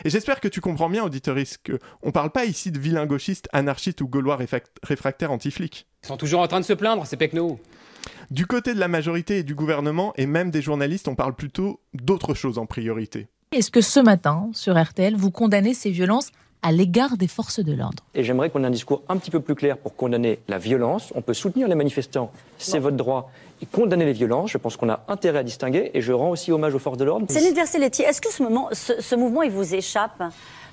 Et 0.04 0.10
j'espère 0.10 0.40
que 0.40 0.48
tu 0.48 0.60
comprends 0.60 0.90
bien, 0.90 1.04
auditoris, 1.04 1.58
que 1.58 1.78
on 2.02 2.10
parle 2.10 2.30
pas 2.30 2.44
ici 2.44 2.70
de 2.70 2.78
vilains 2.78 3.06
gauchistes, 3.06 3.48
anarchistes 3.52 4.00
ou 4.00 4.08
gaulois 4.08 4.38
réfractaires 4.82 5.32
anti-flics. 5.32 5.86
Ils 6.04 6.08
sont 6.08 6.18
toujours 6.18 6.40
en 6.40 6.48
train 6.48 6.60
de 6.60 6.66
se 6.66 6.74
plaindre, 6.74 7.06
ces 7.06 7.16
pecnos. 7.16 7.58
Du 8.30 8.46
côté 8.46 8.74
de 8.74 8.78
la 8.78 8.88
majorité 8.88 9.38
et 9.38 9.42
du 9.42 9.54
gouvernement, 9.54 10.12
et 10.18 10.26
même 10.26 10.50
des 10.50 10.60
journalistes, 10.60 11.08
on 11.08 11.14
parle 11.14 11.34
plutôt 11.34 11.80
d'autre 11.94 12.34
chose 12.34 12.58
en 12.58 12.66
priorité. 12.66 13.26
Est-ce 13.52 13.70
que 13.70 13.80
ce 13.80 14.00
matin, 14.00 14.50
sur 14.52 14.78
RTL, 14.78 15.16
vous 15.16 15.30
condamnez 15.30 15.72
ces 15.72 15.90
violences 15.90 16.30
à 16.60 16.72
l'égard 16.72 17.16
des 17.16 17.26
forces 17.26 17.60
de 17.60 17.72
l'ordre? 17.72 18.04
Et 18.14 18.22
j'aimerais 18.22 18.50
qu'on 18.50 18.64
ait 18.64 18.66
un 18.66 18.70
discours 18.70 19.02
un 19.08 19.16
petit 19.16 19.30
peu 19.30 19.40
plus 19.40 19.54
clair 19.54 19.78
pour 19.78 19.96
condamner 19.96 20.40
la 20.46 20.58
violence. 20.58 21.10
On 21.14 21.22
peut 21.22 21.32
soutenir 21.32 21.68
les 21.68 21.74
manifestants, 21.74 22.30
c'est 22.58 22.78
votre 22.78 22.96
droit. 22.96 23.30
Et 23.62 23.66
condamner 23.66 24.04
les 24.04 24.12
violences, 24.12 24.50
je 24.50 24.58
pense 24.58 24.76
qu'on 24.76 24.90
a 24.90 25.04
intérêt 25.08 25.38
à 25.38 25.42
distinguer. 25.42 25.90
Et 25.94 26.02
je 26.02 26.12
rends 26.12 26.28
aussi 26.30 26.52
hommage 26.52 26.74
aux 26.74 26.78
forces 26.78 26.98
de 26.98 27.04
l'ordre. 27.04 27.24
Céline 27.30 27.54
Verselletti, 27.54 28.02
est-ce 28.02 28.20
que 28.20 28.30
ce, 28.30 28.42
moment, 28.42 28.68
ce, 28.72 29.00
ce 29.00 29.14
mouvement, 29.14 29.40
il 29.42 29.52
vous 29.52 29.74
échappe? 29.74 30.22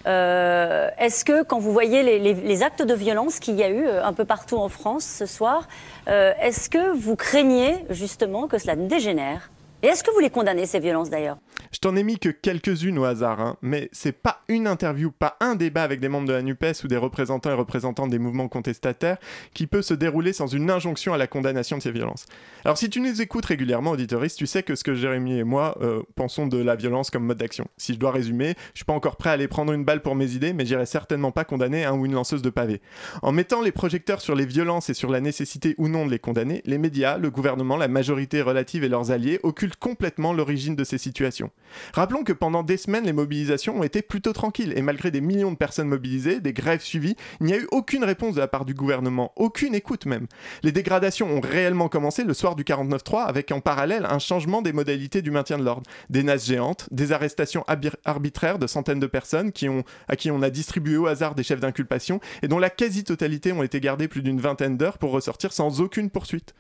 Euh, 0.08 0.90
Est-ce 0.98 1.26
que 1.26 1.44
quand 1.44 1.60
vous 1.60 1.72
voyez 1.72 2.04
les, 2.20 2.64
actes 2.64 2.84
de 2.84 2.94
violence 2.94 3.40
qu'il 3.40 3.56
y 3.56 3.64
a 3.64 3.70
eu 3.70 3.86
euh, 3.86 4.04
un 4.04 4.14
peu 4.14 4.26
partout 4.26 4.58
en 4.58 4.70
France 4.70 5.06
ce 5.06 5.26
soir, 5.26 5.68
euh, 6.08 6.34
est-ce 6.40 6.70
que 6.70 6.96
vous 6.96 7.16
craignez 7.16 7.86
justement 7.90 8.48
que 8.48 8.58
cela 8.58 8.76
dégénère? 8.76 9.50
Et 9.84 9.88
est-ce 9.88 10.04
que 10.04 10.12
vous 10.12 10.20
les 10.20 10.30
condamnez, 10.30 10.68
ces 10.68 10.80
violences 10.80 11.10
d'ailleurs? 11.10 11.38
Je 11.72 11.80
t'en 11.80 11.96
ai 11.96 12.04
mis 12.04 12.20
que 12.20 12.30
quelques-unes 12.30 13.00
au 13.00 13.06
hasard, 13.06 13.40
hein, 13.40 13.58
mais 13.62 13.90
c'est 13.94 14.12
pas 14.12 14.42
une 14.50 14.68
interview, 14.68 15.10
pas 15.10 15.38
un 15.40 15.56
débat 15.56 15.84
avec 15.84 16.00
des 16.00 16.10
membres 16.10 16.28
de 16.28 16.34
la 16.34 16.42
NUPES 16.42 16.84
ou 16.84 16.88
des 16.88 16.98
représentants 16.98 17.50
et 17.50 17.54
représentantes 17.54 18.10
des 18.10 18.20
mouvements 18.20 18.50
contestataires 18.50 19.18
qui 19.54 19.68
peut 19.68 19.82
se 19.82 19.94
dérouler 19.94 20.34
sans 20.34 20.48
une 20.48 20.70
injonction 20.70 21.14
à 21.14 21.18
la 21.18 21.28
condamnation 21.28 21.78
de 21.78 21.82
ces 21.82 21.92
violences. 21.92 22.26
Alors 22.66 22.78
si 22.78 22.90
tu 22.90 23.00
nous 23.00 23.22
écoutes 23.22 23.46
régulièrement, 23.46 23.92
auditoris, 23.92 24.36
tu 24.36 24.48
sais 24.48 24.64
que 24.64 24.76
ce 24.76 24.84
que 24.84 24.94
Jérémy 24.94 25.40
et 25.40 25.44
moi 25.44 25.78
euh, 25.82 26.04
pensons 26.16 26.46
de 26.46 26.62
la 26.62 26.76
violence 26.76 27.10
comme 27.10 27.24
mode 27.24 27.38
d'action. 27.38 27.68
Si 27.78 27.94
je 27.94 28.00
dois 28.00 28.12
résumer, 28.12 28.56
je 28.74 28.80
suis 28.80 28.86
pas 28.86 28.94
encore 28.94 29.16
prêt 29.16 29.30
à 29.30 29.34
aller 29.34 29.48
prendre 29.48 29.72
une 29.72 29.86
balle 29.86 30.02
pour 30.02 30.16
mes 30.16 30.34
idées, 30.34 30.54
mais 30.54 30.66
j'irai 30.66 30.86
certainement 30.86 31.32
pas 31.32 31.46
condamner 31.46 31.86
un 31.86 31.94
ou 31.94 32.06
une 32.06 32.14
lanceuse 32.14 32.42
de 32.42 32.50
pavé. 32.50 32.82
En 33.22 33.32
mettant 33.32 33.62
les 33.62 33.72
projecteurs 33.72 34.22
sur 34.22 34.36
les 34.36 34.46
violences 34.46 34.90
et 34.90 34.94
sur 34.94 35.10
la 35.10 35.22
nécessité 35.22 35.74
ou 35.78 35.88
non 35.88 36.06
de 36.06 36.12
les 36.12 36.20
condamner, 36.20 36.62
les 36.66 36.78
médias, 36.78 37.18
le 37.18 37.32
gouvernement, 37.32 37.78
la 37.78 37.88
majorité 37.88 38.42
relative 38.42 38.84
et 38.84 38.90
leurs 38.90 39.12
alliés 39.12 39.40
occultent 39.44 39.71
complètement 39.80 40.34
l'origine 40.34 40.76
de 40.76 40.84
ces 40.84 40.98
situations. 40.98 41.52
Rappelons 41.94 42.24
que 42.24 42.34
pendant 42.34 42.64
des 42.64 42.78
semaines, 42.78 43.06
les 43.06 43.14
mobilisations 43.14 43.80
ont 43.80 43.84
été 43.84 44.02
plutôt 44.02 44.34
tranquilles 44.34 44.74
et 44.76 44.82
malgré 44.82 45.12
des 45.12 45.22
millions 45.22 45.52
de 45.52 45.58
personnes 45.58 45.88
mobilisées, 45.88 46.40
des 46.42 46.54
grèves 46.54 46.82
suivies, 46.82 47.16
il 47.40 47.46
n'y 47.46 47.54
a 47.54 47.58
eu 47.58 47.68
aucune 47.72 48.04
réponse 48.04 48.36
de 48.36 48.40
la 48.40 48.48
part 48.48 48.66
du 48.66 48.74
gouvernement, 48.74 49.32
aucune 49.38 49.74
écoute 49.74 50.06
même. 50.06 50.28
Les 50.64 50.72
dégradations 50.72 51.30
ont 51.30 51.40
réellement 51.42 51.88
commencé 51.88 52.24
le 52.24 52.34
soir 52.34 52.56
du 52.56 52.64
49-3 52.64 53.24
avec 53.24 53.52
en 53.52 53.62
parallèle 53.62 54.06
un 54.06 54.20
changement 54.20 54.62
des 54.62 54.74
modalités 54.74 55.22
du 55.22 55.32
maintien 55.32 55.58
de 55.58 55.64
l'ordre. 55.64 55.84
Des 56.10 56.24
nasses 56.24 56.46
géantes, 56.46 56.88
des 56.92 57.14
arrestations 57.14 57.64
arbitraires 58.04 58.60
de 58.60 58.68
centaines 58.68 59.00
de 59.00 59.08
personnes 59.08 59.52
qui 59.52 59.70
ont, 59.70 59.84
à 60.08 60.16
qui 60.18 60.32
on 60.32 60.42
a 60.42 60.50
distribué 60.50 60.98
au 60.98 61.08
hasard 61.08 61.36
des 61.36 61.44
chefs 61.44 61.62
d'inculpation 61.62 62.20
et 62.42 62.48
dont 62.48 62.60
la 62.60 62.70
quasi-totalité 62.70 63.54
ont 63.54 63.64
été 63.64 63.80
gardées 63.80 64.08
plus 64.08 64.22
d'une 64.22 64.42
vingtaine 64.42 64.78
d'heures 64.78 64.98
pour 64.98 65.12
ressortir 65.12 65.54
sans 65.54 65.80
aucune 65.80 66.10
poursuite. 66.10 66.54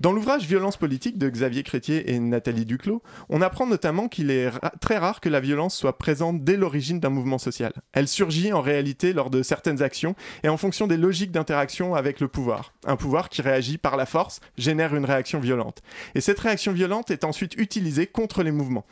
Dans 0.00 0.12
l'ouvrage 0.12 0.46
Violence 0.46 0.76
politique 0.76 1.18
de 1.18 1.28
Xavier 1.28 1.62
Crétier 1.62 2.12
et 2.12 2.18
Nat- 2.18 2.43
Nathalie 2.44 2.66
Duclos, 2.66 3.02
on 3.30 3.40
apprend 3.40 3.66
notamment 3.66 4.06
qu'il 4.06 4.30
est 4.30 4.50
ra- 4.50 4.72
très 4.78 4.98
rare 4.98 5.22
que 5.22 5.30
la 5.30 5.40
violence 5.40 5.74
soit 5.74 5.96
présente 5.96 6.44
dès 6.44 6.58
l'origine 6.58 7.00
d'un 7.00 7.08
mouvement 7.08 7.38
social. 7.38 7.72
Elle 7.94 8.06
surgit 8.06 8.52
en 8.52 8.60
réalité 8.60 9.14
lors 9.14 9.30
de 9.30 9.42
certaines 9.42 9.80
actions 9.80 10.14
et 10.42 10.50
en 10.50 10.58
fonction 10.58 10.86
des 10.86 10.98
logiques 10.98 11.30
d'interaction 11.30 11.94
avec 11.94 12.20
le 12.20 12.28
pouvoir. 12.28 12.74
Un 12.86 12.96
pouvoir 12.96 13.30
qui 13.30 13.40
réagit 13.40 13.78
par 13.78 13.96
la 13.96 14.04
force 14.04 14.40
génère 14.58 14.94
une 14.94 15.06
réaction 15.06 15.40
violente. 15.40 15.80
Et 16.14 16.20
cette 16.20 16.38
réaction 16.38 16.72
violente 16.72 17.10
est 17.10 17.24
ensuite 17.24 17.54
utilisée 17.56 18.06
contre 18.06 18.42
les 18.42 18.52
mouvements. 18.52 18.84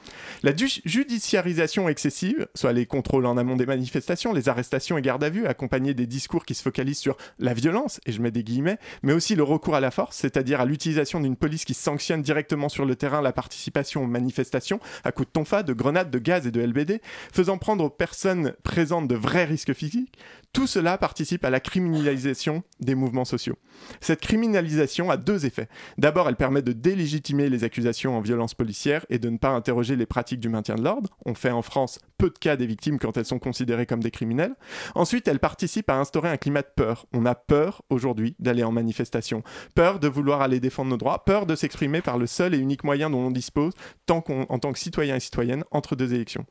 La 0.42 0.52
judiciarisation 0.56 1.90
excessive, 1.90 2.48
soit 2.54 2.72
les 2.72 2.86
contrôles 2.86 3.26
en 3.26 3.36
amont 3.36 3.56
des 3.56 3.66
manifestations, 3.66 4.33
les 4.33 4.48
arrestations 4.48 4.96
et 4.96 5.02
gardes 5.02 5.24
à 5.24 5.29
vue, 5.29 5.46
accompagnés 5.46 5.92
des 5.92 6.06
discours 6.06 6.46
qui 6.46 6.54
se 6.54 6.62
focalisent 6.62 7.00
sur 7.00 7.18
la 7.38 7.52
violence, 7.52 8.00
et 8.06 8.12
je 8.12 8.22
mets 8.22 8.31
des 8.31 8.44
guillemets, 8.44 8.79
mais 9.02 9.12
aussi 9.12 9.35
le 9.35 9.42
recours 9.42 9.74
à 9.74 9.81
la 9.81 9.90
force, 9.90 10.16
c'est-à-dire 10.16 10.62
à 10.62 10.64
l'utilisation 10.64 11.20
d'une 11.20 11.37
police 11.37 11.66
qui 11.66 11.74
sanctionne 11.74 12.22
directement 12.22 12.70
sur 12.70 12.87
le 12.87 12.96
terrain 12.96 13.20
la 13.20 13.33
participation 13.42 14.04
aux 14.04 14.06
manifestations 14.06 14.78
à 15.02 15.10
coups 15.10 15.28
de 15.28 15.32
tonfa, 15.32 15.64
de 15.64 15.72
grenades, 15.72 16.10
de 16.10 16.18
gaz 16.20 16.46
et 16.46 16.52
de 16.52 16.60
LBD, 16.60 17.00
faisant 17.32 17.58
prendre 17.58 17.84
aux 17.84 17.90
personnes 17.90 18.54
présentes 18.62 19.08
de 19.08 19.16
vrais 19.16 19.44
risques 19.44 19.72
physiques, 19.72 20.16
tout 20.53 20.67
cela 20.67 20.98
participe 20.98 21.44
à 21.44 21.50
la 21.50 21.61
criminalisation 21.61 22.63
des 22.81 22.94
mouvements 22.94 23.25
sociaux. 23.25 23.57
Cette 24.00 24.21
criminalisation 24.21 25.11
a 25.11 25.17
deux 25.17 25.46
effets. 25.46 25.69
D'abord, 25.96 26.29
elle 26.29 26.37
permet 26.37 26.63
de 26.63 26.73
délégitimer 26.73 27.48
les 27.48 27.65
accusations 27.65 28.17
en 28.17 28.21
violence 28.21 28.55
policière 28.55 29.07
et 29.09 29.19
de 29.19 29.31
ne 29.31 29.38
pas 29.38 29.48
interroger 29.48 29.96
les 29.96 30.05
pratiques 30.05 30.40
du 30.40 30.50
maintien 30.50 30.75
de 30.75 30.83
l'ordre. 30.83 31.11
On 31.25 31.35
fait 31.35 31.50
en 31.50 31.63
France 31.63 31.98
peu 32.19 32.29
de 32.29 32.38
cas 32.38 32.57
des 32.57 32.67
victimes 32.67 32.98
quand 32.98 33.17
elles 33.17 33.25
sont 33.25 33.38
considérées 33.38 33.87
comme 33.87 34.03
des 34.03 34.11
criminels. 34.11 34.55
Ensuite, 34.94 35.27
elle 35.27 35.40
participe 35.40 35.88
à 35.88 35.98
instaurer 35.98 36.29
un 36.29 36.37
climat 36.37 36.63
de 36.63 36.71
peur. 36.77 37.07
On 37.15 37.25
a 37.25 37.35
peur 37.35 37.83
aujourd'hui 37.88 38.37
d'aller 38.38 38.63
en 38.63 38.73
manifestation, 38.73 39.42
peur 39.75 40.00
de 40.00 40.09
vouloir 40.09 40.42
aller 40.42 40.61
défendre 40.61 40.90
nos 40.90 40.98
droits, 40.98 41.25
peur 41.25 41.46
de 41.46 41.57
s'exprimer 41.57 42.03
par 42.03 42.19
le 42.19 42.27
seul 42.27 42.55
et 42.55 42.59
unique 42.59 42.85
moyen 42.85 43.09
dont 43.11 43.27
on 43.27 43.31
dispose 43.31 43.73
en 44.09 44.59
tant 44.59 44.73
que 44.73 44.79
citoyen 44.79 45.17
et 45.17 45.21
citoyenne 45.21 45.65
entre 45.71 45.96
deux 45.96 46.13
élections. 46.13 46.44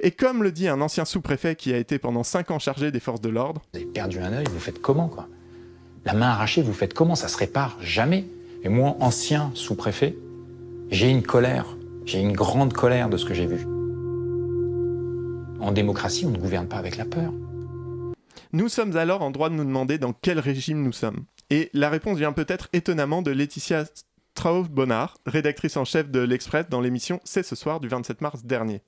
Et 0.00 0.10
comme 0.10 0.42
le 0.42 0.52
dit 0.52 0.68
un 0.68 0.80
ancien 0.80 1.04
sous-préfet 1.04 1.56
qui 1.56 1.72
a 1.72 1.78
été 1.78 1.98
pendant 1.98 2.22
5 2.22 2.50
ans 2.50 2.58
chargé 2.58 2.90
des 2.90 3.00
forces 3.00 3.20
de 3.20 3.28
l'ordre, 3.28 3.62
Vous 3.72 3.78
avez 3.78 3.86
perdu 3.86 4.18
un 4.18 4.32
œil, 4.32 4.44
vous 4.50 4.60
faites 4.60 4.80
comment 4.80 5.08
quoi? 5.08 5.28
La 6.04 6.12
main 6.12 6.28
arrachée, 6.28 6.62
vous 6.62 6.72
faites 6.72 6.94
comment? 6.94 7.14
Ça 7.14 7.28
se 7.28 7.36
répare 7.36 7.76
jamais. 7.80 8.26
Et 8.62 8.68
moi, 8.68 8.96
ancien 9.00 9.50
sous-préfet, 9.54 10.16
j'ai 10.90 11.10
une 11.10 11.22
colère, 11.22 11.76
j'ai 12.04 12.20
une 12.20 12.32
grande 12.32 12.72
colère 12.72 13.08
de 13.08 13.16
ce 13.16 13.24
que 13.24 13.34
j'ai 13.34 13.46
vu. 13.46 13.66
En 15.60 15.72
démocratie, 15.72 16.26
on 16.26 16.30
ne 16.30 16.38
gouverne 16.38 16.68
pas 16.68 16.76
avec 16.76 16.96
la 16.96 17.04
peur. 17.04 17.32
Nous 18.52 18.68
sommes 18.68 18.96
alors 18.96 19.22
en 19.22 19.30
droit 19.30 19.50
de 19.50 19.54
nous 19.54 19.64
demander 19.64 19.98
dans 19.98 20.12
quel 20.12 20.38
régime 20.38 20.82
nous 20.82 20.92
sommes. 20.92 21.24
Et 21.50 21.70
la 21.72 21.90
réponse 21.90 22.18
vient 22.18 22.32
peut-être 22.32 22.68
étonnamment 22.72 23.22
de 23.22 23.30
Laetitia 23.30 23.84
Strauss-Bonnard, 24.34 25.16
rédactrice 25.26 25.76
en 25.76 25.84
chef 25.84 26.10
de 26.10 26.20
l'Express 26.20 26.68
dans 26.68 26.80
l'émission 26.80 27.20
C'est 27.24 27.42
ce 27.42 27.56
soir 27.56 27.80
du 27.80 27.88
27 27.88 28.20
mars 28.20 28.44
dernier. 28.44 28.82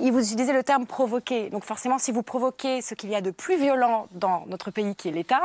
Il 0.00 0.12
vous 0.12 0.20
utilisez 0.32 0.52
le 0.52 0.62
terme 0.62 0.86
provoquer. 0.86 1.50
Donc 1.50 1.64
forcément, 1.64 1.98
si 1.98 2.12
vous 2.12 2.22
provoquez 2.22 2.82
ce 2.82 2.94
qu'il 2.94 3.10
y 3.10 3.14
a 3.14 3.20
de 3.20 3.30
plus 3.30 3.56
violent 3.56 4.08
dans 4.12 4.44
notre 4.46 4.70
pays, 4.70 4.94
qui 4.94 5.08
est 5.08 5.12
l'État, 5.12 5.40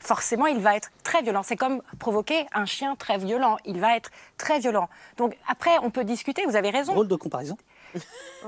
forcément, 0.00 0.46
il 0.46 0.58
va 0.60 0.76
être 0.76 0.90
très 1.04 1.22
violent. 1.22 1.42
C'est 1.42 1.56
comme 1.56 1.82
provoquer 1.98 2.46
un 2.52 2.66
chien 2.66 2.96
très 2.96 3.18
violent. 3.18 3.56
Il 3.64 3.80
va 3.80 3.96
être 3.96 4.10
très 4.38 4.58
violent. 4.58 4.88
Donc 5.16 5.36
après, 5.48 5.70
on 5.82 5.90
peut 5.90 6.04
discuter. 6.04 6.44
Vous 6.46 6.56
avez 6.56 6.70
raison. 6.70 6.92
Drôle 6.92 7.08
de 7.08 7.16
comparaison. 7.16 7.56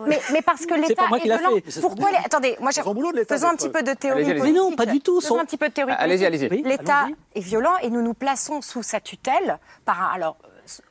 Mais, 0.07 0.19
mais 0.33 0.41
parce 0.43 0.65
que 0.65 0.73
l'État 0.75 1.05
est 1.15 1.21
qui 1.21 1.29
l'a 1.29 1.37
violent. 1.37 1.57
fait, 1.69 1.81
Pourquoi 1.83 2.11
les... 2.11 2.17
Attendez, 2.17 2.57
moi 2.61 2.71
j'ai. 2.73 2.83
Faisons 3.29 3.49
un 3.49 3.55
petit 3.57 3.69
peu 3.69 3.83
de 3.83 3.93
théorie 3.93 4.25
politique. 4.25 4.43
Mais 4.43 4.53
non, 4.53 4.73
pas 4.75 4.87
du 4.87 5.01
tout, 5.01 5.21
Faisons 5.21 5.35
son- 5.35 5.41
un 5.41 5.45
petit 5.45 5.59
peu 5.59 5.69
de 5.69 5.75
théorie 5.75 5.93
Allez-y, 5.93 6.25
politique. 6.25 6.51
allez-y. 6.53 6.63
L'État 6.69 7.07
est 7.35 7.41
violent 7.41 7.77
et 7.83 7.91
nous 7.91 8.01
nous 8.03 8.15
plaçons 8.15 8.63
sous 8.63 8.83
sa 8.83 9.01
tutelle 9.01 9.59
par 9.85 10.03
un. 10.03 10.15
Alors, 10.15 10.39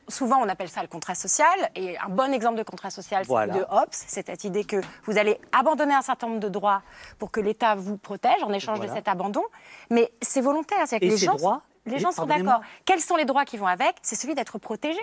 souvent 0.08 0.38
on 0.40 0.48
appelle 0.48 0.68
ça 0.68 0.82
le 0.82 0.88
contrat 0.88 1.14
social. 1.14 1.70
Et 1.74 1.98
un 1.98 2.08
bon 2.08 2.32
exemple 2.32 2.56
de 2.58 2.62
contrat 2.62 2.90
social, 2.90 3.24
c'est 3.24 3.28
Voilà. 3.28 3.52
celui 3.54 3.64
de 3.64 3.70
Hobbes. 3.70 3.88
C'est 3.90 4.26
cette 4.26 4.44
idée 4.44 4.64
que 4.64 4.80
vous 5.04 5.18
allez 5.18 5.40
abandonner 5.52 5.94
un 5.94 6.02
certain 6.02 6.28
nombre 6.28 6.40
de 6.40 6.48
droits 6.48 6.82
pour 7.18 7.30
que 7.30 7.40
l'État 7.40 7.74
vous 7.74 7.96
protège 7.96 8.42
en 8.42 8.52
échange 8.52 8.78
Voilà. 8.78 8.92
de 8.92 8.96
cet 8.96 9.08
abandon. 9.08 9.42
Mais 9.90 10.12
c'est 10.22 10.40
volontaire. 10.40 10.86
C'est 10.86 11.00
que 11.00 11.04
les 11.04 11.16
gens, 11.16 11.34
droits 11.34 11.62
les 11.86 11.98
gens 11.98 12.12
sont 12.12 12.26
d'accord. 12.26 12.60
Quels 12.86 13.00
sont 13.00 13.16
les 13.16 13.24
droits 13.26 13.44
qui 13.44 13.56
vont 13.58 13.66
avec? 13.66 13.96
C'est 14.02 14.16
celui 14.16 14.34
d'être 14.34 14.58
protégé. 14.58 15.00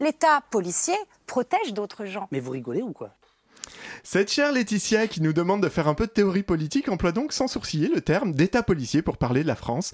L'État 0.00 0.40
policier 0.50 0.96
protège 1.26 1.74
d'autres 1.74 2.04
gens. 2.06 2.26
Mais 2.30 2.40
vous 2.40 2.52
rigolez 2.52 2.82
ou 2.82 2.92
quoi? 2.92 3.10
Cette 4.02 4.32
chère 4.32 4.52
Laetitia 4.52 5.06
qui 5.06 5.22
nous 5.22 5.32
demande 5.32 5.62
de 5.62 5.68
faire 5.68 5.88
un 5.88 5.94
peu 5.94 6.06
de 6.06 6.12
théorie 6.12 6.42
politique 6.42 6.88
emploie 6.88 7.12
donc 7.12 7.32
sans 7.32 7.46
sourciller 7.46 7.88
le 7.88 8.00
terme 8.00 8.32
d'État 8.32 8.62
policier 8.62 9.02
pour 9.02 9.16
parler 9.16 9.42
de 9.42 9.48
la 9.48 9.54
France. 9.54 9.92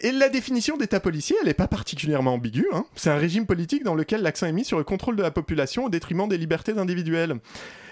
Et 0.00 0.10
la 0.12 0.28
définition 0.28 0.76
d'État 0.76 1.00
policier, 1.00 1.36
elle 1.40 1.48
n'est 1.48 1.54
pas 1.54 1.68
particulièrement 1.68 2.34
ambiguë. 2.34 2.66
hein. 2.72 2.84
C'est 2.96 3.10
un 3.10 3.16
régime 3.16 3.46
politique 3.46 3.84
dans 3.84 3.94
lequel 3.94 4.22
l'accent 4.22 4.46
est 4.46 4.52
mis 4.52 4.64
sur 4.64 4.78
le 4.78 4.84
contrôle 4.84 5.16
de 5.16 5.22
la 5.22 5.30
population 5.30 5.84
au 5.84 5.88
détriment 5.88 6.28
des 6.28 6.38
libertés 6.38 6.72
individuelles. 6.76 7.36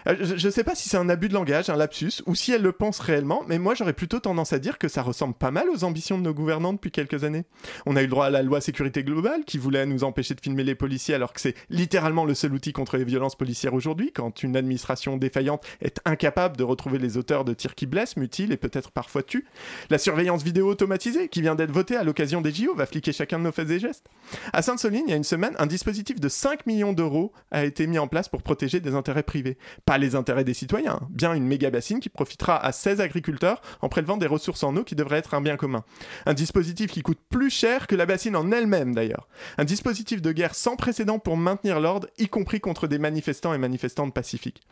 Euh, 0.07 0.17
Je 0.37 0.47
ne 0.47 0.53
sais 0.53 0.65
pas 0.65 0.75
si 0.75 0.89
c'est 0.89 0.97
un 0.97 1.09
abus 1.09 1.29
de 1.29 1.35
langage, 1.35 1.71
un 1.71 1.77
lapsus, 1.77 2.23
ou 2.27 2.35
si 2.35 2.53
elle 2.53 2.63
le 2.63 2.73
pense 2.73 3.01
réellement, 3.01 3.43
mais 3.47 3.59
moi 3.59 3.75
j'aurais 3.75 3.93
plutôt 3.93 4.21
tendance 4.21 4.53
à 4.53 4.59
dire 4.59 4.79
que 4.79 4.89
ça 4.89 5.03
ressemble 5.03 5.35
pas 5.35 5.51
mal 5.51 5.69
aux 5.71 5.85
ambitions 5.85 6.19
de 6.19 6.23
nos 6.23 6.35
gouvernants 6.35 6.73
depuis 6.73 6.91
quelques 6.91 7.25
années. 7.25 7.45
On 7.87 7.97
a 7.97 8.01
eu 8.01 8.05
le 8.05 8.11
droit 8.11 8.27
à 8.27 8.31
la 8.31 8.43
loi 8.43 8.61
sécurité 8.61 9.05
globale 9.05 9.45
qui 9.45 9.59
voulait 9.59 9.87
nous 9.87 10.05
empêcher 10.05 10.35
de 10.35 10.41
filmer 10.41 10.65
les 10.65 10.75
policiers 10.75 11.15
alors 11.15 11.33
que 11.33 11.41
c'est 11.41 11.55
littéralement 11.69 12.25
le 12.25 12.35
seul 12.35 12.53
outil 12.53 12.73
contre 12.73 12.97
les 12.97 13.05
violences 13.05 13.37
policières 13.37 13.75
aujourd'hui, 13.75 14.13
quand 14.13 14.43
une 14.43 14.57
administration 14.57 15.17
défaillante 15.17 15.65
est 15.81 16.01
incapable 16.05 16.57
de 16.57 16.65
retrouver 16.65 16.99
les 16.99 17.17
auteurs 17.17 17.45
de 17.45 17.55
tirs 17.55 17.75
qui 17.75 17.87
blessent, 17.87 18.17
mutilent 18.17 18.53
et 18.53 18.57
peut-être 18.57 18.91
parfois 18.91 19.23
tuent. 19.23 19.47
La 19.91 19.99
surveillance 19.99 20.43
vidéo 20.43 20.69
automatisée 20.69 21.29
qui 21.29 21.43
vient 21.43 21.55
d'être 21.55 21.73
votée 21.73 21.97
à 21.97 22.05
l'occasion 22.05 22.41
des 22.41 22.53
JO 22.53 22.75
va 22.75 22.87
fliquer 22.87 23.13
chacun 23.13 23.39
de 23.39 23.45
nos 23.45 23.53
faits 23.53 23.71
et 23.71 23.79
gestes. 23.79 24.07
À 24.53 24.63
Sainte-Soline, 24.63 25.05
il 25.07 25.11
y 25.11 25.15
a 25.15 25.17
une 25.17 25.25
semaine, 25.25 25.55
un 25.59 25.67
dispositif 25.67 26.21
de 26.21 26.29
5 26.29 26.67
millions 26.67 26.93
d'euros 26.93 27.33
a 27.51 27.65
été 27.65 27.87
mis 27.87 27.99
en 27.99 28.07
place 28.07 28.29
pour 28.29 28.43
protéger 28.43 28.81
des 28.81 28.95
intérêts 28.95 29.23
privés. 29.23 29.59
Pas 29.91 29.99
les 29.99 30.15
intérêts 30.15 30.45
des 30.45 30.55
citoyens, 30.55 31.01
hein. 31.03 31.09
bien 31.11 31.35
une 31.35 31.49
méga 31.49 31.69
bassine 31.69 31.99
qui 31.99 32.11
profitera 32.11 32.65
à 32.65 32.71
16 32.71 33.01
agriculteurs 33.01 33.61
en 33.81 33.89
prélevant 33.89 34.19
des 34.19 34.29
ressources 34.29 34.63
en 34.63 34.77
eau 34.77 34.85
qui 34.85 34.95
devraient 34.95 35.19
être 35.19 35.35
un 35.35 35.41
bien 35.41 35.57
commun. 35.57 35.83
Un 36.27 36.33
dispositif 36.33 36.93
qui 36.93 37.03
coûte 37.03 37.19
plus 37.29 37.51
cher 37.51 37.89
que 37.89 37.97
la 37.97 38.07
bassine 38.07 38.37
en 38.37 38.53
elle-même 38.53 38.95
d'ailleurs. 38.95 39.27
Un 39.59 39.65
dispositif 39.65 40.23
de 40.23 40.31
guerre 40.31 40.55
sans 40.55 40.77
précédent 40.77 41.19
pour 41.19 41.37
maintenir 41.37 41.81
l'ordre, 41.81 42.07
y 42.19 42.29
compris 42.29 42.61
contre 42.61 42.87
des 42.87 43.01
manifestants 43.01 43.53
et 43.53 43.59
manifestantes 43.59 44.15
pacifiques. 44.15 44.63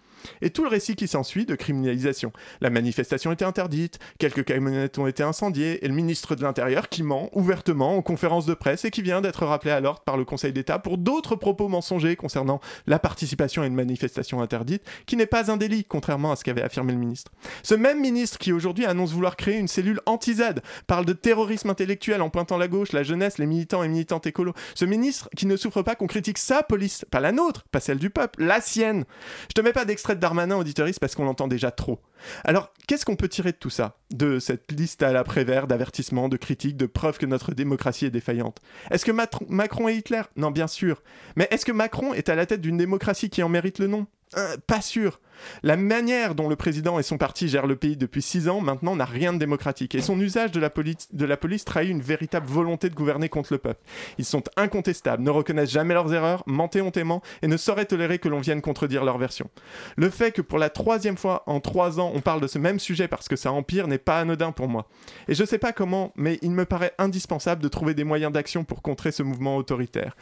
Et 0.43 0.51
tout 0.51 0.63
le 0.63 0.69
récit 0.69 0.97
qui 0.97 1.09
s'ensuit 1.09 1.47
de 1.47 1.55
criminalisation. 1.55 2.33
La 2.61 2.71
manifestation 2.71 3.33
était 3.33 3.45
interdite, 3.45 3.99
quelques 4.19 4.45
camionnettes 4.45 4.99
ont 4.99 5.07
été 5.07 5.23
incendiées, 5.23 5.85
et 5.85 5.89
le 5.89 5.95
ministre 5.95 6.35
de 6.35 6.43
l'Intérieur 6.43 6.89
qui 6.89 7.03
ment 7.03 7.29
ouvertement 7.33 7.97
en 7.97 8.03
conférence 8.03 8.47
de 8.47 8.55
presse 8.55 8.85
et 8.85 8.91
qui 8.91 9.03
vient 9.03 9.21
d'être 9.21 9.47
rappelé 9.47 9.71
à 9.71 9.81
l'ordre 9.81 10.01
par 10.01 10.17
le 10.17 10.25
Conseil 10.25 10.53
d'État 10.53 10.79
pour 10.79 10.99
d'autres 10.99 11.37
propos 11.37 11.69
mensongers 11.69 12.17
concernant 12.17 12.61
la 12.87 12.99
participation 12.99 13.63
à 13.63 13.67
une 13.67 13.75
manifestation 13.75 14.41
interdite, 14.41 14.83
qui 15.07 15.17
n'est 15.17 15.27
pas 15.27 15.51
un 15.51 15.57
délit, 15.57 15.85
contrairement 15.85 16.33
à 16.33 16.37
ce 16.37 16.45
qu'avait 16.45 16.63
affirmé 16.63 16.93
le 16.93 16.99
ministre. 16.99 17.33
Ce 17.63 17.75
même 17.75 18.01
ministre 18.01 18.39
qui 18.39 18.53
aujourd'hui 18.53 18.85
annonce 18.85 19.13
vouloir 19.13 19.37
créer 19.37 19.59
une 19.59 19.69
cellule 19.69 20.01
anti-Z, 20.07 20.43
parle 20.87 21.05
de 21.05 21.13
terrorisme 21.13 21.71
intellectuel 21.71 22.23
en 22.23 22.31
pointant 22.31 22.59
la 22.59 22.69
gauche, 22.69 22.93
la 22.93 23.03
jeunesse, 23.03 23.39
les 23.39 23.47
militants 23.47 23.83
et 23.83 23.89
militantes 23.89 24.27
écolos. 24.27 24.55
Ce 24.75 24.85
ministre 24.85 25.29
qui 25.37 25.47
ne 25.47 25.57
souffre 25.57 25.83
pas 25.83 25.95
qu'on 25.95 26.07
critique 26.07 26.39
sa 26.39 26.63
police, 26.63 27.05
pas 27.11 27.21
la 27.21 27.33
nôtre, 27.33 27.65
pas 27.71 27.81
celle 27.81 27.99
du 27.99 28.11
peuple, 28.11 28.43
la 28.43 28.61
sienne. 28.61 29.05
Je 29.49 29.55
te 29.55 29.61
mets 29.61 29.73
pas 29.73 29.85
d'extrait 29.85 30.08
de 30.15 30.21
Darmanin 30.21 30.57
auditoriste 30.57 31.01
parce 31.01 31.15
qu'on 31.15 31.25
l'entend 31.25 31.49
déjà 31.49 31.71
trop. 31.71 32.01
Alors, 32.45 32.73
qu'est-ce 32.87 33.05
qu'on 33.05 33.17
peut 33.17 33.29
tirer 33.29 33.53
de 33.53 33.57
tout 33.57 33.71
ça? 33.71 33.97
De 34.11 34.39
cette 34.39 34.73
liste 34.73 35.03
à 35.03 35.13
la 35.13 35.25
Prévert 35.25 35.67
d'avertissements, 35.67 36.29
de 36.29 36.37
critiques, 36.37 36.77
de 36.77 36.87
preuves 36.87 37.19
que 37.19 37.27
notre 37.27 37.53
démocratie 37.53 38.07
est 38.07 38.11
défaillante? 38.11 38.59
Est-ce 38.91 39.05
que 39.05 39.13
Macron 39.13 39.89
est 39.89 39.97
Hitler? 39.97 40.23
Non, 40.37 40.51
bien 40.51 40.67
sûr. 40.67 41.03
Mais 41.37 41.49
est-ce 41.51 41.65
que 41.65 41.73
Macron 41.73 42.15
est 42.15 42.29
à 42.29 42.35
la 42.35 42.47
tête 42.47 42.61
d'une 42.61 42.77
démocratie 42.77 43.31
qui 43.31 43.43
en 43.43 43.49
mérite 43.49 43.79
le 43.79 43.87
nom? 43.87 44.07
Euh, 44.37 44.57
Pas 44.67 44.81
sûr. 44.81 45.21
La 45.63 45.77
manière 45.77 46.35
dont 46.35 46.49
le 46.49 46.57
président 46.57 46.99
et 46.99 47.03
son 47.03 47.19
parti 47.19 47.49
gèrent 47.49 47.67
le 47.67 47.77
pays 47.77 47.97
depuis 47.97 48.23
six 48.23 48.49
ans 48.49 48.61
maintenant 48.61 48.97
n'a 48.97 49.05
rien 49.05 49.33
de 49.33 49.39
démocratique 49.39 49.95
et 49.95 50.01
son 50.01 50.19
usage 50.21 50.51
de 50.51 50.61
la, 50.61 50.71
police, 50.71 51.65
trahit 51.65 51.91
une 51.91 52.01
véritable 52.01 52.47
volonté 52.47 52.91
de 52.91 52.95
gouverner 52.95 53.29
contre 53.29 53.53
le 53.53 53.59
peuple. 53.59 53.81
Ils 54.19 54.25
sont 54.25 54.43
incontestables, 54.57 55.23
ne 55.23 55.31
reconnaissent 55.31 55.71
jamais 55.71 55.95
leurs 55.95 56.13
erreurs, 56.13 56.43
mentent 56.47 56.77
hontément 56.77 57.23
et 57.43 57.47
ne 57.47 57.57
sauraient 57.57 57.85
tolérer 57.85 58.19
que 58.19 58.29
l'on 58.29 58.41
vienne 58.41 58.61
contredire 58.61 59.05
leur 59.05 59.19
version. 59.19 59.51
Le 59.97 60.11
fait 60.11 60.33
que 60.33 60.43
pour 60.43 60.59
la 60.59 60.71
troisième 60.71 61.17
fois 61.17 61.43
en 61.47 61.61
trois 61.61 62.01
ans 62.01 62.13
on 62.15 62.21
parle 62.21 62.41
de 62.41 62.47
ce 62.47 62.59
même 62.59 62.79
sujet 62.79 63.09
parce 63.09 63.29
que 63.29 63.37
ça 63.37 63.53
empire 63.53 63.89
n'est 63.89 63.99
pas 63.99 64.21
anodin 64.21 64.53
pour 64.53 64.69
moi. 64.69 64.89
Et 65.29 65.35
je 65.35 65.45
sais 65.45 65.59
pas 65.59 65.73
comment, 65.73 66.13
mais 66.17 66.39
il 66.43 66.51
me 66.51 66.65
paraît 66.65 66.95
indispensable 66.99 67.63
de 67.63 67.69
trouver 67.69 67.95
des 67.95 68.05
moyens 68.05 68.33
d'action 68.33 68.65
pour 68.65 68.83
contrer 68.83 69.13
ce 69.13 69.23
mouvement 69.23 69.57
autoritaire. 69.57 70.17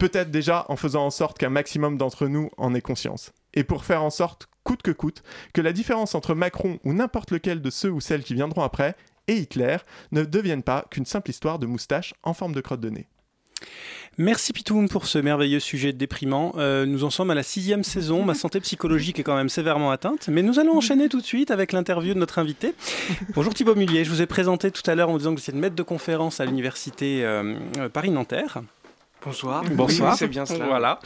Peut-être 0.00 0.30
déjà 0.30 0.64
en 0.70 0.76
faisant 0.76 1.04
en 1.04 1.10
sorte 1.10 1.36
qu'un 1.36 1.50
maximum 1.50 1.98
d'entre 1.98 2.26
nous 2.26 2.48
en 2.56 2.74
ait 2.74 2.80
conscience. 2.80 3.32
Et 3.52 3.64
pour 3.64 3.84
faire 3.84 4.02
en 4.02 4.08
sorte, 4.08 4.48
coûte 4.64 4.80
que 4.80 4.92
coûte, 4.92 5.22
que 5.52 5.60
la 5.60 5.74
différence 5.74 6.14
entre 6.14 6.34
Macron 6.34 6.78
ou 6.84 6.94
n'importe 6.94 7.32
lequel 7.32 7.60
de 7.60 7.68
ceux 7.68 7.90
ou 7.90 8.00
celles 8.00 8.22
qui 8.22 8.32
viendront 8.32 8.62
après 8.62 8.96
et 9.28 9.36
Hitler 9.36 9.76
ne 10.12 10.24
devienne 10.24 10.62
pas 10.62 10.86
qu'une 10.90 11.04
simple 11.04 11.28
histoire 11.28 11.58
de 11.58 11.66
moustache 11.66 12.14
en 12.22 12.32
forme 12.32 12.54
de 12.54 12.62
crotte 12.62 12.80
de 12.80 12.88
nez. 12.88 13.08
Merci 14.16 14.54
Pitoum 14.54 14.88
pour 14.88 15.06
ce 15.06 15.18
merveilleux 15.18 15.60
sujet 15.60 15.92
déprimant. 15.92 16.54
Euh, 16.56 16.86
nous 16.86 17.04
en 17.04 17.10
sommes 17.10 17.30
à 17.30 17.34
la 17.34 17.42
sixième 17.42 17.84
saison. 17.84 18.24
Ma 18.24 18.34
santé 18.34 18.58
psychologique 18.60 19.20
est 19.20 19.22
quand 19.22 19.36
même 19.36 19.50
sévèrement 19.50 19.90
atteinte. 19.90 20.28
Mais 20.28 20.40
nous 20.40 20.58
allons 20.58 20.78
enchaîner 20.78 21.10
tout 21.10 21.20
de 21.20 21.26
suite 21.26 21.50
avec 21.50 21.72
l'interview 21.72 22.14
de 22.14 22.18
notre 22.18 22.38
invité. 22.38 22.74
Bonjour 23.34 23.52
Thibaut 23.52 23.74
Mullier. 23.74 24.04
Je 24.04 24.10
vous 24.10 24.22
ai 24.22 24.26
présenté 24.26 24.70
tout 24.70 24.88
à 24.90 24.94
l'heure 24.94 25.10
en 25.10 25.18
disant 25.18 25.34
que 25.34 25.40
vous 25.40 25.44
étiez 25.44 25.52
maître 25.52 25.76
de 25.76 25.82
conférence 25.82 26.40
à 26.40 26.46
l'université 26.46 27.22
euh, 27.22 27.54
Paris-Nanterre. 27.92 28.62
Bonsoir. 29.24 29.62
Bonsoir. 29.70 30.12
Oui, 30.12 30.18
c'est 30.18 30.28
bien 30.28 30.46
cela. 30.46 30.66
Voilà. 30.66 31.00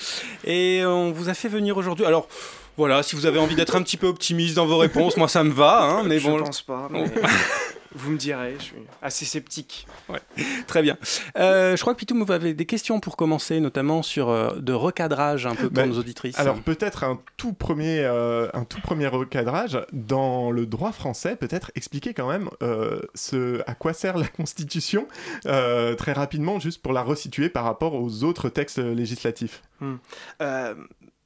Et 0.45 0.83
on 0.87 1.11
vous 1.13 1.29
a 1.29 1.35
fait 1.35 1.49
venir 1.49 1.77
aujourd'hui. 1.77 2.05
Alors, 2.05 2.29
voilà, 2.77 3.03
si 3.03 3.17
vous 3.17 3.27
avez 3.27 3.39
envie 3.39 3.55
d'être 3.55 3.77
un 3.77 3.83
petit 3.83 3.97
peu 3.97 4.07
optimiste 4.07 4.55
dans 4.55 4.67
vos 4.67 4.79
réponses, 4.79 5.17
moi 5.17 5.29
ça 5.29 5.45
me 5.45 5.53
va. 5.53 5.83
Hein, 5.83 6.03
mais 6.05 6.19
je 6.19 6.29
bon. 6.29 6.43
pense 6.43 6.63
pas. 6.63 6.89
mais 6.91 7.05
vous 7.95 8.13
me 8.13 8.17
direz, 8.19 8.55
je 8.59 8.65
suis 8.65 8.77
assez 9.03 9.25
sceptique. 9.25 9.87
Ouais, 10.09 10.21
très 10.67 10.83
bien. 10.83 10.97
Euh, 11.37 11.77
je 11.77 11.81
crois 11.81 11.95
que 11.95 11.99
Pitou, 11.99 12.23
vous 12.23 12.33
avez 12.33 12.55
des 12.55 12.67
questions 12.67 13.01
pour 13.01 13.17
commencer, 13.17 13.61
notamment 13.61 14.03
sur 14.03 14.29
euh, 14.31 14.57
de 14.59 14.73
recadrage 14.73 15.47
un 15.47 15.55
peu 15.55 15.69
pour 15.69 15.73
Bah, 15.73 15.87
nos 15.87 15.99
auditrices. 15.99 16.39
Alors 16.39 16.61
peut-être 16.61 17.05
un 17.05 17.21
tout 17.37 17.53
premier, 17.53 18.01
euh, 18.01 18.49
un 18.53 18.65
tout 18.65 18.81
premier 18.81 19.07
recadrage 19.07 19.79
dans 19.93 20.51
le 20.51 20.67
droit 20.67 20.93
français, 20.93 21.37
peut-être 21.37 21.71
expliquer 21.75 22.15
quand 22.15 22.29
même 22.29 22.49
euh, 22.63 23.01
ce 23.15 23.63
à 23.67 23.75
quoi 23.75 23.93
sert 23.93 24.19
la 24.19 24.29
Constitution 24.29 25.07
euh, 25.47 25.95
très 25.95 26.13
rapidement, 26.13 26.59
juste 26.59 26.83
pour 26.83 26.93
la 26.93 27.03
resituer 27.03 27.49
par 27.49 27.65
rapport 27.65 27.95
aux 27.95 28.25
autres 28.25 28.49
textes 28.49 28.79
législatifs. 28.79 29.63
Hmm. 29.81 29.97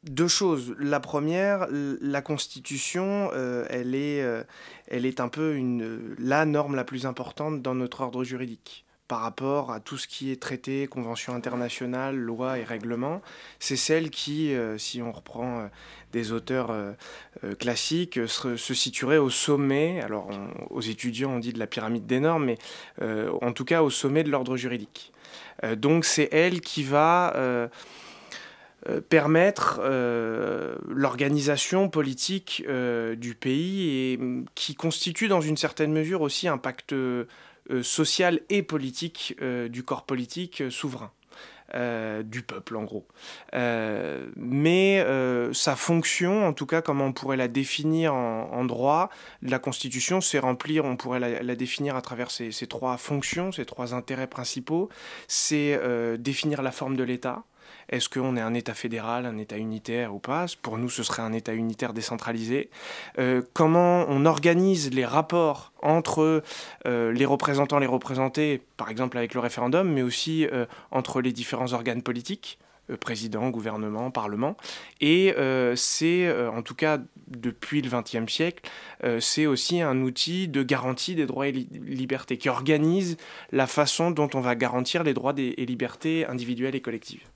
Deux 0.09 0.29
choses. 0.29 0.75
La 0.79 1.01
première, 1.01 1.67
la 1.71 2.23
Constitution, 2.23 3.31
euh, 3.35 3.67
elle, 3.69 3.95
est, 3.95 4.23
euh, 4.23 4.43
elle 4.87 5.05
est 5.05 5.21
un 5.21 5.29
peu 5.29 5.59
la 6.19 6.47
norme 6.47 6.77
la 6.77 6.85
plus 6.85 7.05
importante 7.05 7.61
dans 7.61 7.75
notre 7.75 8.01
ordre 8.01 8.25
juridique 8.25 8.85
par 9.07 9.21
rapport 9.21 9.73
à 9.73 9.81
tout 9.81 9.97
ce 9.97 10.07
qui 10.07 10.31
est 10.31 10.41
traité, 10.41 10.87
convention 10.87 11.35
internationale, 11.35 12.17
loi 12.17 12.59
et 12.59 12.65
règlement. 12.65 13.23
C'est 13.59 13.77
celle 13.77 14.11
qui, 14.11 14.55
euh, 14.55 14.77
si 14.77 15.01
on 15.01 15.13
reprend 15.13 15.69
des 16.13 16.33
auteurs 16.33 16.75
classiques, 17.59 18.21
se, 18.27 18.57
situerait 18.57 19.19
au 19.19 19.31
sommet, 19.31 20.01
alors 20.03 20.31
aux 20.71 20.81
étudiants 20.81 21.33
on 21.33 21.39
dit 21.39 21.53
de 21.53 21.59
la 21.59 21.67
pyramide 21.67 22.07
des 22.07 22.21
normes, 22.21 22.47
mais 22.47 22.59
en 23.43 23.53
tout 23.53 23.67
cas 23.67 23.83
au 23.83 23.91
sommet 23.91 24.25
de 24.25 24.31
l'ordre 24.31 24.57
juridique. 24.57 25.13
Donc 25.77 26.07
c'est 26.07 26.31
elle 26.33 26.63
qui 26.63 26.83
va... 26.83 27.69
euh, 28.87 29.01
permettre 29.01 29.81
euh, 29.83 30.76
l'organisation 30.89 31.89
politique 31.89 32.62
euh, 32.68 33.16
du 33.16 33.35
pays 33.35 34.12
et 34.12 34.16
mm, 34.16 34.45
qui 34.55 34.76
constitue 34.76 35.26
dans 35.26 35.41
une 35.41 35.57
certaine 35.57 35.93
mesure 35.93 36.22
aussi 36.22 36.47
un 36.47 36.59
pacte 36.59 36.95
social 37.83 38.41
et 38.49 38.62
politique 38.62 39.37
du 39.68 39.83
corps 39.83 40.07
politique 40.07 40.62
souverain. 40.70 41.12
du 42.24 42.43
peuple 42.43 42.76
en 42.76 42.85
gros. 42.85 43.07
Mais 43.53 45.05
sa 45.53 45.76
fonction, 45.76 46.47
en 46.47 46.55
tout 46.55 46.64
cas 46.64 46.81
comme 46.81 47.03
on 47.03 47.12
pourrait 47.12 47.37
la 47.37 47.49
définir 47.49 48.14
en, 48.14 48.64
droit, 48.64 49.11
la 49.43 49.59
Constitution, 49.59 50.22
c'est 50.22 50.39
remplir, 50.39 50.87
on 50.87 50.97
pourrait 50.97 51.20
la, 51.20 51.57
définir 51.57 51.95
à 51.95 52.01
travers 52.01 52.31
ces, 52.31 52.53
ces 52.53 52.66
trois 52.66 52.97
fonctions, 52.97 53.53
ces 53.53 53.66
trois 53.66 53.93
intérêts 53.93 54.29
principaux, 54.29 54.89
c'est 55.26 55.79
définir 56.18 56.62
la 56.62 56.72
forme 56.72 56.97
de 56.97 57.05
l'État, 57.05 57.45
est-ce 57.89 58.09
qu'on 58.09 58.36
est 58.36 58.41
un 58.41 58.55
État 58.55 58.74
fédéral, 58.74 59.26
un 59.26 59.39
État 59.39 59.57
unitaire 59.57 60.14
ou 60.14 60.18
pas? 60.18 60.47
Pour 60.62 60.78
nous, 60.78 60.91
ce 60.91 61.03
serait 61.03 61.22
un 61.22 61.32
État 61.32 61.55
unitaire 61.55 61.93
décentralisé. 61.93 62.70
Euh, 63.18 63.43
comment 63.55 64.05
on 64.09 64.26
organise 64.26 64.91
les 64.93 65.05
rapports 65.05 65.72
entre 65.82 66.43
euh, 66.86 67.12
les 67.12 67.24
représentants, 67.24 67.78
les 67.78 67.86
représentés, 67.86 68.62
par 68.76 68.91
exemple 68.91 69.16
avec 69.16 69.34
le 69.34 69.41
référendum, 69.41 69.91
mais 69.91 70.03
aussi 70.03 70.47
euh, 70.47 70.66
entre 70.91 71.20
les 71.20 71.32
différents 71.32 71.72
organes 71.72 72.03
politiques 72.03 72.59
président, 73.01 73.51
gouvernement, 73.51 74.11
parlement? 74.11 74.57
Et 75.03 75.34
c'est, 75.76 76.49
en 76.49 76.62
tout 76.62 76.74
cas 76.74 76.99
depuis 77.26 77.82
le 77.82 77.91
XXe 77.91 78.32
siècle, 78.32 78.66
c'est 79.20 79.45
aussi 79.45 79.82
un 79.82 80.01
outil 80.01 80.49
de 80.49 80.62
garantie 80.62 81.14
des 81.14 81.26
droits 81.26 81.49
et 81.49 81.53
li- 81.53 81.68
libertés 81.86 82.39
qui 82.39 82.49
organise 82.49 83.18
la 83.53 83.66
façon 83.66 84.11
dont 84.11 84.30
on 84.32 84.41
va 84.41 84.55
garantir 84.55 85.03
les 85.05 85.12
droits 85.12 85.34
et 85.36 85.66
libertés 85.66 86.24
individuelles 86.26 86.76
et 86.76 86.80
collectives. 86.80 87.28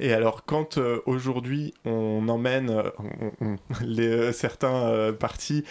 Et 0.00 0.12
alors, 0.12 0.44
quand 0.44 0.78
euh, 0.78 1.00
aujourd'hui 1.06 1.74
on 1.84 2.28
emmène, 2.28 2.70
euh, 2.70 2.82
on- 3.40 3.46
on- 3.46 3.56
les, 3.84 4.06
euh, 4.08 4.32
certains 4.32 4.86
euh, 4.86 5.12
partis 5.12 5.64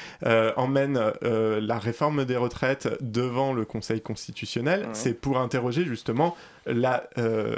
emmènent 0.56 1.00
la 1.22 1.78
réforme 1.80 2.26
des 2.26 2.38
retraites 2.38 2.90
devant 3.02 3.54
le 3.54 3.66
Conseil 3.66 4.02
constitutionnel, 4.02 4.88
c'est 4.94 5.14
pour 5.14 5.38
interroger 5.40 5.84
justement 5.86 6.36
la, 6.66 7.10
euh, 7.18 7.56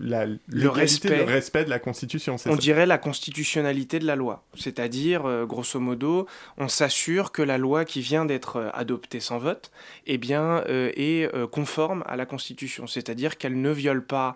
la 0.00 0.26
Le 0.26 0.68
respect. 0.68 1.18
le 1.18 1.24
respect 1.24 1.64
de 1.64 1.70
la 1.70 1.78
Constitution. 1.78 2.34
On 2.34 2.38
ça 2.38 2.56
dirait 2.56 2.86
la 2.86 2.98
constitutionnalité 2.98 3.98
de 3.98 4.06
la 4.06 4.14
loi. 4.16 4.44
C'est-à-dire, 4.56 5.26
euh, 5.26 5.44
grosso 5.44 5.80
modo, 5.80 6.26
on 6.56 6.68
s'assure 6.68 7.32
que 7.32 7.42
la 7.42 7.58
loi 7.58 7.84
qui 7.84 8.00
vient 8.00 8.24
d'être 8.24 8.56
euh, 8.56 8.70
adoptée 8.72 9.20
sans 9.20 9.38
vote 9.38 9.72
eh 10.06 10.18
bien, 10.18 10.62
euh, 10.68 10.92
est 10.96 11.28
conforme 11.50 12.04
à 12.06 12.16
la 12.16 12.26
Constitution. 12.26 12.86
C'est-à-dire 12.86 13.38
qu'elle 13.38 13.60
ne 13.60 13.70
viole 13.70 14.04
pas 14.04 14.34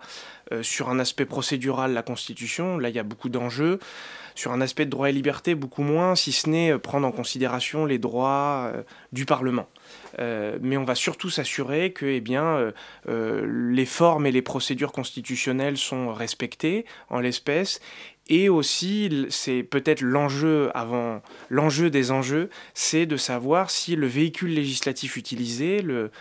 sur 0.61 0.89
un 0.89 0.99
aspect 0.99 1.25
procédural 1.25 1.93
la 1.93 2.01
Constitution. 2.01 2.77
Là, 2.77 2.89
il 2.89 2.95
y 2.95 2.99
a 2.99 3.03
beaucoup 3.03 3.29
d'enjeux. 3.29 3.79
Sur 4.35 4.51
un 4.51 4.61
aspect 4.61 4.85
de 4.85 4.89
droit 4.89 5.09
et 5.09 5.11
liberté, 5.11 5.53
beaucoup 5.53 5.83
moins, 5.83 6.15
si 6.15 6.31
ce 6.31 6.49
n'est 6.49 6.77
prendre 6.79 7.05
en 7.05 7.11
considération 7.11 7.85
les 7.85 7.99
droits 7.99 8.71
du 9.11 9.25
Parlement. 9.25 9.67
Euh, 10.17 10.57
mais 10.61 10.77
on 10.77 10.83
va 10.83 10.95
surtout 10.95 11.29
s'assurer 11.29 11.91
que 11.91 12.05
eh 12.05 12.23
euh, 12.35 12.71
euh, 13.07 13.71
les 13.71 13.85
formes 13.85 14.25
et 14.25 14.31
les 14.31 14.41
procédures 14.41 14.91
constitutionnelles 14.91 15.77
sont 15.77 16.13
respectées 16.13 16.85
en 17.09 17.19
l'espèce. 17.19 17.79
Et 18.31 18.47
aussi, 18.47 19.27
c'est 19.31 19.63
peut-être 19.63 20.01
l'enjeu 20.01 20.69
des 21.89 22.11
enjeux, 22.11 22.51
c'est 22.75 23.07
de 23.07 23.17
savoir 23.17 23.71
si 23.71 23.95
le 23.95 24.05
véhicule 24.05 24.53
législatif 24.53 25.17
utilisé, 25.17 25.81
le, 25.81 26.11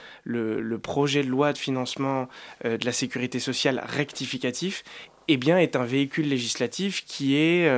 projet 0.82 1.22
de 1.22 1.28
loi 1.28 1.52
de 1.52 1.58
financement 1.58 2.30
de 2.64 2.82
la 2.82 2.92
sécurité 2.92 3.40
sociale 3.40 3.84
rectificatif, 3.86 4.84
eh 5.28 5.36
bien, 5.36 5.58
est 5.58 5.76
un 5.76 5.84
véhicule 5.84 6.28
législatif 6.28 7.04
qui 7.04 7.36
est 7.36 7.70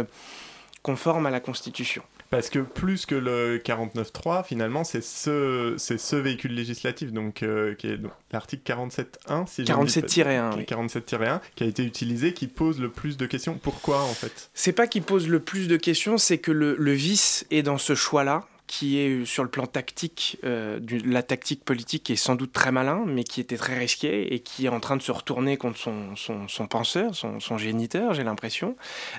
conforme 0.85 1.27
à 1.27 1.31
la 1.31 1.41
Constitution. 1.41 2.05
Parce 2.31 2.49
que 2.49 2.61
plus 2.61 3.07
que 3.07 3.17
le 3.17 3.59
49.3, 3.59 4.45
finalement, 4.45 4.85
c'est 4.85 5.03
ce, 5.03 5.75
c'est 5.79 5.99
ce 5.99 6.15
véhicule 6.15 6.55
législatif, 6.55 7.13
donc, 7.13 7.43
euh, 7.43 7.75
qui 7.75 7.89
est 7.89 7.97
donc, 7.97 8.13
l'article 8.33 8.63
47.1, 8.65 9.47
si 9.49 9.67
je 9.67 9.73
ne 9.73 9.85
dis 9.85 10.01
pas- 10.01 10.07
47-1, 10.07 10.57
oui. 10.59 10.65
47-1, 10.65 11.41
qui 11.57 11.65
a 11.65 11.67
été 11.67 11.83
utilisé, 11.85 12.33
qui 12.33 12.47
pose 12.47 12.81
le 12.81 12.89
plus 12.89 13.17
de 13.17 13.27
questions. 13.27 13.59
Pourquoi, 13.61 14.03
en 14.03 14.15
fait? 14.15 14.49
C'est 14.55 14.73
pas 14.73 14.87
qui 14.87 15.01
pose 15.01 15.29
le 15.29 15.41
plus 15.41 15.67
de 15.67 15.77
questions, 15.77 16.19
c'est 16.19 16.39
que 16.39 16.53
le, 16.53 16.77
le 16.79 16.93
vice 16.93 17.47
est 17.51 17.63
dans 17.63 17.79
ce 17.79 17.97
choix-là, 17.97 18.47
qui 18.71 19.01
est 19.01 19.09
euh, 19.09 19.25
sur 19.25 19.43
le 19.43 19.51
plan 19.51 19.67
tactique, 19.67 20.39
euh, 20.45 20.79
la 21.05 21.25
tactique 21.25 21.65
politique 21.65 22.09
est 22.09 22.15
sans 22.17 22.37
doute 22.37 22.53
très 22.53 22.71
malin, 22.71 23.03
mais 23.05 23.25
qui 23.25 23.41
était 23.41 23.57
très 23.57 23.77
risqué 23.77 24.33
et 24.33 24.39
qui 24.39 24.67
est 24.67 24.69
en 24.69 24.79
train 24.79 24.97
de 24.97 25.03
se 25.03 25.11
retourner 25.11 25.57
contre 25.57 25.77
son, 25.77 26.67
penseur, 26.69 27.17
son, 27.17 27.59
géniteur, 27.59 28.15
j'ai 28.15 28.23
l'impression. 28.23 28.77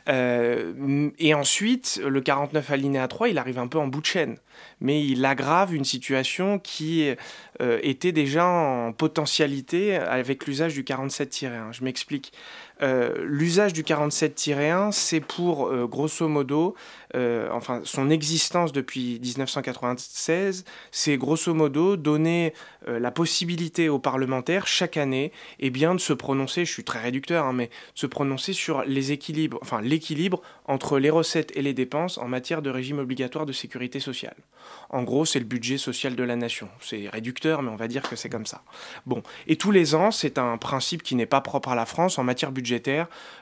Euh, 0.07 1.09
et 1.19 1.33
ensuite, 1.33 2.01
le 2.07 2.21
49 2.21 2.71
alinéa 2.71 3.09
3, 3.09 3.27
il 3.27 3.37
arrive 3.37 3.59
un 3.59 3.67
peu 3.67 3.77
en 3.77 3.87
bout 3.87 3.99
de 3.99 4.05
chaîne, 4.05 4.37
mais 4.79 5.05
il 5.05 5.25
aggrave 5.25 5.75
une 5.75 5.83
situation 5.83 6.57
qui 6.57 7.09
était 7.59 8.13
déjà 8.13 8.45
en 8.45 8.93
potentialité 8.93 9.97
avec 9.97 10.47
l'usage 10.47 10.73
du 10.73 10.83
47-1. 10.83 11.73
Je 11.73 11.83
m'explique. 11.83 12.31
Euh, 12.81 13.13
L'usage 13.23 13.73
du 13.73 13.83
47-1, 13.83 14.91
c'est 14.91 15.19
pour, 15.19 15.67
euh, 15.67 15.85
grosso 15.85 16.27
modo, 16.27 16.75
euh, 17.15 17.49
enfin, 17.51 17.81
son 17.83 18.09
existence 18.09 18.71
depuis 18.71 19.19
1996, 19.21 20.65
c'est 20.91 21.17
grosso 21.17 21.53
modo 21.53 21.97
donner 21.97 22.53
la 22.87 23.11
possibilité 23.11 23.89
aux 23.89 23.99
parlementaires 23.99 24.65
chaque 24.65 24.97
année 24.97 25.31
eh 25.59 25.69
bien, 25.69 25.93
de 25.93 25.99
se 25.99 26.13
prononcer, 26.13 26.65
je 26.65 26.71
suis 26.71 26.83
très 26.83 26.99
réducteur, 26.99 27.45
hein, 27.45 27.53
mais 27.53 27.67
de 27.67 27.99
se 27.99 28.07
prononcer 28.07 28.53
sur 28.53 28.83
les 28.83 29.11
équilibres, 29.11 29.59
enfin 29.61 29.81
l'équilibre 29.81 30.41
entre 30.65 30.97
les 30.97 31.11
recettes 31.11 31.51
et 31.55 31.61
les 31.61 31.75
dépenses 31.75 32.17
en 32.17 32.27
matière 32.27 32.63
de 32.63 32.71
régime 32.71 32.97
obligatoire 32.97 33.45
de 33.45 33.53
sécurité 33.53 33.99
sociale. 33.99 34.35
En 34.89 35.03
gros, 35.03 35.25
c'est 35.25 35.37
le 35.37 35.45
budget 35.45 35.77
social 35.77 36.15
de 36.15 36.23
la 36.23 36.35
nation. 36.35 36.69
C'est 36.79 37.07
réducteur, 37.07 37.61
mais 37.61 37.69
on 37.69 37.75
va 37.75 37.87
dire 37.87 38.01
que 38.01 38.15
c'est 38.15 38.29
comme 38.29 38.47
ça. 38.47 38.63
Bon, 39.05 39.21
et 39.45 39.57
tous 39.57 39.71
les 39.71 39.93
ans, 39.93 40.09
c'est 40.09 40.39
un 40.39 40.57
principe 40.57 41.03
qui 41.03 41.13
n'est 41.13 41.27
pas 41.27 41.41
propre 41.41 41.69
à 41.69 41.75
la 41.75 41.85
France 41.85 42.17
en 42.17 42.23
matière 42.23 42.51
budgétaire. 42.51 42.70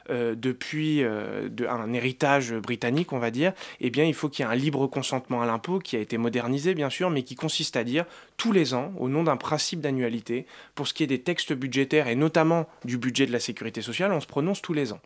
Euh, 0.10 0.36
depuis 0.36 1.04
euh, 1.04 1.50
un 1.70 1.94
héritage 1.94 2.54
britannique, 2.54 3.14
on 3.14 3.20
va 3.20 3.32
dire, 3.32 3.54
eh 3.80 3.90
bien, 3.90 4.06
il 4.06 4.14
faut 4.14 4.30
qu'il 4.30 4.46
y 4.46 4.48
ait 4.48 4.52
un 4.52 4.56
libre 4.56 4.88
consentement 4.88 5.42
à 5.42 5.46
l'impôt 5.46 5.80
qui 5.80 5.96
a 5.96 6.00
été 6.00 6.18
modernisé, 6.18 6.74
bien 6.74 6.90
sûr, 6.90 7.10
mais 7.10 7.24
qui 7.24 7.36
consiste 7.36 7.76
à 7.76 7.84
dire 7.84 8.06
tous 8.38 8.52
les 8.52 8.74
ans, 8.74 8.94
au 8.98 9.10
nom 9.10 9.24
d'un 9.24 9.38
principe 9.38 9.82
d'annualité, 9.82 10.46
pour 10.76 10.88
ce 10.88 10.94
qui 10.94 11.04
est 11.04 11.08
des 11.08 11.22
textes 11.22 11.54
budgétaires 11.54 12.08
et 12.08 12.16
notamment 12.16 12.68
du 12.86 12.98
budget 12.98 13.26
de 13.26 13.32
la 13.32 13.40
sécurité 13.40 13.82
sociale, 13.82 14.12
on 14.12 14.22
se 14.22 14.28
prononce 14.28 14.62
tous 14.62 14.74
les 14.74 14.94
ans 14.94 15.00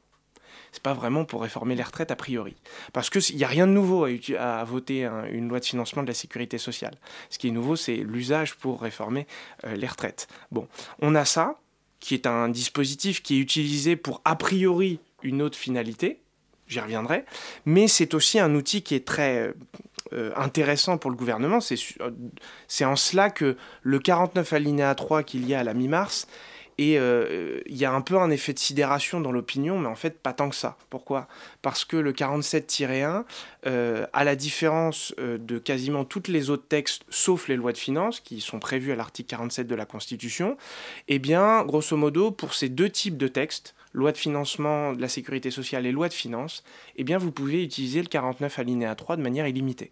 c'est 0.73 0.81
pas 0.81 0.93
vraiment 0.93 1.23
pour 1.23 1.43
réformer 1.43 1.75
les 1.75 1.83
retraites 1.83 2.09
a 2.09 2.15
priori. 2.15 2.55
Parce 2.93 3.11
qu'il 3.11 3.35
n'y 3.37 3.43
a 3.43 3.47
rien 3.47 3.67
de 3.67 3.71
nouveau 3.71 4.07
à, 4.37 4.63
voter 4.63 5.05
un- 5.05 5.25
une 5.25 5.47
loi 5.47 5.59
de 5.59 5.65
financement 5.65 6.01
de 6.01 6.07
la 6.07 6.15
sécurité 6.15 6.57
sociale. 6.57 6.95
Ce 7.29 7.37
qui 7.37 7.47
est 7.47 7.51
nouveau, 7.51 7.75
c'est 7.75 7.97
l'usage 7.97 8.55
pour 8.55 8.81
réformer 8.81 9.27
euh, 9.65 9.75
les 9.75 9.85
retraites. 9.87 10.27
Bon, 10.51 10.67
on 10.99 11.13
a 11.13 11.25
ça, 11.25 11.59
qui 12.03 12.15
est 12.15 12.27
un 12.27 12.49
dispositif 12.49 13.23
qui 13.23 13.35
est 13.35 13.39
utilisé 13.39 13.95
pour 13.95 14.21
a 14.25 14.35
priori 14.35 14.99
une 15.21 15.41
autre 15.41 15.57
finalité, 15.57 16.19
j'y 16.67 16.81
reviendrai, 16.81 17.23
mais 17.65 17.87
c'est 17.87 18.13
aussi 18.13 18.39
un 18.39 18.55
outil 18.55 18.81
qui 18.81 18.93
est 18.93 19.07
très 19.07 19.53
euh, 20.11 20.31
intéressant 20.35 20.97
pour 20.97 21.11
le 21.11 21.15
gouvernement. 21.15 21.61
C'est 21.61 21.77
euh, 22.01 22.11
c'est 22.67 22.83
en 22.83 22.97
cela 22.97 23.29
que 23.29 23.55
le 23.83 23.99
49 23.99 24.51
alinéa 24.51 24.93
3 24.95 25.23
qu'il 25.23 25.47
y 25.47 25.55
a 25.55 25.61
à 25.61 25.63
la 25.63 25.73
mi-mars 25.73 26.27
Et 26.77 26.97
euh, 26.97 27.61
il 27.67 27.77
y 27.77 27.85
a 27.85 27.91
un 27.91 28.01
peu 28.01 28.17
un 28.17 28.29
effet 28.31 28.53
de 28.53 28.59
sidération 28.59 29.21
dans 29.21 29.31
l'opinion, 29.31 29.77
mais 29.77 29.87
en 29.87 29.95
fait 29.95 30.19
pas 30.19 30.33
tant 30.33 30.49
que 30.49 30.55
ça. 30.55 30.77
Pourquoi? 30.89 31.27
Parce 31.61 31.85
que 31.85 31.97
le 31.97 32.13
47-1, 32.13 33.23
euh, 33.65 34.07
à 34.13 34.23
la 34.23 34.35
différence 34.35 35.13
euh, 35.19 35.37
de 35.37 35.59
quasiment 35.59 36.03
tous 36.03 36.29
les 36.29 36.49
autres 36.49 36.67
textes, 36.67 37.03
sauf 37.09 37.47
les 37.47 37.55
lois 37.55 37.73
de 37.73 37.77
finances, 37.77 38.19
qui 38.19 38.41
sont 38.41 38.59
prévues 38.59 38.91
à 38.91 38.95
l'article 38.95 39.29
47 39.29 39.67
de 39.67 39.75
la 39.75 39.85
Constitution, 39.85 40.57
eh 41.07 41.19
bien, 41.19 41.63
grosso 41.63 41.95
modo, 41.95 42.31
pour 42.31 42.53
ces 42.53 42.69
deux 42.69 42.89
types 42.89 43.17
de 43.17 43.27
textes, 43.27 43.75
loi 43.93 44.11
de 44.11 44.17
financement 44.17 44.93
de 44.93 45.01
la 45.01 45.09
sécurité 45.09 45.51
sociale 45.51 45.85
et 45.85 45.91
loi 45.91 46.09
de 46.09 46.13
finances, 46.13 46.63
eh 46.95 47.03
bien, 47.03 47.19
vous 47.19 47.31
pouvez 47.31 47.63
utiliser 47.63 48.01
le 48.01 48.07
49 48.07 48.57
alinéa 48.57 48.95
3 48.95 49.17
de 49.17 49.21
manière 49.21 49.47
illimitée. 49.47 49.91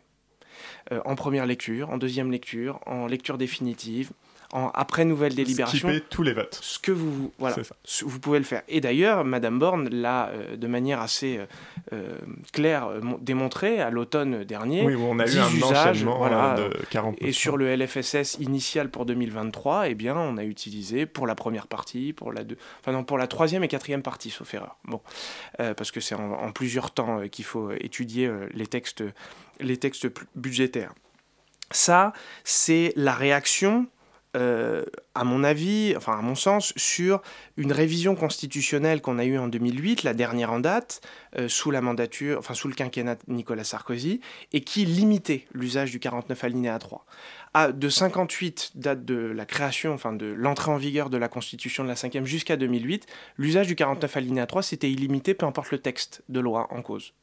En 1.06 1.16
première 1.16 1.46
lecture, 1.46 1.90
en 1.90 1.98
deuxième 1.98 2.32
lecture, 2.32 2.80
en 2.86 3.08
lecture 3.08 3.38
définitive, 3.38 4.12
en, 4.54 4.70
après 4.74 5.06
nouvelle 5.06 5.34
délibération. 5.36 5.88
Skipper 5.89 6.04
tous 6.10 6.24
les 6.24 6.34
votes. 6.34 6.60
Ce 6.62 6.78
que 6.80 6.91
vous, 6.91 7.32
voilà, 7.39 7.56
vous 8.04 8.20
pouvez 8.20 8.38
le 8.39 8.45
faire. 8.45 8.64
Et 8.68 8.82
d'ailleurs, 8.82 9.24
Madame 9.24 9.60
Borne 9.60 9.89
l'a 9.89 10.28
euh, 10.30 10.58
de 10.58 10.68
manière 10.68 10.99
assez 11.02 11.38
euh, 11.38 11.45
euh, 11.93 12.18
claire 12.52 12.89
mon- 13.02 13.18
démontré 13.18 13.80
à 13.80 13.89
l'automne 13.89 14.43
dernier. 14.43 14.84
Oui, 14.86 14.95
où 14.95 15.04
on 15.04 15.20
a 15.20 15.26
eu 15.26 15.30
10 15.30 15.39
un 15.39 15.49
usages, 15.49 15.88
enchaînement, 15.89 16.18
voilà, 16.18 16.56
de 16.56 16.70
40%. 16.91 17.16
Et 17.20 17.32
sur 17.32 17.56
le 17.58 17.74
LFSS 17.76 18.38
initial 18.39 18.89
pour 18.89 19.06
2023, 19.06 19.88
eh 19.89 19.95
bien, 19.95 20.16
on 20.18 20.38
a 20.38 20.43
utilisé 20.43 21.06
pour 21.06 21.28
la 21.28 21.36
première 21.36 21.68
partie, 21.68 22.14
pour 22.14 22.34
la 22.34 22.43
deux, 22.43 22.58
enfin 22.82 22.91
non, 22.91 23.04
pour 23.04 23.18
la 23.18 23.28
troisième 23.28 23.64
et 23.64 23.68
quatrième 23.68 24.02
partie, 24.04 24.30
sauf 24.30 24.54
erreur. 24.54 24.78
Bon, 24.86 25.02
Euh, 25.60 25.74
parce 25.74 25.91
que 25.91 25.99
c'est 26.02 26.16
en, 26.16 26.32
en 26.34 26.52
plusieurs 26.52 26.91
temps 26.91 27.28
qu'il 27.30 27.45
faut 27.45 27.72
étudier 27.72 28.30
les 28.54 28.68
textes, 28.68 29.04
les 29.60 29.78
textes 29.78 30.08
budgétaires. 30.36 30.93
Ça, 31.72 32.12
c'est 32.43 32.91
la 32.95 33.14
réaction, 33.14 33.88
euh, 34.38 34.84
à 35.14 35.24
mon 35.24 35.44
avis, 35.44 35.94
enfin 35.98 36.18
à 36.18 36.22
mon 36.22 36.36
sens, 36.36 36.74
sur 36.78 37.22
une 37.58 37.72
révision 37.72 38.16
constitutionnelle 38.16 39.02
qu'on 39.02 39.20
a 39.20 39.26
eue 39.26 39.38
en 39.38 39.48
2008, 39.48 40.04
la 40.04 40.14
dernière 40.14 40.54
en 40.54 40.60
date, 40.60 41.02
euh, 41.38 41.50
sous 41.50 41.70
la 41.72 41.82
mandature, 41.82 42.40
enfin 42.40 42.54
sous 42.54 42.68
le 42.68 42.74
quinquennat 42.74 43.16
de 43.16 43.22
Nicolas 43.28 43.64
Sarkozy, 43.64 44.22
et 44.54 44.62
qui 44.62 44.86
limitait 44.86 45.46
l'usage 45.54 45.92
du 45.92 46.00
49 46.00 46.44
alinéa 46.44 46.80
3. 46.80 47.06
À, 47.54 47.72
de 47.74 47.90
58, 47.90 48.72
date 48.76 49.04
de 49.04 49.16
la 49.16 49.46
création, 49.46 49.94
enfin 49.94 50.14
de 50.14 50.28
l'entrée 50.28 50.72
en 50.72 50.78
vigueur 50.78 51.10
de 51.10 51.18
la 51.18 51.28
Constitution 51.28 51.84
de 51.84 51.90
la 51.90 51.96
5e 51.96 52.24
jusqu'à 52.24 52.56
2008, 52.56 53.08
l'usage 53.38 53.68
du 53.68 53.76
49 53.76 54.16
alinéa 54.16 54.46
3 54.46 54.64
c'était 54.64 54.90
illimité, 54.90 55.34
peu 55.34 55.46
importe 55.46 55.72
le 55.72 55.80
texte 55.80 56.24
de 56.30 56.40
loi 56.40 56.68
en 56.72 56.82
cause. 56.82 57.14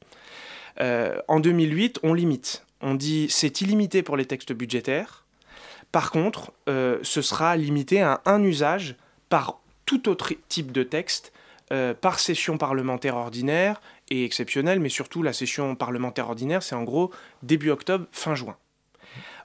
Euh, 0.80 1.18
en 1.28 1.40
2008, 1.40 2.00
on 2.02 2.12
limite. 2.12 2.64
On 2.80 2.94
dit 2.94 3.26
c'est 3.30 3.62
illimité 3.62 4.02
pour 4.02 4.16
les 4.16 4.26
textes 4.26 4.52
budgétaires. 4.52 5.24
Par 5.92 6.10
contre, 6.10 6.52
euh, 6.68 6.98
ce 7.02 7.22
sera 7.22 7.56
limité 7.56 8.02
à 8.02 8.20
un 8.26 8.42
usage 8.42 8.96
par 9.28 9.60
tout 9.86 10.08
autre 10.08 10.32
type 10.48 10.72
de 10.72 10.82
texte, 10.82 11.32
euh, 11.72 11.94
par 11.94 12.18
session 12.18 12.58
parlementaire 12.58 13.16
ordinaire 13.16 13.80
et 14.10 14.24
exceptionnelle, 14.24 14.80
mais 14.80 14.88
surtout 14.88 15.22
la 15.22 15.32
session 15.32 15.74
parlementaire 15.74 16.28
ordinaire, 16.28 16.62
c'est 16.62 16.74
en 16.74 16.84
gros 16.84 17.10
début 17.42 17.70
octobre, 17.70 18.06
fin 18.12 18.34
juin. 18.34 18.56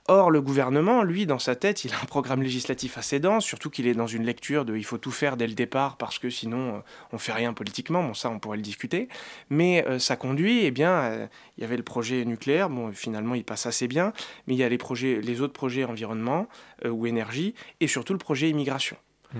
Or, 0.10 0.32
le 0.32 0.42
gouvernement, 0.42 1.04
lui, 1.04 1.26
dans 1.26 1.40
sa 1.40 1.56
tête, 1.56 1.86
il 1.86 1.94
a 1.94 2.02
un 2.02 2.06
programme 2.06 2.44
législatif 2.44 2.98
assez 2.98 3.22
dense, 3.22 3.46
surtout 3.46 3.70
qu'il 3.70 3.88
est 3.88 3.94
dans 3.94 4.08
une 4.08 4.26
lecture 4.26 4.66
de 4.66 4.76
il 4.76 4.84
faut 4.84 4.98
tout 4.98 5.12
faire 5.12 5.38
dès 5.38 5.48
le 5.48 5.54
départ 5.54 5.96
parce 5.96 6.20
que 6.20 6.30
sinon 6.30 6.76
euh, 6.76 6.80
on 7.14 7.18
fait 7.18 7.32
rien 7.32 7.54
politiquement. 7.54 8.04
Bon, 8.04 8.14
ça, 8.14 8.30
on 8.30 8.38
pourrait 8.38 8.58
le 8.58 8.64
discuter. 8.64 9.08
Mais 9.50 9.86
euh, 9.88 10.00
ça 10.00 10.18
conduit, 10.18 10.66
eh 10.66 10.72
bien, 10.72 10.92
euh, 10.92 11.28
il 11.58 11.62
y 11.62 11.64
avait 11.64 11.78
le 11.78 11.84
projet 11.84 12.26
nucléaire, 12.26 12.70
bon, 12.70 12.92
finalement, 12.92 13.34
il 13.36 13.46
passe 13.46 13.66
assez 13.66 13.88
bien, 13.88 14.12
mais 14.46 14.56
il 14.56 14.58
y 14.58 14.64
a 14.64 14.70
les, 14.70 14.78
projets, 14.78 15.22
les 15.22 15.40
autres 15.40 15.54
projets 15.54 15.86
environnement 15.86 16.48
euh, 16.84 16.90
ou 16.90 17.06
énergie, 17.08 17.56
et 17.80 17.88
surtout 17.88 18.14
le 18.14 18.20
projet 18.20 18.50
immigration. 18.50 18.98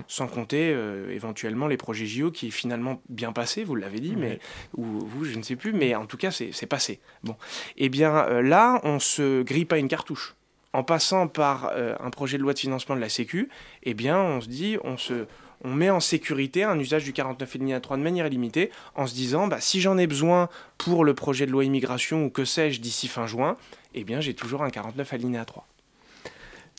Sans 0.08 0.28
compter 0.28 0.72
euh, 0.74 1.12
éventuellement 1.12 1.68
les 1.68 1.78
projets 1.78 2.06
JO 2.06 2.32
qui 2.32 2.48
est 2.48 2.52
finalement 2.52 3.02
bien 3.10 3.32
passé, 3.32 3.64
vous 3.64 3.76
l'avez 3.76 4.00
dit, 4.00 4.16
mais 4.16 4.40
ou 4.76 4.84
vous, 4.84 5.26
je 5.26 5.38
ne 5.38 5.44
sais 5.44 5.56
plus, 5.56 5.72
mais 5.74 5.94
en 5.96 6.06
tout 6.06 6.18
cas 6.18 6.32
c'est 6.32 6.52
c'est 6.52 6.66
passé. 6.66 7.00
Bon, 7.24 7.36
eh 7.78 7.90
bien 7.90 8.16
euh, 8.16 8.42
là, 8.42 8.82
on 8.84 9.00
se 9.00 9.44
grille 9.44 9.66
pas 9.66 9.78
une 9.78 9.88
cartouche. 9.88 10.36
En 10.74 10.84
passant 10.84 11.28
par 11.28 11.72
euh, 11.74 11.96
un 12.00 12.10
projet 12.10 12.38
de 12.38 12.44
loi 12.44 12.54
de 12.54 12.60
financement 12.60 12.96
de 12.96 13.02
la 13.02 13.10
Sécu, 13.10 13.50
eh 13.84 13.94
bien 13.94 14.20
on 14.20 14.42
se 14.42 14.48
dit, 14.48 14.78
on 14.84 14.98
se 14.98 15.28
on 15.64 15.72
met 15.72 15.90
en 15.90 16.00
sécurité 16.00 16.64
un 16.64 16.78
usage 16.78 17.06
du 17.06 17.14
49 17.14 17.56
alinéa 17.56 17.80
3 17.80 17.98
de 17.98 18.02
manière 18.02 18.28
illimitée 18.28 18.70
en 18.96 19.08
se 19.08 19.14
disant 19.14 19.48
bah, 19.48 19.62
si 19.62 19.80
j'en 19.80 19.98
ai 19.98 20.08
besoin 20.08 20.50
pour 20.78 21.06
le 21.06 21.14
projet 21.14 21.46
de 21.46 21.52
loi 21.52 21.64
immigration 21.64 22.26
ou 22.26 22.30
que 22.30 22.44
sais-je 22.44 22.82
d'ici 22.82 23.08
fin 23.08 23.28
juin, 23.28 23.56
eh 23.94 24.04
bien 24.04 24.20
j'ai 24.20 24.34
toujours 24.34 24.64
un 24.64 24.70
49 24.70 25.14
alinéa 25.14 25.46
3. 25.46 25.66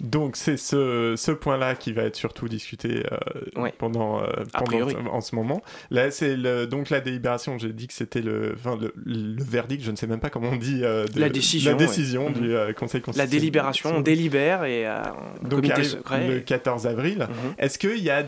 Donc 0.03 0.37
c'est 0.37 0.57
ce, 0.57 1.15
ce 1.17 1.31
point-là 1.31 1.77
qui 1.77 1.93
va 1.93 2.03
être 2.03 2.17
surtout 2.17 2.49
discuté 2.49 3.05
euh, 3.13 3.69
pendant, 3.79 4.21
euh, 4.21 4.27
pendant 4.53 4.89
en 5.13 5.21
ce 5.21 5.37
moment. 5.37 5.63
Là 5.91 6.11
c'est 6.11 6.37
donc 6.67 6.91
la 6.91 7.01
délibération. 7.01 7.59
J'ai 7.59 7.73
dit 7.73 7.87
que 7.87 7.93
c'était 7.95 8.21
le, 8.21 8.55
enfin, 8.59 8.77
le, 8.81 8.93
le 9.07 9.43
verdict. 9.43 9.85
Je 9.85 9.93
ne 9.93 9.97
sais 9.97 10.09
même 10.09 10.19
pas 10.21 10.31
comment 10.31 10.51
on 10.51 10.57
dit. 10.57 10.81
euh, 10.83 11.07
de- 11.07 11.21
La 11.21 11.29
décision, 11.29 11.71
La 11.71 11.77
décision 11.77 12.27
ouais. 12.27 12.33
du 12.33 12.41
Mhm. 12.49 12.75
Conseil 12.75 13.01
La 13.01 13.05
constitutionnel. 13.05 13.29
délibération, 13.31 13.91
on 13.97 14.01
délibère 14.01 14.65
et 14.65 14.89
en 14.89 15.03
Donc 15.43 15.51
comité 15.51 15.73
arrive 15.75 15.85
secret. 15.87 16.29
le 16.29 16.41
14 16.41 16.87
avril. 16.89 17.19
Mhm. 17.31 17.55
Est-ce 17.59 17.79
qu'il 17.79 17.99
y 18.03 18.11
a 18.11 18.25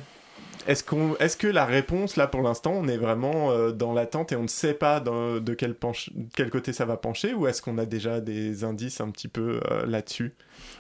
est-ce, 0.66 0.84
est-ce 1.20 1.36
que 1.36 1.46
la 1.46 1.64
réponse, 1.64 2.16
là, 2.16 2.26
pour 2.26 2.42
l'instant, 2.42 2.72
on 2.72 2.88
est 2.88 2.96
vraiment 2.96 3.50
euh, 3.50 3.70
dans 3.70 3.92
l'attente 3.92 4.32
et 4.32 4.36
on 4.36 4.42
ne 4.42 4.48
sait 4.48 4.74
pas 4.74 5.00
de 5.00 5.54
quel, 5.54 6.50
côté 6.50 6.72
ça 6.72 6.84
va 6.84 6.96
pencher 6.96 7.34
ou 7.34 7.46
est-ce 7.46 7.62
qu'on 7.62 7.78
a 7.78 7.86
déjà 7.86 8.20
des 8.20 8.64
indices 8.64 9.00
un 9.00 9.11
petit 9.11 9.28
peu 9.28 9.61
euh, 9.70 9.86
là-dessus? 9.86 10.34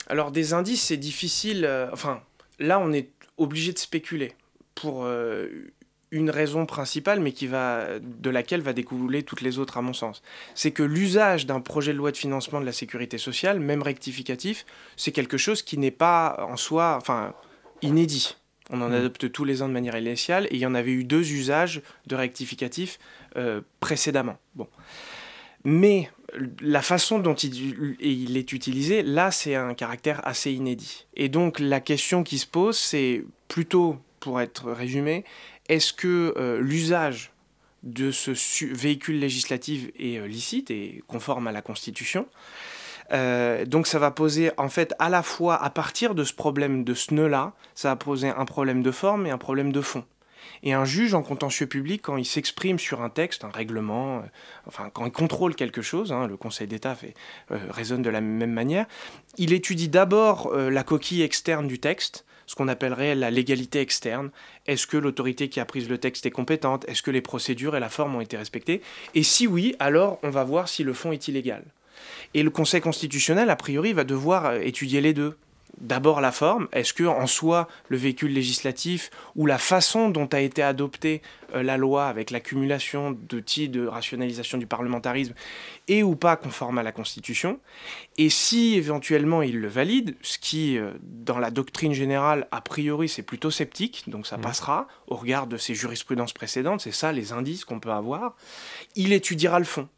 Alors 0.08 0.30
des 0.30 0.52
indices, 0.52 0.82
c'est 0.82 0.96
difficile. 0.96 1.64
euh, 1.64 1.88
enfin, 1.92 2.20
là, 2.58 2.80
on 2.80 2.92
est 2.92 3.10
obligé 3.36 3.72
de 3.72 3.78
spéculer 3.78 4.32
pour 4.74 5.06
une 6.10 6.30
raison 6.30 6.66
principale, 6.66 7.20
mais 7.20 7.32
qui 7.32 7.46
va, 7.46 7.98
de 8.00 8.30
laquelle 8.30 8.60
va 8.60 8.72
découler 8.72 9.22
toutes 9.22 9.40
les 9.40 9.58
autres, 9.58 9.78
à 9.78 9.82
mon 9.82 9.92
sens. 9.92 10.22
C'est 10.54 10.70
que 10.70 10.82
l'usage 10.82 11.46
d'un 11.46 11.60
projet 11.60 11.92
de 11.92 11.98
loi 11.98 12.12
de 12.12 12.16
financement 12.16 12.60
de 12.60 12.66
la 12.66 12.72
sécurité 12.72 13.18
sociale, 13.18 13.60
même 13.60 13.82
rectificatif, 13.82 14.64
c'est 14.96 15.12
quelque 15.12 15.36
chose 15.36 15.62
qui 15.62 15.78
n'est 15.78 15.90
pas 15.90 16.46
en 16.48 16.56
soi, 16.56 16.96
enfin, 16.98 17.34
inédit. 17.82 18.36
On 18.70 18.80
en 18.82 18.88
Mm. 18.88 18.94
adopte 18.94 19.30
tous 19.32 19.44
les 19.44 19.62
ans 19.62 19.68
de 19.68 19.72
manière 19.72 19.96
initiale, 19.96 20.46
et 20.50 20.54
il 20.54 20.58
y 20.60 20.66
en 20.66 20.74
avait 20.74 20.90
eu 20.92 21.04
deux 21.04 21.32
usages 21.32 21.82
de 22.06 22.16
rectificatif 22.16 22.98
euh, 23.36 23.60
précédemment. 23.80 24.38
Bon. 24.54 24.66
Mais 25.64 26.10
la 26.60 26.82
façon 26.82 27.18
dont 27.18 27.34
il, 27.34 27.96
il 28.00 28.36
est 28.36 28.52
utilisé, 28.52 29.02
là, 29.02 29.30
c'est 29.30 29.54
un 29.54 29.74
caractère 29.74 30.26
assez 30.26 30.52
inédit. 30.52 31.06
Et 31.14 31.28
donc, 31.28 31.58
la 31.60 31.80
question 31.80 32.24
qui 32.24 32.38
se 32.38 32.46
pose, 32.46 32.76
c'est 32.76 33.24
plutôt, 33.48 33.96
pour 34.20 34.40
être 34.40 34.70
résumé, 34.72 35.24
est-ce 35.68 35.92
que 35.92 36.34
euh, 36.36 36.60
l'usage 36.60 37.32
de 37.82 38.10
ce 38.10 38.32
véhicule 38.64 39.18
législatif 39.20 39.88
est 39.98 40.18
euh, 40.18 40.26
licite 40.26 40.70
et 40.70 41.02
conforme 41.06 41.46
à 41.46 41.52
la 41.52 41.62
Constitution? 41.62 42.26
Euh, 43.12 43.64
donc 43.64 43.86
ça 43.86 43.98
va 43.98 44.10
poser 44.10 44.50
en 44.56 44.68
fait 44.68 44.94
à 44.98 45.08
la 45.08 45.22
fois 45.22 45.62
à 45.62 45.70
partir 45.70 46.14
de 46.14 46.24
ce 46.24 46.32
problème 46.32 46.84
de 46.84 46.94
ce 46.94 47.14
nœud-là, 47.14 47.52
ça 47.74 47.90
va 47.90 47.96
poser 47.96 48.28
un 48.28 48.44
problème 48.44 48.82
de 48.82 48.90
forme 48.90 49.26
et 49.26 49.30
un 49.30 49.38
problème 49.38 49.72
de 49.72 49.80
fond. 49.80 50.04
Et 50.62 50.72
un 50.72 50.84
juge 50.84 51.12
en 51.14 51.22
contentieux 51.22 51.66
public, 51.66 52.02
quand 52.02 52.16
il 52.16 52.24
s'exprime 52.24 52.78
sur 52.78 53.02
un 53.02 53.10
texte, 53.10 53.44
un 53.44 53.50
règlement, 53.50 54.18
euh, 54.18 54.22
enfin 54.66 54.90
quand 54.92 55.04
il 55.04 55.12
contrôle 55.12 55.54
quelque 55.54 55.82
chose, 55.82 56.12
hein, 56.12 56.26
le 56.26 56.36
Conseil 56.36 56.66
d'État 56.66 56.96
euh, 57.50 57.58
raisonne 57.70 58.02
de 58.02 58.10
la 58.10 58.20
même 58.20 58.52
manière, 58.52 58.86
il 59.38 59.52
étudie 59.52 59.88
d'abord 59.88 60.54
la 60.56 60.82
coquille 60.82 61.22
externe 61.22 61.66
du 61.66 61.78
texte, 61.78 62.24
ce 62.46 62.54
qu'on 62.54 62.68
appellerait 62.68 63.14
la 63.14 63.30
légalité 63.30 63.80
externe. 63.80 64.30
Est-ce 64.66 64.86
que 64.86 64.96
l'autorité 64.96 65.48
qui 65.48 65.60
a 65.60 65.64
pris 65.64 65.82
le 65.82 65.98
texte 65.98 66.26
est 66.26 66.30
compétente? 66.30 66.88
Est-ce 66.88 67.02
que 67.02 67.10
les 67.10 67.20
procédures 67.20 67.76
et 67.76 67.80
la 67.80 67.88
forme 67.88 68.14
ont 68.14 68.20
été 68.20 68.36
respectées? 68.36 68.80
Et 69.14 69.22
si 69.22 69.46
oui, 69.46 69.74
alors 69.78 70.18
on 70.22 70.30
va 70.30 70.44
voir 70.44 70.68
si 70.68 70.84
le 70.84 70.92
fond 70.92 71.12
est 71.12 71.28
illégal. 71.28 71.64
Et 72.36 72.42
le 72.42 72.50
Conseil 72.50 72.82
constitutionnel, 72.82 73.48
a 73.48 73.56
priori, 73.56 73.94
va 73.94 74.04
devoir 74.04 74.44
euh, 74.44 74.60
étudier 74.60 75.00
les 75.00 75.14
deux. 75.14 75.38
D'abord 75.80 76.20
la 76.20 76.32
forme, 76.32 76.68
est-ce 76.72 76.92
que 76.92 77.04
en 77.04 77.26
soi 77.26 77.66
le 77.88 77.96
véhicule 77.96 78.32
législatif 78.32 79.10
ou 79.36 79.46
la 79.46 79.56
façon 79.56 80.10
dont 80.10 80.26
a 80.26 80.40
été 80.40 80.62
adoptée 80.62 81.22
euh, 81.54 81.62
la 81.62 81.78
loi 81.78 82.08
avec 82.08 82.30
l'accumulation 82.30 83.12
d'outils 83.12 83.70
de 83.70 83.86
rationalisation 83.86 84.58
du 84.58 84.66
parlementarisme 84.66 85.32
est 85.88 86.02
ou 86.02 86.14
pas 86.14 86.36
conforme 86.36 86.76
à 86.76 86.82
la 86.82 86.92
Constitution 86.92 87.58
Et 88.18 88.28
si 88.28 88.74
éventuellement 88.74 89.40
il 89.40 89.58
le 89.58 89.68
valide, 89.68 90.14
ce 90.20 90.36
qui 90.36 90.76
euh, 90.76 90.92
dans 91.02 91.38
la 91.38 91.50
doctrine 91.50 91.94
générale 91.94 92.48
a 92.50 92.60
priori 92.60 93.08
c'est 93.08 93.22
plutôt 93.22 93.50
sceptique, 93.50 94.04
donc 94.08 94.26
ça 94.26 94.36
passera 94.36 94.88
au 95.06 95.16
regard 95.16 95.46
de 95.46 95.56
ses 95.56 95.74
jurisprudences 95.74 96.34
précédentes, 96.34 96.82
c'est 96.82 96.92
ça 96.92 97.12
les 97.12 97.32
indices 97.32 97.64
qu'on 97.64 97.80
peut 97.80 97.92
avoir, 97.92 98.36
il 98.94 99.14
étudiera 99.14 99.58
le 99.58 99.64
fond. 99.64 99.88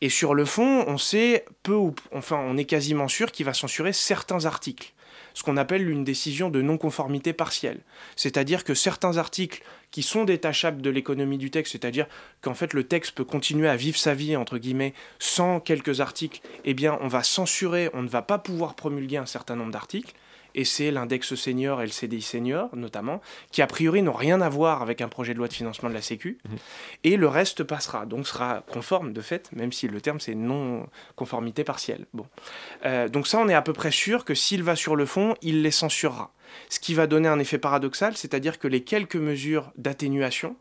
Et 0.00 0.08
sur 0.08 0.34
le 0.34 0.44
fond, 0.44 0.84
on 0.86 0.96
sait 0.96 1.44
peu 1.62 1.76
enfin 2.12 2.42
on 2.46 2.56
est 2.56 2.64
quasiment 2.64 3.08
sûr 3.08 3.32
qu'il 3.32 3.44
va 3.44 3.52
censurer 3.52 3.92
certains 3.92 4.46
articles, 4.46 4.94
ce 5.34 5.42
qu'on 5.42 5.58
appelle 5.58 5.88
une 5.90 6.04
décision 6.04 6.48
de 6.48 6.62
non-conformité 6.62 7.34
partielle. 7.34 7.80
C'est-à-dire 8.16 8.64
que 8.64 8.74
certains 8.74 9.18
articles 9.18 9.62
qui 9.90 10.02
sont 10.02 10.24
détachables 10.24 10.80
de 10.80 10.88
l'économie 10.88 11.36
du 11.36 11.50
texte, 11.50 11.72
c'est-à-dire 11.72 12.06
qu'en 12.40 12.54
fait 12.54 12.72
le 12.72 12.84
texte 12.84 13.12
peut 13.12 13.24
continuer 13.24 13.68
à 13.68 13.76
vivre 13.76 13.98
sa 13.98 14.14
vie 14.14 14.36
entre 14.36 14.56
guillemets 14.56 14.94
sans 15.18 15.60
quelques 15.60 16.00
articles, 16.00 16.40
eh 16.64 16.72
bien 16.72 16.98
on 17.02 17.08
va 17.08 17.22
censurer, 17.22 17.90
on 17.92 18.02
ne 18.02 18.08
va 18.08 18.22
pas 18.22 18.38
pouvoir 18.38 18.74
promulguer 18.74 19.18
un 19.18 19.26
certain 19.26 19.56
nombre 19.56 19.72
d'articles. 19.72 20.14
Et 20.54 20.64
c'est 20.64 20.90
l'index 20.90 21.34
senior 21.34 21.82
et 21.82 21.86
le 21.86 21.90
CDI 21.92 22.22
senior 22.22 22.68
notamment, 22.74 23.20
qui 23.52 23.62
a 23.62 23.66
priori 23.66 24.02
n'ont 24.02 24.12
rien 24.12 24.40
à 24.40 24.48
voir 24.48 24.82
avec 24.82 25.00
un 25.00 25.08
projet 25.08 25.32
de 25.34 25.38
loi 25.38 25.48
de 25.48 25.52
financement 25.52 25.88
de 25.88 25.94
la 25.94 26.02
Sécu, 26.02 26.38
Mhm. 26.48 26.56
et 27.04 27.16
le 27.16 27.28
reste 27.28 27.62
passera, 27.64 28.06
donc 28.06 28.26
sera 28.26 28.62
conforme 28.72 29.12
de 29.12 29.20
fait, 29.20 29.50
même 29.52 29.72
si 29.72 29.88
le 29.88 30.00
terme 30.00 30.20
c'est 30.20 30.34
non-conformité 30.34 31.64
partielle. 31.64 32.06
Bon. 32.14 32.26
Euh, 32.84 33.08
donc 33.08 33.26
ça, 33.26 33.38
on 33.38 33.48
est 33.48 33.54
à 33.54 33.62
peu 33.62 33.72
près 33.72 33.90
sûr 33.90 34.24
que 34.24 34.34
s'il 34.34 34.62
va 34.62 34.76
sur 34.76 34.96
le 34.96 35.06
fond, 35.06 35.34
il 35.42 35.62
les 35.62 35.70
censurera. 35.70 36.32
Ce 36.68 36.80
qui 36.80 36.94
va 36.94 37.06
donner 37.06 37.28
un 37.28 37.38
effet 37.38 37.58
paradoxal, 37.58 38.16
c'est-à-dire 38.16 38.58
que 38.58 38.66
les 38.68 38.82
quelques 38.82 39.16
mesures 39.16 39.72
d'atténuation, 39.76 40.56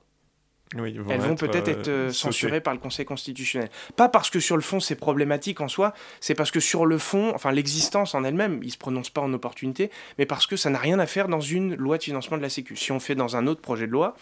Oui, 0.75 0.91
ils 0.91 1.11
elles 1.11 1.19
vont 1.19 1.33
être, 1.33 1.39
peut-être 1.47 1.67
euh, 1.67 1.71
être 1.71 1.87
euh, 1.87 2.07
sautées. 2.11 2.13
censurées 2.33 2.61
par 2.61 2.73
le 2.75 2.79
Conseil 2.79 3.03
constitutionnel. 3.03 3.69
Pas 3.95 4.07
parce 4.07 4.29
que 4.29 4.39
sur 4.39 4.55
le 4.55 4.61
fond 4.61 4.79
c'est 4.79 4.95
problématique 4.95 5.61
en 5.61 5.67
soi, 5.67 5.93
c'est 6.19 6.35
parce 6.35 6.51
que 6.51 6.59
sur 6.59 6.85
le 6.85 6.99
fond, 6.99 7.31
enfin 7.33 7.51
l'existence 7.51 8.13
en 8.13 8.23
elle-même, 8.23 8.59
il 8.61 8.67
ne 8.67 8.71
se 8.71 8.77
prononce 8.77 9.09
pas 9.09 9.21
en 9.21 9.33
opportunité, 9.33 9.89
mais 10.19 10.27
parce 10.27 10.45
que 10.45 10.55
ça 10.55 10.69
n'a 10.69 10.77
rien 10.77 10.99
à 10.99 11.07
faire 11.07 11.27
dans 11.27 11.41
une 11.41 11.73
loi 11.75 11.97
de 11.97 12.03
financement 12.03 12.37
de 12.37 12.43
la 12.43 12.49
Sécu. 12.49 12.75
Si 12.75 12.91
on 12.91 12.99
fait 12.99 13.15
dans 13.15 13.35
un 13.35 13.47
autre 13.47 13.61
projet 13.61 13.87
de 13.87 13.91
loi, 13.91 14.15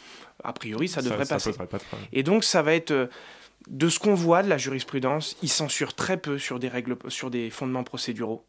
a 0.44 0.54
priori 0.54 0.88
ça 0.88 1.02
Ça- 1.02 1.10
devrait 1.10 1.26
ça 1.26 1.36
passer. 1.36 1.52
pas. 1.52 1.68
Et 2.14 2.24
donc 2.24 2.46
ça 2.46 2.62
va 2.62 2.74
être 2.76 2.92
euh, 2.92 3.08
de 3.70 3.90
ce 3.90 4.00
qu'on 4.00 4.14
voit 4.14 4.42
de 4.42 4.48
la 4.48 4.58
jurisprudence, 4.58 5.36
il 5.44 5.50
censure 5.50 5.94
très 5.96 6.16
peu 6.16 6.38
sur 6.40 6.60
des 6.60 6.70
règles, 6.70 6.96
sur 7.10 7.30
des 7.30 7.50
fondements 7.50 7.84
procéduraux. 7.84 8.46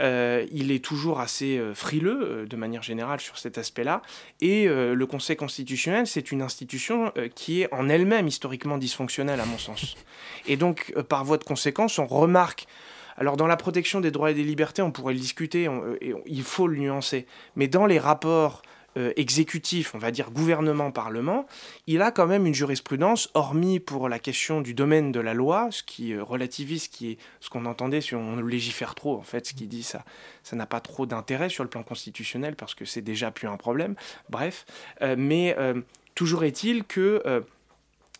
Euh, 0.00 0.46
il 0.50 0.70
est 0.70 0.82
toujours 0.82 1.20
assez 1.20 1.58
euh, 1.58 1.74
frileux 1.74 2.20
euh, 2.22 2.46
de 2.46 2.56
manière 2.56 2.82
générale 2.82 3.20
sur 3.20 3.38
cet 3.38 3.58
aspect-là. 3.58 4.02
Et 4.40 4.66
le 4.66 5.06
Conseil 5.06 5.36
constitutionnel, 5.36 6.06
c'est 6.06 6.32
une 6.32 6.42
institution 6.42 7.12
qui 7.34 7.62
est 7.62 7.72
en 7.72 7.88
elle-même 7.88 8.26
historiquement 8.26 8.78
dysfonctionnelle, 8.78 9.40
à 9.40 9.46
mon 9.46 9.58
sens. 9.58 9.96
Et 10.46 10.56
donc, 10.56 10.92
par 11.08 11.24
voie 11.24 11.38
de 11.38 11.44
conséquence, 11.44 11.98
on 11.98 12.06
remarque. 12.06 12.66
Alors, 13.16 13.36
dans 13.36 13.46
la 13.46 13.56
protection 13.56 14.00
des 14.00 14.10
droits 14.10 14.30
et 14.30 14.34
des 14.34 14.42
libertés, 14.42 14.82
on 14.82 14.90
pourrait 14.90 15.14
le 15.14 15.20
discuter, 15.20 15.68
et 16.00 16.14
il 16.26 16.42
faut 16.42 16.66
le 16.66 16.76
nuancer. 16.76 17.26
Mais 17.56 17.68
dans 17.68 17.86
les 17.86 17.98
rapports 17.98 18.62
euh, 18.96 19.12
exécutifs, 19.16 19.94
on 19.94 19.98
va 19.98 20.10
dire 20.10 20.30
gouvernement-parlement, 20.30 21.46
il 21.86 22.02
a 22.02 22.10
quand 22.10 22.26
même 22.26 22.46
une 22.46 22.54
jurisprudence, 22.54 23.30
hormis 23.34 23.80
pour 23.80 24.08
la 24.08 24.18
question 24.18 24.60
du 24.60 24.74
domaine 24.74 25.12
de 25.12 25.20
la 25.20 25.34
loi, 25.34 25.68
ce 25.70 25.82
qui 25.82 26.12
euh, 26.12 26.22
relativise 26.22 26.84
ce 26.84 26.88
qui 26.88 27.12
est 27.12 27.18
ce 27.40 27.50
qu'on 27.50 27.66
entendait 27.66 28.00
si 28.00 28.14
on 28.14 28.36
légifère 28.36 28.94
trop, 28.94 29.16
en 29.16 29.22
fait, 29.22 29.46
ce 29.46 29.54
qui 29.54 29.66
dit 29.66 29.82
ça, 29.82 30.04
ça 30.42 30.56
n'a 30.56 30.66
pas 30.66 30.80
trop 30.80 31.06
d'intérêt 31.06 31.48
sur 31.48 31.64
le 31.64 31.70
plan 31.70 31.82
constitutionnel 31.82 32.56
parce 32.56 32.74
que 32.74 32.84
c'est 32.84 33.02
déjà 33.02 33.30
plus 33.30 33.48
un 33.48 33.56
problème. 33.56 33.94
Bref, 34.28 34.64
Euh, 35.00 35.16
mais 35.18 35.56
toujours 36.14 36.44
est-il 36.44 36.84
que 36.84 37.22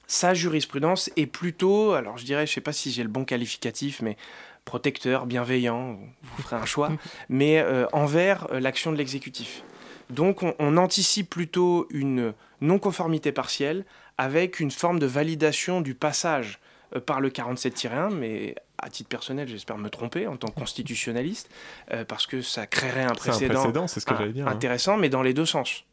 sa 0.06 0.34
jurisprudence 0.34 1.10
est 1.16 1.26
plutôt, 1.26 1.92
alors 1.92 2.18
je 2.18 2.24
dirais, 2.24 2.46
je 2.46 2.52
sais 2.52 2.60
pas 2.60 2.72
si 2.72 2.90
j'ai 2.90 3.02
le 3.02 3.08
bon 3.08 3.24
qualificatif, 3.24 4.02
mais 4.02 4.16
protecteur, 4.64 5.26
bienveillant, 5.26 5.98
vous 6.22 6.42
ferez 6.42 6.56
un 6.56 6.66
choix, 6.66 6.90
mais 7.28 7.60
euh, 7.60 7.86
envers 7.92 8.46
euh, 8.52 8.60
l'action 8.60 8.92
de 8.92 8.96
l'exécutif. 8.96 9.64
Donc 10.12 10.42
on, 10.42 10.54
on 10.58 10.76
anticipe 10.76 11.30
plutôt 11.30 11.86
une 11.90 12.34
non-conformité 12.60 13.32
partielle 13.32 13.84
avec 14.18 14.60
une 14.60 14.70
forme 14.70 14.98
de 14.98 15.06
validation 15.06 15.80
du 15.80 15.94
passage 15.94 16.60
euh, 16.94 17.00
par 17.00 17.20
le 17.20 17.30
47-1, 17.30 18.14
mais 18.14 18.54
à 18.78 18.90
titre 18.90 19.08
personnel, 19.08 19.48
j'espère 19.48 19.78
me 19.78 19.88
tromper 19.88 20.26
en 20.26 20.36
tant 20.36 20.48
que 20.48 20.58
constitutionnaliste, 20.58 21.50
euh, 21.92 22.04
parce 22.04 22.26
que 22.26 22.42
ça 22.42 22.66
créerait 22.66 23.04
un 23.04 23.14
précédent, 23.14 23.86
ce 23.86 24.00
que 24.00 24.14
ah, 24.14 24.28
dire, 24.28 24.46
hein. 24.46 24.50
intéressant, 24.50 24.96
mais 24.96 25.08
dans 25.08 25.22
les 25.22 25.34
deux 25.34 25.46
sens. 25.46 25.84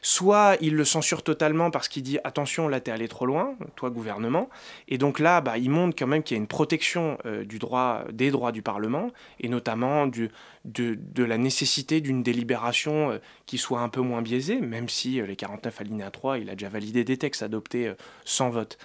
Soit 0.00 0.56
il 0.60 0.74
le 0.74 0.84
censure 0.84 1.22
totalement 1.22 1.70
parce 1.70 1.88
qu'il 1.88 2.02
dit 2.02 2.18
attention, 2.24 2.68
là 2.68 2.80
t'es 2.80 2.90
allé 2.90 3.08
trop 3.08 3.26
loin, 3.26 3.54
toi 3.76 3.90
gouvernement, 3.90 4.48
et 4.88 4.98
donc 4.98 5.18
là 5.18 5.40
bah, 5.40 5.58
il 5.58 5.70
montre 5.70 5.94
quand 5.98 6.06
même 6.06 6.22
qu'il 6.22 6.36
y 6.36 6.38
a 6.38 6.40
une 6.40 6.46
protection 6.46 7.18
euh, 7.26 7.44
du 7.44 7.58
droit, 7.58 8.04
des 8.12 8.30
droits 8.30 8.52
du 8.52 8.62
Parlement, 8.62 9.10
et 9.40 9.48
notamment 9.48 10.06
de, 10.06 10.30
de 10.64 11.24
la 11.24 11.36
nécessité 11.36 12.00
d'une 12.00 12.22
délibération 12.22 13.10
euh, 13.10 13.18
qui 13.46 13.58
soit 13.58 13.80
un 13.80 13.88
peu 13.88 14.00
moins 14.00 14.22
biaisée, 14.22 14.60
même 14.60 14.88
si 14.88 15.20
euh, 15.20 15.26
les 15.26 15.36
49 15.36 15.80
alinéa 15.80 16.10
3, 16.10 16.38
il 16.38 16.48
a 16.48 16.54
déjà 16.54 16.70
validé 16.70 17.04
des 17.04 17.18
textes 17.18 17.42
adoptés 17.42 17.88
euh, 17.88 17.94
sans 18.24 18.50
vote. 18.50 18.78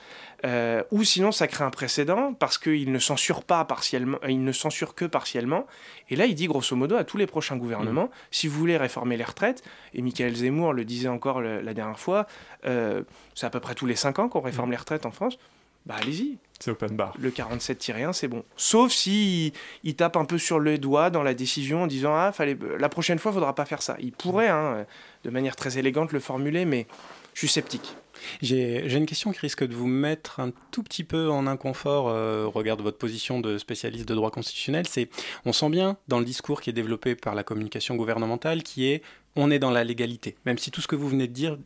Euh, 0.45 0.83
ou 0.91 1.03
sinon 1.03 1.33
ça 1.33 1.47
crée 1.47 1.65
un 1.65 1.69
précédent 1.69 2.33
parce 2.33 2.57
qu'il 2.57 2.91
ne 2.93 2.99
censure 2.99 3.43
pas 3.43 3.65
partiellement, 3.65 4.19
il 4.27 4.41
ne 4.43 4.51
censure 4.53 4.95
que 4.95 5.03
partiellement. 5.03 5.67
Et 6.09 6.15
là, 6.15 6.25
il 6.27 6.35
dit 6.35 6.47
grosso 6.47 6.75
modo 6.77 6.95
à 6.95 7.03
tous 7.03 7.17
les 7.17 7.27
prochains 7.27 7.57
gouvernements, 7.57 8.09
si 8.31 8.47
vous 8.47 8.57
voulez 8.57 8.77
réformer 8.77 9.17
les 9.17 9.25
retraites, 9.25 9.63
et 9.93 10.01
Michael 10.01 10.35
Zemmour 10.35 10.71
le 10.73 10.85
disait 10.85 11.09
encore 11.09 11.41
le- 11.41 11.59
la 11.61 11.73
dernière 11.73 11.99
fois, 11.99 12.25
euh, 12.65 13.03
c'est 13.35 13.45
à 13.45 13.49
peu 13.49 13.59
près 13.59 13.75
tous 13.75 13.85
les 13.85 13.95
5 13.97 14.19
ans 14.19 14.29
qu'on 14.29 14.39
réforme 14.39 14.71
les 14.71 14.77
retraites 14.77 15.05
en 15.05 15.11
France. 15.11 15.37
Bah 15.85 15.95
allez-y. 16.01 16.37
C'est 16.59 16.71
open 16.71 16.95
bar. 16.95 17.13
Le 17.19 17.31
47-1, 17.31 18.13
c'est 18.13 18.27
bon. 18.27 18.43
Sauf 18.57 18.91
si 18.91 19.47
il, 19.47 19.53
il 19.83 19.95
tape 19.95 20.17
un 20.17 20.25
peu 20.25 20.37
sur 20.37 20.59
le 20.59 20.77
doigt 20.77 21.09
dans 21.09 21.23
la 21.23 21.33
décision 21.33 21.83
en 21.83 21.87
disant 21.87 22.13
ah 22.15 22.31
fallait 22.33 22.57
la 22.77 22.89
prochaine 22.89 23.17
fois, 23.19 23.31
faudra 23.31 23.55
pas 23.55 23.65
faire 23.65 23.81
ça. 23.81 23.95
Il 23.99 24.11
pourrait, 24.11 24.49
hein, 24.49 24.85
de 25.23 25.29
manière 25.29 25.55
très 25.55 25.77
élégante, 25.77 26.11
le 26.11 26.19
formuler, 26.19 26.65
mais 26.65 26.85
je 27.33 27.39
suis 27.39 27.47
sceptique. 27.47 27.95
J'ai 28.41 28.95
une 28.95 29.05
question 29.05 29.31
qui 29.31 29.39
risque 29.39 29.63
de 29.65 29.73
vous 29.75 29.87
mettre 29.87 30.39
un 30.39 30.51
tout 30.71 30.83
petit 30.83 31.03
peu 31.03 31.29
en 31.29 31.47
inconfort 31.47 32.07
euh, 32.09 32.45
au 32.45 32.51
regard 32.51 32.77
de 32.77 32.83
votre 32.83 32.97
position 32.97 33.39
de 33.39 33.57
spécialiste 33.57 34.07
de 34.07 34.15
droit 34.15 34.31
constitutionnel. 34.31 34.87
C'est, 34.87 35.09
on 35.45 35.53
sent 35.53 35.69
bien 35.69 35.97
dans 36.07 36.19
le 36.19 36.25
discours 36.25 36.61
qui 36.61 36.69
est 36.69 36.73
développé 36.73 37.15
par 37.15 37.35
la 37.35 37.43
communication 37.43 37.95
gouvernementale 37.95 38.63
qui 38.63 38.87
est 38.87 39.01
on 39.35 39.51
est 39.51 39.59
dans 39.59 39.69
la 39.69 39.83
légalité. 39.83 40.35
Même 40.45 40.57
si 40.57 40.71
tout 40.71 40.81
ce 40.81 40.87
que 40.87 40.95
vous 40.95 41.07
venez 41.07 41.27
de 41.27 41.31
dire 41.33 41.57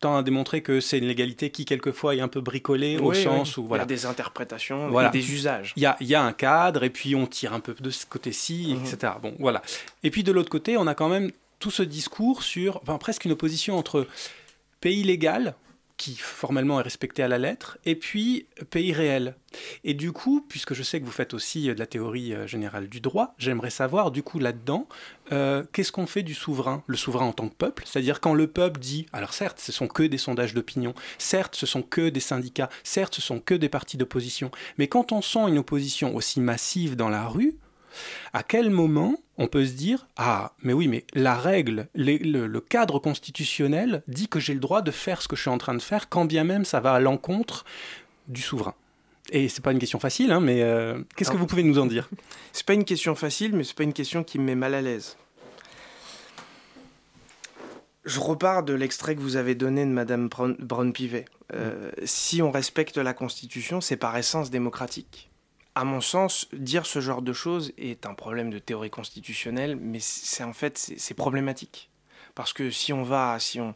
tend 0.00 0.16
à 0.16 0.22
démontrer 0.24 0.60
que 0.60 0.80
c'est 0.80 0.98
une 0.98 1.06
légalité 1.06 1.50
qui 1.50 1.64
quelquefois 1.64 2.16
est 2.16 2.20
un 2.20 2.28
peu 2.28 2.40
bricolée 2.40 2.98
au 2.98 3.14
sens 3.14 3.56
oui. 3.56 3.62
où 3.62 3.66
voilà. 3.68 3.84
Il 3.84 3.90
y 3.90 3.92
a 3.92 3.96
des 3.96 4.06
interprétations, 4.06 4.88
Voilà. 4.90 5.08
des 5.08 5.32
usages. 5.32 5.72
Il 5.76 5.82
y 5.82 5.86
a, 5.86 5.96
il 6.00 6.08
y 6.08 6.16
a 6.16 6.22
un 6.22 6.32
cadre, 6.32 6.82
et 6.82 6.90
puis 6.90 7.14
on 7.14 7.26
tire 7.26 7.52
un 7.54 7.60
peu 7.60 7.74
de 7.78 7.90
ce 7.90 8.04
côté-ci, 8.06 8.74
Mhm. 8.76 8.84
etc. 8.84 9.12
Bon, 9.22 9.34
voilà. 9.38 9.62
Et 10.02 10.10
puis 10.10 10.24
de 10.24 10.32
l'autre 10.32 10.50
côté, 10.50 10.76
on 10.76 10.86
a 10.88 10.94
quand 10.94 11.08
même 11.08 11.30
tout 11.60 11.70
ce 11.70 11.84
discours 11.84 12.42
sur, 12.42 12.80
enfin, 12.82 12.98
presque 12.98 13.24
une 13.24 13.32
opposition 13.32 13.78
entre 13.78 14.08
pays 14.80 15.04
légal, 15.04 15.54
qui 15.96 16.16
formellement 16.16 16.80
est 16.80 16.82
respecté 16.82 17.22
à 17.22 17.28
la 17.28 17.38
lettre, 17.38 17.78
et 17.84 17.94
puis 17.94 18.46
pays 18.70 18.92
réel. 18.92 19.34
Et 19.84 19.94
du 19.94 20.12
coup, 20.12 20.44
puisque 20.48 20.74
je 20.74 20.82
sais 20.82 21.00
que 21.00 21.04
vous 21.04 21.12
faites 21.12 21.34
aussi 21.34 21.68
euh, 21.68 21.74
de 21.74 21.78
la 21.78 21.86
théorie 21.86 22.34
euh, 22.34 22.46
générale 22.46 22.88
du 22.88 23.00
droit, 23.00 23.34
j'aimerais 23.38 23.70
savoir, 23.70 24.10
du 24.10 24.22
coup, 24.22 24.38
là-dedans, 24.38 24.88
euh, 25.32 25.64
qu'est-ce 25.72 25.92
qu'on 25.92 26.06
fait 26.06 26.22
du 26.22 26.34
souverain 26.34 26.82
Le 26.86 26.96
souverain 26.96 27.26
en 27.26 27.32
tant 27.32 27.48
que 27.48 27.54
peuple, 27.54 27.84
c'est-à-dire 27.86 28.20
quand 28.20 28.34
le 28.34 28.46
peuple 28.46 28.80
dit, 28.80 29.06
alors 29.12 29.34
certes, 29.34 29.60
ce 29.60 29.72
sont 29.72 29.88
que 29.88 30.02
des 30.02 30.18
sondages 30.18 30.54
d'opinion, 30.54 30.94
certes, 31.18 31.54
ce 31.54 31.66
sont 31.66 31.82
que 31.82 32.08
des 32.08 32.20
syndicats, 32.20 32.70
certes, 32.82 33.14
ce 33.14 33.22
sont 33.22 33.40
que 33.40 33.54
des 33.54 33.68
partis 33.68 33.96
d'opposition, 33.96 34.50
mais 34.78 34.88
quand 34.88 35.12
on 35.12 35.22
sent 35.22 35.48
une 35.48 35.58
opposition 35.58 36.14
aussi 36.14 36.40
massive 36.40 36.96
dans 36.96 37.08
la 37.08 37.26
rue, 37.26 37.56
à 38.32 38.42
quel 38.42 38.70
moment 38.70 39.16
on 39.38 39.46
peut 39.46 39.64
se 39.64 39.72
dire 39.72 40.06
Ah, 40.16 40.52
mais 40.62 40.72
oui, 40.72 40.88
mais 40.88 41.04
la 41.14 41.34
règle, 41.34 41.88
le, 41.94 42.60
cadre 42.60 42.98
constitutionnel 42.98 44.02
dit 44.08 44.28
que 44.28 44.40
j'ai 44.40 44.54
le 44.54 44.60
droit 44.60 44.82
de 44.82 44.90
faire 44.90 45.22
ce 45.22 45.28
que 45.28 45.36
je 45.36 45.42
suis 45.42 45.50
en 45.50 45.58
train 45.58 45.74
de 45.74 45.82
faire, 45.82 46.08
quand 46.08 46.24
bien 46.24 46.44
même 46.44 46.64
ça 46.64 46.80
va 46.80 46.92
à 46.94 47.00
l'encontre 47.00 47.64
du 48.28 48.40
souverain 48.42 48.74
Et 49.30 49.48
c'est 49.48 49.62
pas 49.62 49.72
une 49.72 49.78
question 49.78 49.98
facile, 50.00 50.32
hein, 50.32 50.40
mais 50.40 50.62
euh, 50.62 51.02
qu'est-ce 51.16 51.30
que 51.30 51.36
vous 51.36 51.46
pouvez 51.46 51.62
nous 51.64 51.78
en 51.78 51.86
dire? 51.86 52.08
C'est 52.52 52.66
pas 52.66 52.74
une 52.74 52.84
question 52.84 53.14
facile, 53.14 53.54
mais 53.54 53.64
c'est 53.64 53.76
pas 53.76 53.84
une 53.84 53.92
question 53.92 54.22
qui 54.24 54.38
me 54.38 54.44
met 54.44 54.54
mal 54.54 54.74
à 54.74 54.82
l'aise. 54.82 55.16
Je 58.04 58.18
repars 58.18 58.64
de 58.64 58.72
l'extrait 58.74 59.14
que 59.14 59.20
vous 59.20 59.36
avez 59.36 59.54
donné 59.54 59.84
de 59.84 59.90
Madame 59.90 60.28
Brown- 60.28 60.56
Brown-Pivet. 60.58 61.24
Euh, 61.54 61.90
Si 62.04 62.42
on 62.42 62.50
respecte 62.50 62.96
la 62.96 63.14
Constitution, 63.14 63.80
c'est 63.80 63.96
par 63.96 64.16
essence 64.16 64.50
démocratique. 64.50 65.30
À 65.74 65.84
mon 65.84 66.00
sens, 66.02 66.48
dire 66.52 66.84
ce 66.84 67.00
genre 67.00 67.22
de 67.22 67.32
choses 67.32 67.72
est 67.78 68.04
un 68.04 68.14
problème 68.14 68.50
de 68.50 68.58
théorie 68.58 68.90
constitutionnelle, 68.90 69.76
mais 69.76 70.00
c'est 70.00 70.44
en 70.44 70.52
fait 70.52 70.76
c'est 70.78 71.14
problématique 71.14 71.88
parce 72.34 72.52
que 72.52 72.70
si 72.70 72.92
on 72.92 73.02
va, 73.02 73.38
si 73.38 73.58
on, 73.60 73.74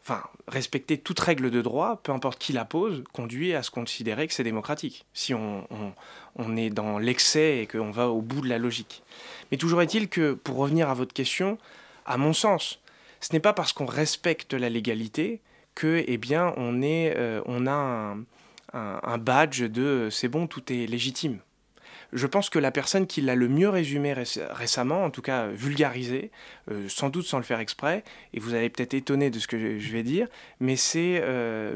enfin, 0.00 0.22
respecter 0.48 0.98
toute 0.98 1.18
règle 1.20 1.50
de 1.50 1.60
droit, 1.62 2.00
peu 2.02 2.12
importe 2.12 2.38
qui 2.38 2.52
la 2.52 2.64
pose, 2.64 3.02
conduit 3.12 3.54
à 3.54 3.62
se 3.62 3.70
considérer 3.70 4.26
que 4.28 4.34
c'est 4.34 4.42
démocratique. 4.44 5.06
Si 5.12 5.32
on, 5.34 5.66
on- 5.70 5.92
on 6.36 6.56
est 6.56 6.70
dans 6.70 6.98
l'excès 6.98 7.58
et 7.58 7.66
qu'on 7.68 7.92
va 7.92 8.08
au 8.08 8.20
bout 8.20 8.40
de 8.40 8.48
la 8.48 8.58
logique. 8.58 9.02
Mais 9.52 9.56
toujours 9.56 9.80
est-il 9.82 10.08
que, 10.08 10.32
pour 10.34 10.56
revenir 10.56 10.88
à 10.90 10.94
votre 10.94 11.14
question, 11.14 11.56
à 12.06 12.16
mon 12.16 12.32
sens, 12.32 12.80
ce 13.20 13.32
n'est 13.32 13.40
pas 13.40 13.52
parce 13.52 13.72
qu'on 13.72 13.86
respecte 13.86 14.52
la 14.54 14.68
légalité 14.68 15.40
que, 15.76 16.04
eh 16.06 16.18
bien, 16.18 16.52
on, 16.56 16.82
est, 16.82 17.14
euh, 17.16 17.40
on 17.46 17.66
a 17.68 17.72
un, 17.72 18.24
un- 18.74 19.18
badge 19.18 19.62
de 19.62 19.82
euh, 19.82 20.10
c'est 20.10 20.28
bon, 20.28 20.46
tout 20.46 20.72
est 20.72 20.86
légitime. 20.86 21.38
Je 22.12 22.26
pense 22.26 22.50
que 22.50 22.58
la 22.58 22.70
personne 22.70 23.06
qui 23.06 23.20
l'a 23.22 23.34
le 23.34 23.48
mieux 23.48 23.68
résumé 23.68 24.12
réc- 24.14 24.40
récemment, 24.50 25.04
en 25.04 25.10
tout 25.10 25.22
cas 25.22 25.44
euh, 25.46 25.52
vulgarisé, 25.54 26.30
euh, 26.70 26.88
sans 26.88 27.08
doute 27.08 27.26
sans 27.26 27.38
le 27.38 27.44
faire 27.44 27.60
exprès, 27.60 28.04
et 28.32 28.40
vous 28.40 28.54
allez 28.54 28.70
peut-être 28.70 28.94
étonné 28.94 29.30
de 29.30 29.38
ce 29.38 29.46
que 29.48 29.78
je 29.78 29.92
vais 29.92 30.02
dire, 30.02 30.28
mais 30.60 30.76
c'est 30.76 31.22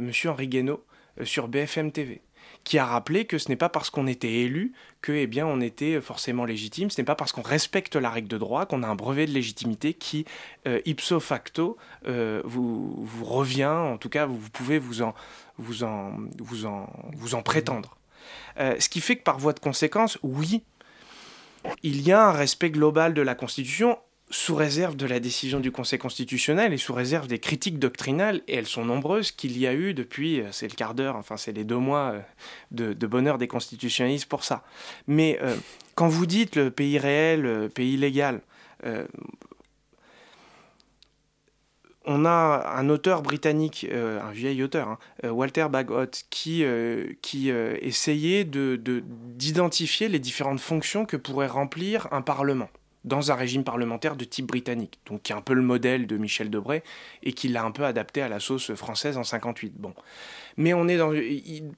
Monsieur 0.00 0.30
Henri 0.30 0.48
Guénaud 0.48 0.84
sur 1.24 1.48
BFM 1.48 1.90
TV, 1.90 2.20
qui 2.64 2.78
a 2.78 2.84
rappelé 2.84 3.24
que 3.24 3.38
ce 3.38 3.48
n'est 3.48 3.56
pas 3.56 3.68
parce 3.68 3.90
qu'on 3.90 4.06
était 4.06 4.32
élu 4.32 4.72
que 5.00 5.12
eh 5.12 5.26
bien, 5.26 5.46
on 5.46 5.60
était 5.60 6.00
forcément 6.00 6.44
légitime, 6.44 6.90
ce 6.90 7.00
n'est 7.00 7.04
pas 7.04 7.14
parce 7.14 7.32
qu'on 7.32 7.42
respecte 7.42 7.96
la 7.96 8.10
règle 8.10 8.28
de 8.28 8.38
droit 8.38 8.66
qu'on 8.66 8.82
a 8.82 8.88
un 8.88 8.94
brevet 8.94 9.26
de 9.26 9.32
légitimité 9.32 9.94
qui, 9.94 10.24
euh, 10.66 10.80
ipso 10.84 11.20
facto, 11.20 11.76
euh, 12.06 12.42
vous, 12.44 12.94
vous 13.04 13.24
revient, 13.24 13.66
en 13.66 13.96
tout 13.96 14.08
cas, 14.08 14.26
vous, 14.26 14.38
vous 14.38 14.50
pouvez 14.50 14.78
vous 14.78 15.02
en, 15.02 15.14
vous 15.58 15.84
en, 15.84 16.12
vous 16.38 16.66
en, 16.66 16.90
vous 17.16 17.34
en 17.34 17.42
prétendre. 17.42 17.96
Euh, 18.58 18.76
ce 18.78 18.88
qui 18.88 19.00
fait 19.00 19.16
que 19.16 19.22
par 19.22 19.38
voie 19.38 19.52
de 19.52 19.60
conséquence, 19.60 20.18
oui, 20.22 20.62
il 21.82 22.00
y 22.00 22.12
a 22.12 22.26
un 22.26 22.32
respect 22.32 22.70
global 22.70 23.14
de 23.14 23.22
la 23.22 23.34
Constitution 23.34 23.98
sous 24.30 24.54
réserve 24.54 24.94
de 24.96 25.06
la 25.06 25.20
décision 25.20 25.58
du 25.60 25.70
Conseil 25.72 25.98
constitutionnel 25.98 26.72
et 26.72 26.76
sous 26.76 26.92
réserve 26.92 27.28
des 27.28 27.38
critiques 27.38 27.78
doctrinales, 27.78 28.42
et 28.46 28.56
elles 28.56 28.66
sont 28.66 28.84
nombreuses, 28.84 29.32
qu'il 29.32 29.56
y 29.58 29.66
a 29.66 29.72
eu 29.72 29.94
depuis, 29.94 30.40
euh, 30.40 30.48
c'est 30.52 30.68
le 30.68 30.74
quart 30.74 30.94
d'heure, 30.94 31.16
enfin 31.16 31.36
c'est 31.36 31.52
les 31.52 31.64
deux 31.64 31.78
mois 31.78 32.12
euh, 32.12 32.94
de, 32.94 33.06
bonheur 33.06 33.38
des 33.38 33.48
constitutionnalistes 33.48 34.26
pour 34.26 34.44
ça. 34.44 34.64
Mais 35.06 35.38
euh, 35.42 35.56
quand 35.94 36.08
vous 36.08 36.26
dites 36.26 36.56
le 36.56 36.70
pays 36.70 36.98
réel, 36.98 37.42
le 37.42 37.68
pays 37.68 37.96
légal, 37.96 38.42
on 42.04 42.24
a 42.24 42.74
un 42.76 42.88
auteur 42.88 43.22
britannique, 43.22 43.86
un 43.92 44.30
vieil 44.30 44.62
auteur, 44.62 44.88
hein, 44.88 44.98
Walter 45.30 45.66
Bagehot, 45.68 46.06
qui, 46.30 46.64
qui 47.20 47.50
essayait 47.50 48.44
de- 48.44 48.76
de- 48.76 49.02
d'identifier 49.04 50.08
les 50.08 50.20
différentes 50.20 50.60
fonctions 50.60 51.04
que 51.04 51.16
pourrait 51.16 51.48
remplir 51.48 52.06
un 52.12 52.22
Parlement 52.22 52.70
dans 53.04 53.30
un 53.30 53.34
régime 53.34 53.64
parlementaire 53.64 54.16
de 54.16 54.24
type 54.24 54.46
britannique, 54.46 54.98
donc 55.06 55.22
qui 55.22 55.32
est 55.32 55.34
un 55.34 55.40
peu 55.40 55.54
le 55.54 55.62
modèle 55.62 56.06
de 56.06 56.16
Michel 56.16 56.50
Debré 56.50 56.82
et 57.22 57.32
qui 57.32 57.48
l'a 57.48 57.64
un 57.64 57.70
peu 57.70 57.84
adapté 57.84 58.22
à 58.22 58.28
la 58.28 58.40
sauce 58.40 58.74
française 58.74 59.16
en 59.16 59.24
58. 59.24 59.74
Bon. 59.76 59.94
Mais 60.56 60.74
on 60.74 60.88
est 60.88 60.96
dans, 60.96 61.12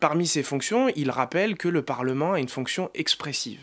parmi 0.01 0.27
ces 0.27 0.43
fonctions, 0.43 0.89
il 0.97 1.11
rappelle 1.11 1.57
que 1.57 1.69
le 1.69 1.83
Parlement 1.83 2.33
a 2.33 2.41
une 2.41 2.49
fonction 2.49 2.91
expressive 2.95 3.61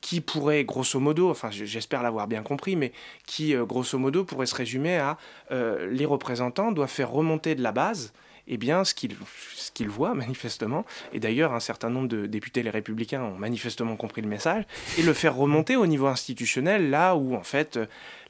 qui 0.00 0.20
pourrait, 0.20 0.64
grosso 0.64 1.00
modo, 1.00 1.30
enfin 1.30 1.50
j'espère 1.50 2.02
l'avoir 2.02 2.28
bien 2.28 2.42
compris, 2.42 2.76
mais 2.76 2.92
qui, 3.26 3.54
euh, 3.54 3.64
grosso 3.64 3.96
modo, 3.96 4.22
pourrait 4.22 4.44
se 4.44 4.54
résumer 4.54 4.98
à 4.98 5.16
euh, 5.50 5.90
les 5.90 6.04
représentants 6.04 6.72
doivent 6.72 6.90
faire 6.90 7.10
remonter 7.10 7.54
de 7.54 7.62
la 7.62 7.72
base 7.72 8.12
eh 8.48 8.56
bien, 8.56 8.84
ce 8.84 8.94
qu'ils 8.94 9.16
ce 9.54 9.70
qu'ils 9.72 9.88
voient 9.88 10.14
manifestement, 10.26 10.84
et 11.12 11.20
d'ailleurs 11.20 11.52
un 11.54 11.60
certain 11.60 11.90
nombre 11.90 12.08
de 12.08 12.26
députés 12.26 12.62
les 12.62 12.70
républicains 12.70 13.22
ont 13.22 13.36
manifestement 13.36 13.96
compris 13.96 14.22
le 14.22 14.28
message, 14.28 14.64
et 14.98 15.02
le 15.02 15.12
faire 15.14 15.34
remonter 15.36 15.76
au 15.76 15.86
niveau 15.86 16.06
institutionnel, 16.06 16.90
là 16.90 17.14
où 17.16 17.34
en 17.34 17.42
fait 17.42 17.78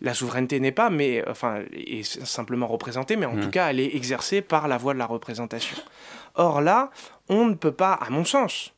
la 0.00 0.14
souveraineté 0.14 0.60
n'est 0.60 0.72
pas, 0.72 0.90
mais 0.90 1.22
enfin 1.28 1.62
est 1.72 2.02
simplement 2.24 2.66
représentée, 2.66 3.16
mais 3.16 3.26
en 3.26 3.38
tout 3.40 3.50
cas 3.50 3.70
elle 3.70 3.80
est 3.80 3.94
exercée 3.94 4.40
par 4.42 4.68
la 4.68 4.76
voie 4.78 4.94
de 4.94 4.98
la 4.98 5.06
représentation. 5.06 5.76
Or 6.36 6.60
là, 6.60 6.90
on 7.28 7.46
ne 7.46 7.54
peut 7.54 7.72
pas, 7.72 7.92
à 7.94 8.10
mon 8.10 8.24
sens, 8.24 8.74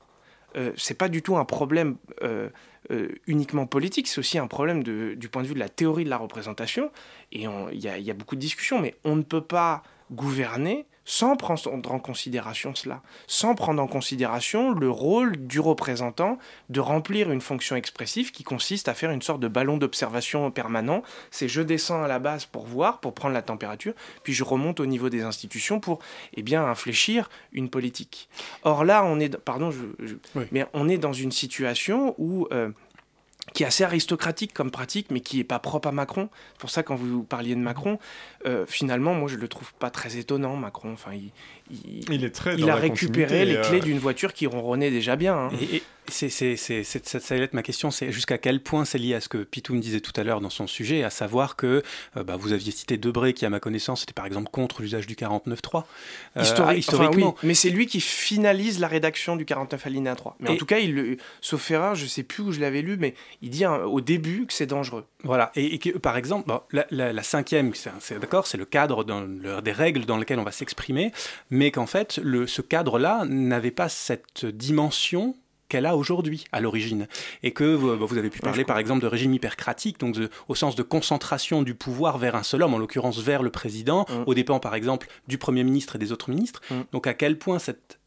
euh, 0.57 0.73
c'est 0.77 0.97
pas 0.97 1.09
du 1.09 1.23
tout 1.23 1.37
un 1.37 1.45
problème 1.45 1.97
euh, 2.23 2.49
euh, 2.91 3.09
uniquement 3.27 3.67
politique, 3.67 4.09
c'est 4.09 4.19
aussi 4.19 4.39
un 4.39 4.47
problème 4.47 4.83
de- 4.83 5.15
du 5.15 5.29
point 5.29 5.43
de 5.43 5.49
vue 5.49 5.55
de 5.55 5.59
la 5.59 5.69
théorie 5.69 6.05
de 6.05 6.11
la 6.11 6.19
représentation. 6.19 6.91
Et 7.33 7.43
y, 7.43 7.49
il 7.73 7.81
y 8.03 8.11
a 8.11 8.15
beaucoup 8.15 8.37
de 8.37 8.41
discussions, 8.41 8.79
mais 8.81 8.95
on 9.05 9.17
ne 9.17 9.23
peut 9.23 9.41
pas 9.41 9.83
gouverner 10.13 10.87
sans 11.09 11.37
prendre 11.37 11.71
en 11.93 11.99
considération 12.01 12.75
cela, 12.75 13.01
sans 13.29 13.55
prendre 13.55 13.81
en 13.81 13.87
considération 13.87 14.73
le 14.73 14.91
rôle 14.91 15.37
du 15.47 15.61
représentant 15.61 16.37
de 16.69 16.81
remplir 16.81 17.31
une 17.31 17.41
fonction 17.41 17.77
expressive 17.77 18.33
qui 18.33 18.43
consiste 18.43 18.89
à 18.89 18.95
faire 18.95 19.13
une 19.13 19.23
sorte 19.23 19.39
de 19.41 19.47
ballon 19.49 19.77
d'observation 19.77 20.51
permanent. 20.51 21.03
C'est 21.31 21.47
je 21.49 21.63
descends 21.63 22.03
à 22.03 22.09
la 22.09 22.19
base 22.19 22.45
pour 22.45 22.67
voir, 22.67 22.99
pour 23.01 23.15
prendre 23.15 23.35
la 23.35 23.43
température, 23.43 23.95
puis 24.25 24.33
je 24.33 24.43
remonte 24.43 24.81
au 24.81 24.87
niveau 24.87 25.09
des 25.09 25.23
institutions 25.23 25.79
pour 25.79 26.01
eh 26.35 26.43
bien 26.43 26.65
infléchir 26.67 27.31
une 27.53 27.71
politique. 27.71 28.29
Or 28.65 28.85
là, 28.85 29.05
on 29.05 29.21
est, 29.21 29.37
pardon, 29.39 29.71
je- 29.71 30.05
je- 30.05 30.41
mais 30.51 30.67
on 30.75 30.89
est 30.89 30.99
dans 30.99 31.13
une 31.13 31.31
situation 31.33 32.15
où 32.19 32.49
euh, 32.53 32.71
qui 33.55 33.63
est 33.63 33.67
assez 33.67 33.85
aristocratique 33.85 34.53
comme 34.53 34.71
pratique, 34.71 35.07
mais 35.11 35.21
qui 35.21 35.39
n'est 35.39 35.45
pas 35.45 35.59
propre 35.59 35.89
à 35.89 35.93
Macron. 35.93 36.29
C'est 36.53 36.59
pour 36.61 36.71
ça, 36.71 36.83
quand 36.83 36.95
vous 36.97 37.23
parliez 37.23 37.55
de 37.55 37.61
Macron, 37.61 37.99
euh, 38.45 38.67
finalement, 38.67 39.15
moi, 39.15 39.29
je 39.29 39.37
le 39.37 39.49
trouve 39.49 39.73
pas 39.75 39.91
très 39.91 40.17
étonnant, 40.19 40.57
Macron. 40.57 40.93
Enfin, 40.93 41.13
il, 41.15 41.31
il, 41.71 42.13
Il 42.13 42.25
est 42.25 42.31
très 42.31 42.55
il 42.55 42.63
dans 42.63 42.69
a 42.69 42.75
récupéré 42.75 43.45
les 43.45 43.57
euh. 43.57 43.63
clés 43.63 43.81
d'une 43.81 43.99
voiture 43.99 44.33
qui 44.33 44.47
ronronnait 44.47 44.91
déjà 44.91 45.17
bien. 45.17 45.35
hein. 45.37 45.51
Et, 45.61 45.77
et 45.77 45.83
c'est, 46.11 46.29
c'est, 46.29 46.57
c'est, 46.57 46.83
c'est- 46.85 47.07
ça, 47.19 47.35
allait 47.35 47.45
être 47.45 47.55
ma 47.55 47.63
question, 47.63 47.91
c'est 47.91 48.11
jusqu'à 48.13 48.39
quel 48.39 48.61
point 48.63 48.85
c'est 48.85 48.99
lié 48.99 49.15
à 49.15 49.21
ce 49.21 49.29
que 49.29 49.39
Pitoum 49.39 49.81
disait 49.81 50.01
tout 50.01 50.13
à 50.17 50.25
l'heure 50.25 50.41
dans 50.41 50.51
son 50.51 50.67
sujet, 50.67 51.03
à 51.05 51.11
savoir 51.11 51.57
que 51.57 51.83
euh, 52.17 52.25
bah, 52.25 52.37
vous 52.37 52.53
aviez 52.53 52.73
cité 52.73 52.97
Debré, 52.97 53.33
qui 53.35 53.45
à 53.47 53.51
ma 53.51 53.61
connaissance 53.61 54.03
était 54.03 54.13
par 54.13 54.27
exemple 54.27 54.51
contre 54.51 54.83
l'usage 54.83 55.07
du 55.07 55.15
49.3. 55.15 55.85
Euh, 56.37 56.43
ah, 56.67 56.75
historiquement. 56.75 57.29
enfin, 57.29 57.37
oui, 57.43 57.49
mais 57.49 57.55
c'est 57.55 57.71
lui 57.71 57.87
qui 57.87 58.01
finalise 58.01 58.79
la 58.81 58.89
rédaction 58.89 59.37
du 59.37 59.45
49 59.45 59.87
alinéa 59.87 60.15
3. 60.17 60.37
Mais 60.41 60.51
en 60.51 60.57
tout 60.57 60.67
cas, 60.67 60.79
il, 60.79 61.19
sauf 61.41 61.71
erreur, 61.71 61.95
je 61.95 62.07
sais 62.07 62.23
plus 62.23 62.43
où 62.43 62.53
je 62.53 62.61
l'avais 62.61 62.83
lu, 62.83 62.97
mais 62.99 63.15
il 63.43 63.51
dit 63.51 63.65
hein, 63.65 63.77
au 63.85 64.01
début 64.01 64.47
que 64.47 64.53
c'est 64.53 64.67
dangereux. 64.67 65.05
Voilà, 65.25 65.51
et, 65.57 65.75
et 65.75 65.79
que, 65.79 65.91
par 65.99 66.17
exemple, 66.17 66.47
bon, 66.49 66.61
la, 66.73 66.87
la- 66.91 67.13
la 67.13 67.23
cinquième, 67.23 67.75
c'est, 67.75 67.91
c'est- 68.01 68.19
d'accord, 68.19 68.47
c'est 68.47 68.59
le 68.59 68.65
cadre 68.65 69.05
dans 69.05 69.21
le- 69.23 69.61
des 69.63 69.73
règles 69.73 70.05
dans 70.05 70.17
lesquelles 70.19 70.39
on 70.39 70.45
va 70.45 70.53
s'exprimer, 70.53 71.13
mais 71.51 71.71
qu'en 71.71 71.87
fait, 71.87 72.19
le, 72.23 72.47
ce 72.47 72.63
cadre-là 72.63 73.25
n'avait 73.27 73.71
pas 73.71 73.89
cette 73.89 74.47
dimension 74.47 75.35
qu'elle 75.69 75.87
a 75.87 75.97
aujourd'hui 75.97 76.45
à 76.53 76.61
l'origine. 76.61 77.09
Et 77.43 77.53
que 77.53 77.65
vous, 77.65 77.97
vous 78.07 78.19
avez 78.19 78.31
pu 78.31 78.41
parler 78.41 78.65
par 78.65 78.79
exemple 78.79 79.03
de 79.03 79.07
régime 79.07 79.35
hypercratique, 79.35 79.99
donc 79.99 80.15
de- 80.15 80.31
au 80.49 80.55
sens 80.55 80.77
de 80.77 80.83
concentration 80.83 81.63
du 81.63 81.75
pouvoir 81.75 82.19
vers 82.19 82.37
un 82.37 82.43
seul 82.43 82.63
homme, 82.63 82.75
en 82.75 82.79
l'occurrence 82.79 83.19
vers 83.19 83.43
le 83.43 83.51
président, 83.51 84.07
Mm. 84.09 84.23
au 84.27 84.35
dépens 84.35 84.59
par 84.61 84.75
exemple 84.75 85.09
du 85.29 85.39
Premier 85.39 85.65
ministre 85.65 85.97
et 85.97 85.99
des 85.99 86.13
autres 86.13 86.31
ministres. 86.31 86.61
Donc 86.93 87.07
à 87.07 87.15
quel 87.15 87.39
point 87.39 87.59
cette 87.59 87.99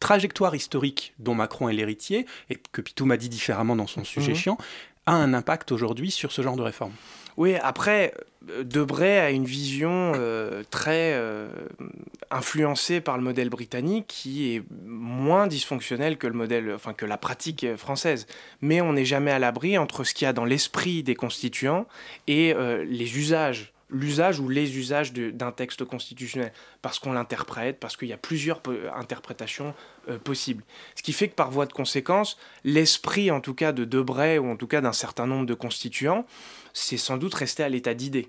trajectoire 0.00 0.54
historique 0.54 1.14
dont 1.18 1.34
Macron 1.34 1.68
est 1.68 1.74
l'héritier, 1.74 2.26
et 2.48 2.56
que 2.72 2.80
Pitou 2.80 3.04
m'a 3.04 3.16
dit 3.18 3.28
différemment 3.28 3.76
dans 3.76 3.86
son 3.86 4.02
sujet 4.04 4.32
Mhm. 4.32 4.36
chiant, 4.38 4.58
a 5.06 5.12
un 5.14 5.34
impact 5.34 5.72
aujourd'hui 5.72 6.10
sur 6.10 6.32
ce 6.32 6.40
genre 6.42 6.56
de 6.56 6.62
réforme? 6.62 6.92
Oui, 7.36 7.54
après, 7.56 8.14
Debray 8.42 9.18
a 9.18 9.30
une 9.30 9.44
vision 9.44 10.12
euh, 10.16 10.62
très 10.70 11.12
euh, 11.12 11.48
influencée 12.30 13.02
par 13.02 13.18
le 13.18 13.22
modèle 13.22 13.50
britannique 13.50 14.06
qui 14.08 14.54
est 14.54 14.62
moins 14.86 15.46
dysfonctionnel 15.46 16.16
que 16.16 16.26
le 16.26 16.32
modèle, 16.32 16.72
enfin 16.74 16.94
que 16.94 17.04
la 17.04 17.18
pratique 17.18 17.76
française. 17.76 18.26
Mais 18.62 18.80
on 18.80 18.94
n'est 18.94 19.04
jamais 19.04 19.30
à 19.30 19.38
l'abri 19.38 19.76
entre 19.76 20.04
ce 20.04 20.14
qu'il 20.14 20.24
y 20.24 20.28
a 20.28 20.32
dans 20.32 20.46
l'esprit 20.46 21.02
des 21.02 21.14
constituants 21.14 21.86
et 22.28 22.54
euh, 22.54 22.82
les 22.84 23.18
usages 23.18 23.72
l'usage 23.90 24.40
ou 24.40 24.48
les 24.48 24.78
usages 24.78 25.12
d'un 25.12 25.52
texte 25.52 25.84
constitutionnel, 25.84 26.52
parce 26.82 26.98
qu'on 26.98 27.12
l'interprète, 27.12 27.78
parce 27.78 27.96
qu'il 27.96 28.08
y 28.08 28.12
a 28.12 28.16
plusieurs 28.18 28.62
interprétations 28.94 29.74
euh, 30.08 30.18
possibles. 30.18 30.64
Ce 30.94 31.02
qui 31.02 31.12
fait 31.12 31.28
que 31.28 31.34
par 31.34 31.50
voie 31.50 31.66
de 31.66 31.72
conséquence, 31.72 32.38
l'esprit 32.64 33.30
en 33.30 33.40
tout 33.40 33.54
cas 33.54 33.72
de 33.72 33.84
Debray, 33.84 34.38
ou 34.38 34.50
en 34.50 34.56
tout 34.56 34.66
cas 34.66 34.80
d'un 34.80 34.92
certain 34.92 35.26
nombre 35.26 35.46
de 35.46 35.54
constituants, 35.54 36.26
c'est 36.72 36.96
sans 36.96 37.16
doute 37.16 37.34
resté 37.34 37.62
à 37.62 37.68
l'état 37.68 37.94
d'idée. 37.94 38.28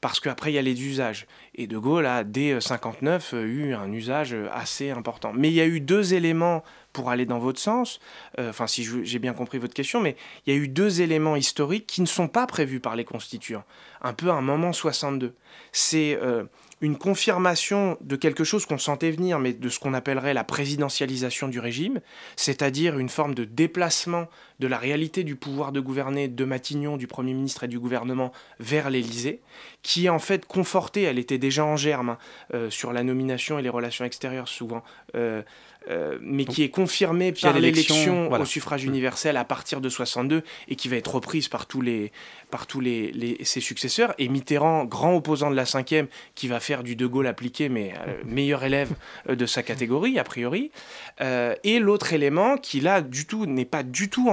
Parce 0.00 0.20
qu'après, 0.20 0.50
il 0.50 0.54
y 0.54 0.58
a 0.58 0.62
les 0.62 0.82
usages. 0.86 1.26
Et 1.54 1.66
De 1.66 1.78
Gaulle 1.78 2.06
a, 2.06 2.24
dès 2.24 2.60
59, 2.60 3.34
euh, 3.34 3.44
eu 3.44 3.74
un 3.74 3.92
usage 3.92 4.34
euh, 4.34 4.48
assez 4.52 4.90
important. 4.90 5.32
Mais 5.34 5.48
il 5.48 5.54
y 5.54 5.60
a 5.60 5.66
eu 5.66 5.80
deux 5.80 6.14
éléments 6.14 6.62
pour 6.96 7.10
aller 7.10 7.26
dans 7.26 7.38
votre 7.38 7.60
sens, 7.60 8.00
euh, 8.38 8.48
enfin 8.48 8.66
si 8.66 8.88
j'ai 9.04 9.18
bien 9.18 9.34
compris 9.34 9.58
votre 9.58 9.74
question, 9.74 10.00
mais 10.00 10.16
il 10.46 10.54
y 10.54 10.56
a 10.56 10.58
eu 10.58 10.66
deux 10.66 11.02
éléments 11.02 11.36
historiques 11.36 11.86
qui 11.86 12.00
ne 12.00 12.06
sont 12.06 12.26
pas 12.26 12.46
prévus 12.46 12.80
par 12.80 12.96
les 12.96 13.04
constituants. 13.04 13.64
Un 14.00 14.14
peu 14.14 14.30
un 14.30 14.40
moment 14.40 14.72
62. 14.72 15.34
C'est 15.72 16.18
euh, 16.22 16.44
une 16.80 16.96
confirmation 16.96 17.98
de 18.00 18.16
quelque 18.16 18.44
chose 18.44 18.64
qu'on 18.64 18.78
sentait 18.78 19.10
venir, 19.10 19.38
mais 19.38 19.52
de 19.52 19.68
ce 19.68 19.78
qu'on 19.78 19.92
appellerait 19.92 20.32
la 20.32 20.42
présidentialisation 20.42 21.48
du 21.48 21.60
régime, 21.60 22.00
c'est-à-dire 22.34 22.98
une 22.98 23.10
forme 23.10 23.34
de 23.34 23.44
déplacement 23.44 24.26
de 24.58 24.66
la 24.66 24.78
réalité 24.78 25.24
du 25.24 25.36
pouvoir 25.36 25.72
de 25.72 25.80
gouverner 25.80 26.28
de 26.28 26.44
Matignon, 26.44 26.96
du 26.96 27.06
Premier 27.06 27.34
ministre 27.34 27.64
et 27.64 27.68
du 27.68 27.78
gouvernement 27.78 28.32
vers 28.60 28.90
l'Élysée, 28.90 29.40
qui 29.82 30.06
est 30.06 30.10
en 30.10 30.18
fait 30.18 30.46
confortée, 30.46 31.02
elle 31.02 31.18
était 31.18 31.38
déjà 31.38 31.64
en 31.64 31.76
germe 31.76 32.10
hein, 32.10 32.18
euh, 32.54 32.70
sur 32.70 32.92
la 32.92 33.02
nomination 33.02 33.58
et 33.58 33.62
les 33.62 33.68
relations 33.68 34.04
extérieures 34.04 34.48
souvent, 34.48 34.82
euh, 35.14 35.42
euh, 35.88 36.18
mais 36.20 36.44
qui 36.44 36.64
est 36.64 36.68
confirmée 36.70 37.30
par 37.30 37.52
l'élection, 37.60 38.28
voilà. 38.28 38.42
au 38.42 38.46
suffrage 38.46 38.82
universel 38.84 39.36
à 39.36 39.44
partir 39.44 39.80
de 39.80 39.88
62 39.88 40.42
et 40.66 40.74
qui 40.74 40.88
va 40.88 40.96
être 40.96 41.14
reprise 41.14 41.46
par 41.48 41.66
tous 41.66 41.80
les 41.80 42.10
par 42.50 42.66
tous 42.66 42.80
les, 42.80 43.12
les- 43.12 43.44
ses 43.44 43.60
successeurs. 43.60 44.12
Et 44.18 44.28
Mitterrand 44.28 44.84
grand 44.84 45.14
opposant 45.14 45.48
de 45.48 45.54
la 45.54 45.64
cinquième 45.66 46.08
qui 46.34 46.48
va 46.48 46.58
faire 46.58 46.82
du 46.82 46.96
De 46.96 47.06
Gaulle 47.06 47.28
appliqué 47.28 47.68
mais 47.68 47.94
euh, 48.08 48.14
meilleur 48.24 48.64
élève 48.64 48.90
de 49.28 49.46
sa 49.46 49.62
catégorie 49.62 50.18
a 50.18 50.24
priori 50.24 50.72
et 51.20 51.78
l'autre 51.78 52.12
élément 52.12 52.56
qui 52.56 52.80
là 52.80 53.00
du 53.00 53.26
tout 53.26 53.46
n'est 53.46 53.64
pas 53.64 53.82
du 53.84 54.08
tout 54.10 54.28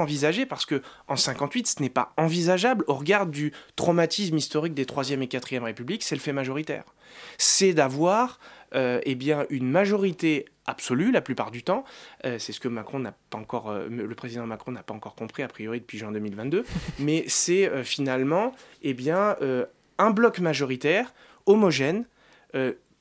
parce 0.47 0.65
que 0.65 0.81
en 1.07 1.15
58 1.15 1.67
ce 1.67 1.81
n'est 1.81 1.89
pas 1.89 2.13
envisageable 2.17 2.83
au 2.87 2.95
regard 2.95 3.25
du 3.25 3.53
traumatisme 3.75 4.37
historique 4.37 4.73
des 4.73 4.85
3e 4.85 5.21
et 5.21 5.27
4e 5.27 5.63
républiques 5.63 6.03
c'est 6.03 6.15
le 6.15 6.21
fait 6.21 6.33
majoritaire 6.33 6.83
c'est 7.37 7.73
d'avoir 7.73 8.39
euh, 8.75 8.99
eh 9.03 9.15
bien 9.15 9.45
une 9.49 9.69
majorité 9.69 10.45
absolue 10.65 11.11
la 11.11 11.21
plupart 11.21 11.51
du 11.51 11.63
temps. 11.63 11.83
Euh, 12.25 12.39
c'est 12.39 12.51
ce 12.51 12.59
que 12.59 12.67
Macron 12.67 12.99
n'a 12.99 13.13
pas 13.29 13.37
encore, 13.37 13.69
euh, 13.69 13.87
le 13.89 14.15
président 14.15 14.45
Macron 14.45 14.71
n'a 14.71 14.83
pas 14.83 14.93
encore 14.93 15.15
compris 15.15 15.43
a 15.43 15.47
priori 15.47 15.79
depuis 15.79 15.97
juin 15.97 16.11
2022. 16.11 16.65
mais 16.99 17.25
c'est 17.27 17.67
euh, 17.69 17.83
finalement 17.83 18.53
eh 18.81 18.93
bien 18.93 19.35
un 19.97 20.11
bloc 20.11 20.39
majoritaire 20.39 21.13
homogène. 21.45 22.05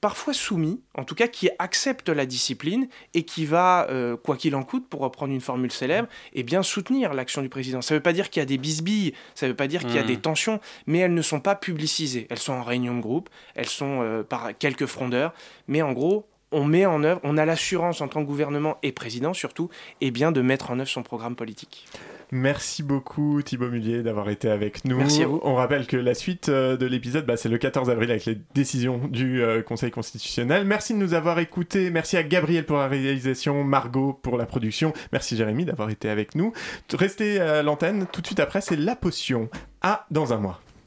Parfois 0.02 0.34
soumis, 0.34 0.80
en 0.94 1.04
tout 1.04 1.14
cas 1.14 1.28
qui 1.28 1.48
accepte 1.60 2.08
la 2.08 2.26
discipline 2.26 2.88
et 3.14 3.22
qui 3.22 3.46
va, 3.46 3.86
euh, 3.88 4.16
quoi 4.16 4.36
qu'il 4.36 4.56
en 4.56 4.64
coûte, 4.64 4.88
pour 4.88 5.00
reprendre 5.00 5.32
une 5.32 5.40
formule 5.40 5.70
célèbre, 5.70 6.08
eh 6.34 6.42
bien 6.42 6.64
soutenir 6.64 7.14
l'action 7.14 7.40
du 7.40 7.48
président. 7.48 7.80
Ça 7.82 7.94
ne 7.94 7.98
veut 7.98 8.02
pas 8.02 8.12
dire 8.12 8.28
qu'il 8.28 8.40
y 8.40 8.42
a 8.42 8.46
des 8.46 8.58
bisbilles, 8.58 9.14
ça 9.36 9.46
ne 9.46 9.52
veut 9.52 9.56
pas 9.56 9.68
dire 9.68 9.80
qu'il 9.82 9.94
y 9.94 9.98
a 9.98 10.02
des 10.02 10.18
tensions, 10.18 10.60
mais 10.86 10.98
elles 10.98 11.14
ne 11.14 11.22
sont 11.22 11.38
pas 11.38 11.54
publicisées. 11.54 12.26
Elles 12.30 12.40
sont 12.40 12.52
en 12.52 12.64
réunion 12.64 12.96
de 12.96 13.00
groupe, 13.00 13.30
elles 13.54 13.68
sont 13.68 14.00
euh, 14.02 14.24
par 14.24 14.58
quelques 14.58 14.86
frondeurs, 14.86 15.32
mais 15.68 15.82
en 15.82 15.92
gros, 15.92 16.28
on 16.50 16.64
met 16.64 16.84
en 16.84 17.04
œuvre, 17.04 17.20
on 17.22 17.38
a 17.38 17.46
l'assurance 17.46 18.00
en 18.00 18.08
tant 18.08 18.22
que 18.22 18.26
gouvernement 18.26 18.78
et 18.82 18.90
président 18.90 19.32
surtout, 19.32 19.70
eh 20.00 20.10
bien 20.10 20.32
de 20.32 20.42
mettre 20.42 20.72
en 20.72 20.80
œuvre 20.80 20.90
son 20.90 21.04
programme 21.04 21.36
politique. 21.36 21.86
Merci 22.34 22.82
beaucoup 22.82 23.42
Thibaut 23.42 23.68
Mullier 23.68 24.02
d'avoir 24.02 24.30
été 24.30 24.48
avec 24.48 24.86
nous. 24.86 24.96
Merci 24.96 25.22
à 25.22 25.26
vous. 25.26 25.38
On 25.42 25.54
rappelle 25.54 25.86
que 25.86 25.98
la 25.98 26.14
suite 26.14 26.48
euh, 26.48 26.78
de 26.78 26.86
l'épisode, 26.86 27.26
bah, 27.26 27.36
c'est 27.36 27.50
le 27.50 27.58
14 27.58 27.90
avril 27.90 28.10
avec 28.10 28.24
les 28.24 28.38
décisions 28.54 29.06
du 29.06 29.42
euh, 29.42 29.60
Conseil 29.60 29.90
constitutionnel. 29.90 30.64
Merci 30.64 30.94
de 30.94 30.98
nous 30.98 31.12
avoir 31.12 31.38
écoutés. 31.40 31.90
Merci 31.90 32.16
à 32.16 32.22
Gabriel 32.22 32.64
pour 32.64 32.78
la 32.78 32.88
réalisation, 32.88 33.64
Margot 33.64 34.14
pour 34.14 34.38
la 34.38 34.46
production. 34.46 34.94
Merci 35.12 35.36
Jérémy 35.36 35.66
d'avoir 35.66 35.90
été 35.90 36.08
avec 36.08 36.34
nous. 36.34 36.54
Restez 36.94 37.38
à 37.38 37.62
l'antenne. 37.62 38.06
Tout 38.10 38.22
de 38.22 38.26
suite 38.26 38.40
après, 38.40 38.62
c'est 38.62 38.76
la 38.76 38.96
potion. 38.96 39.50
À 39.82 40.06
dans 40.10 40.32
un 40.32 40.38
mois. 40.38 40.58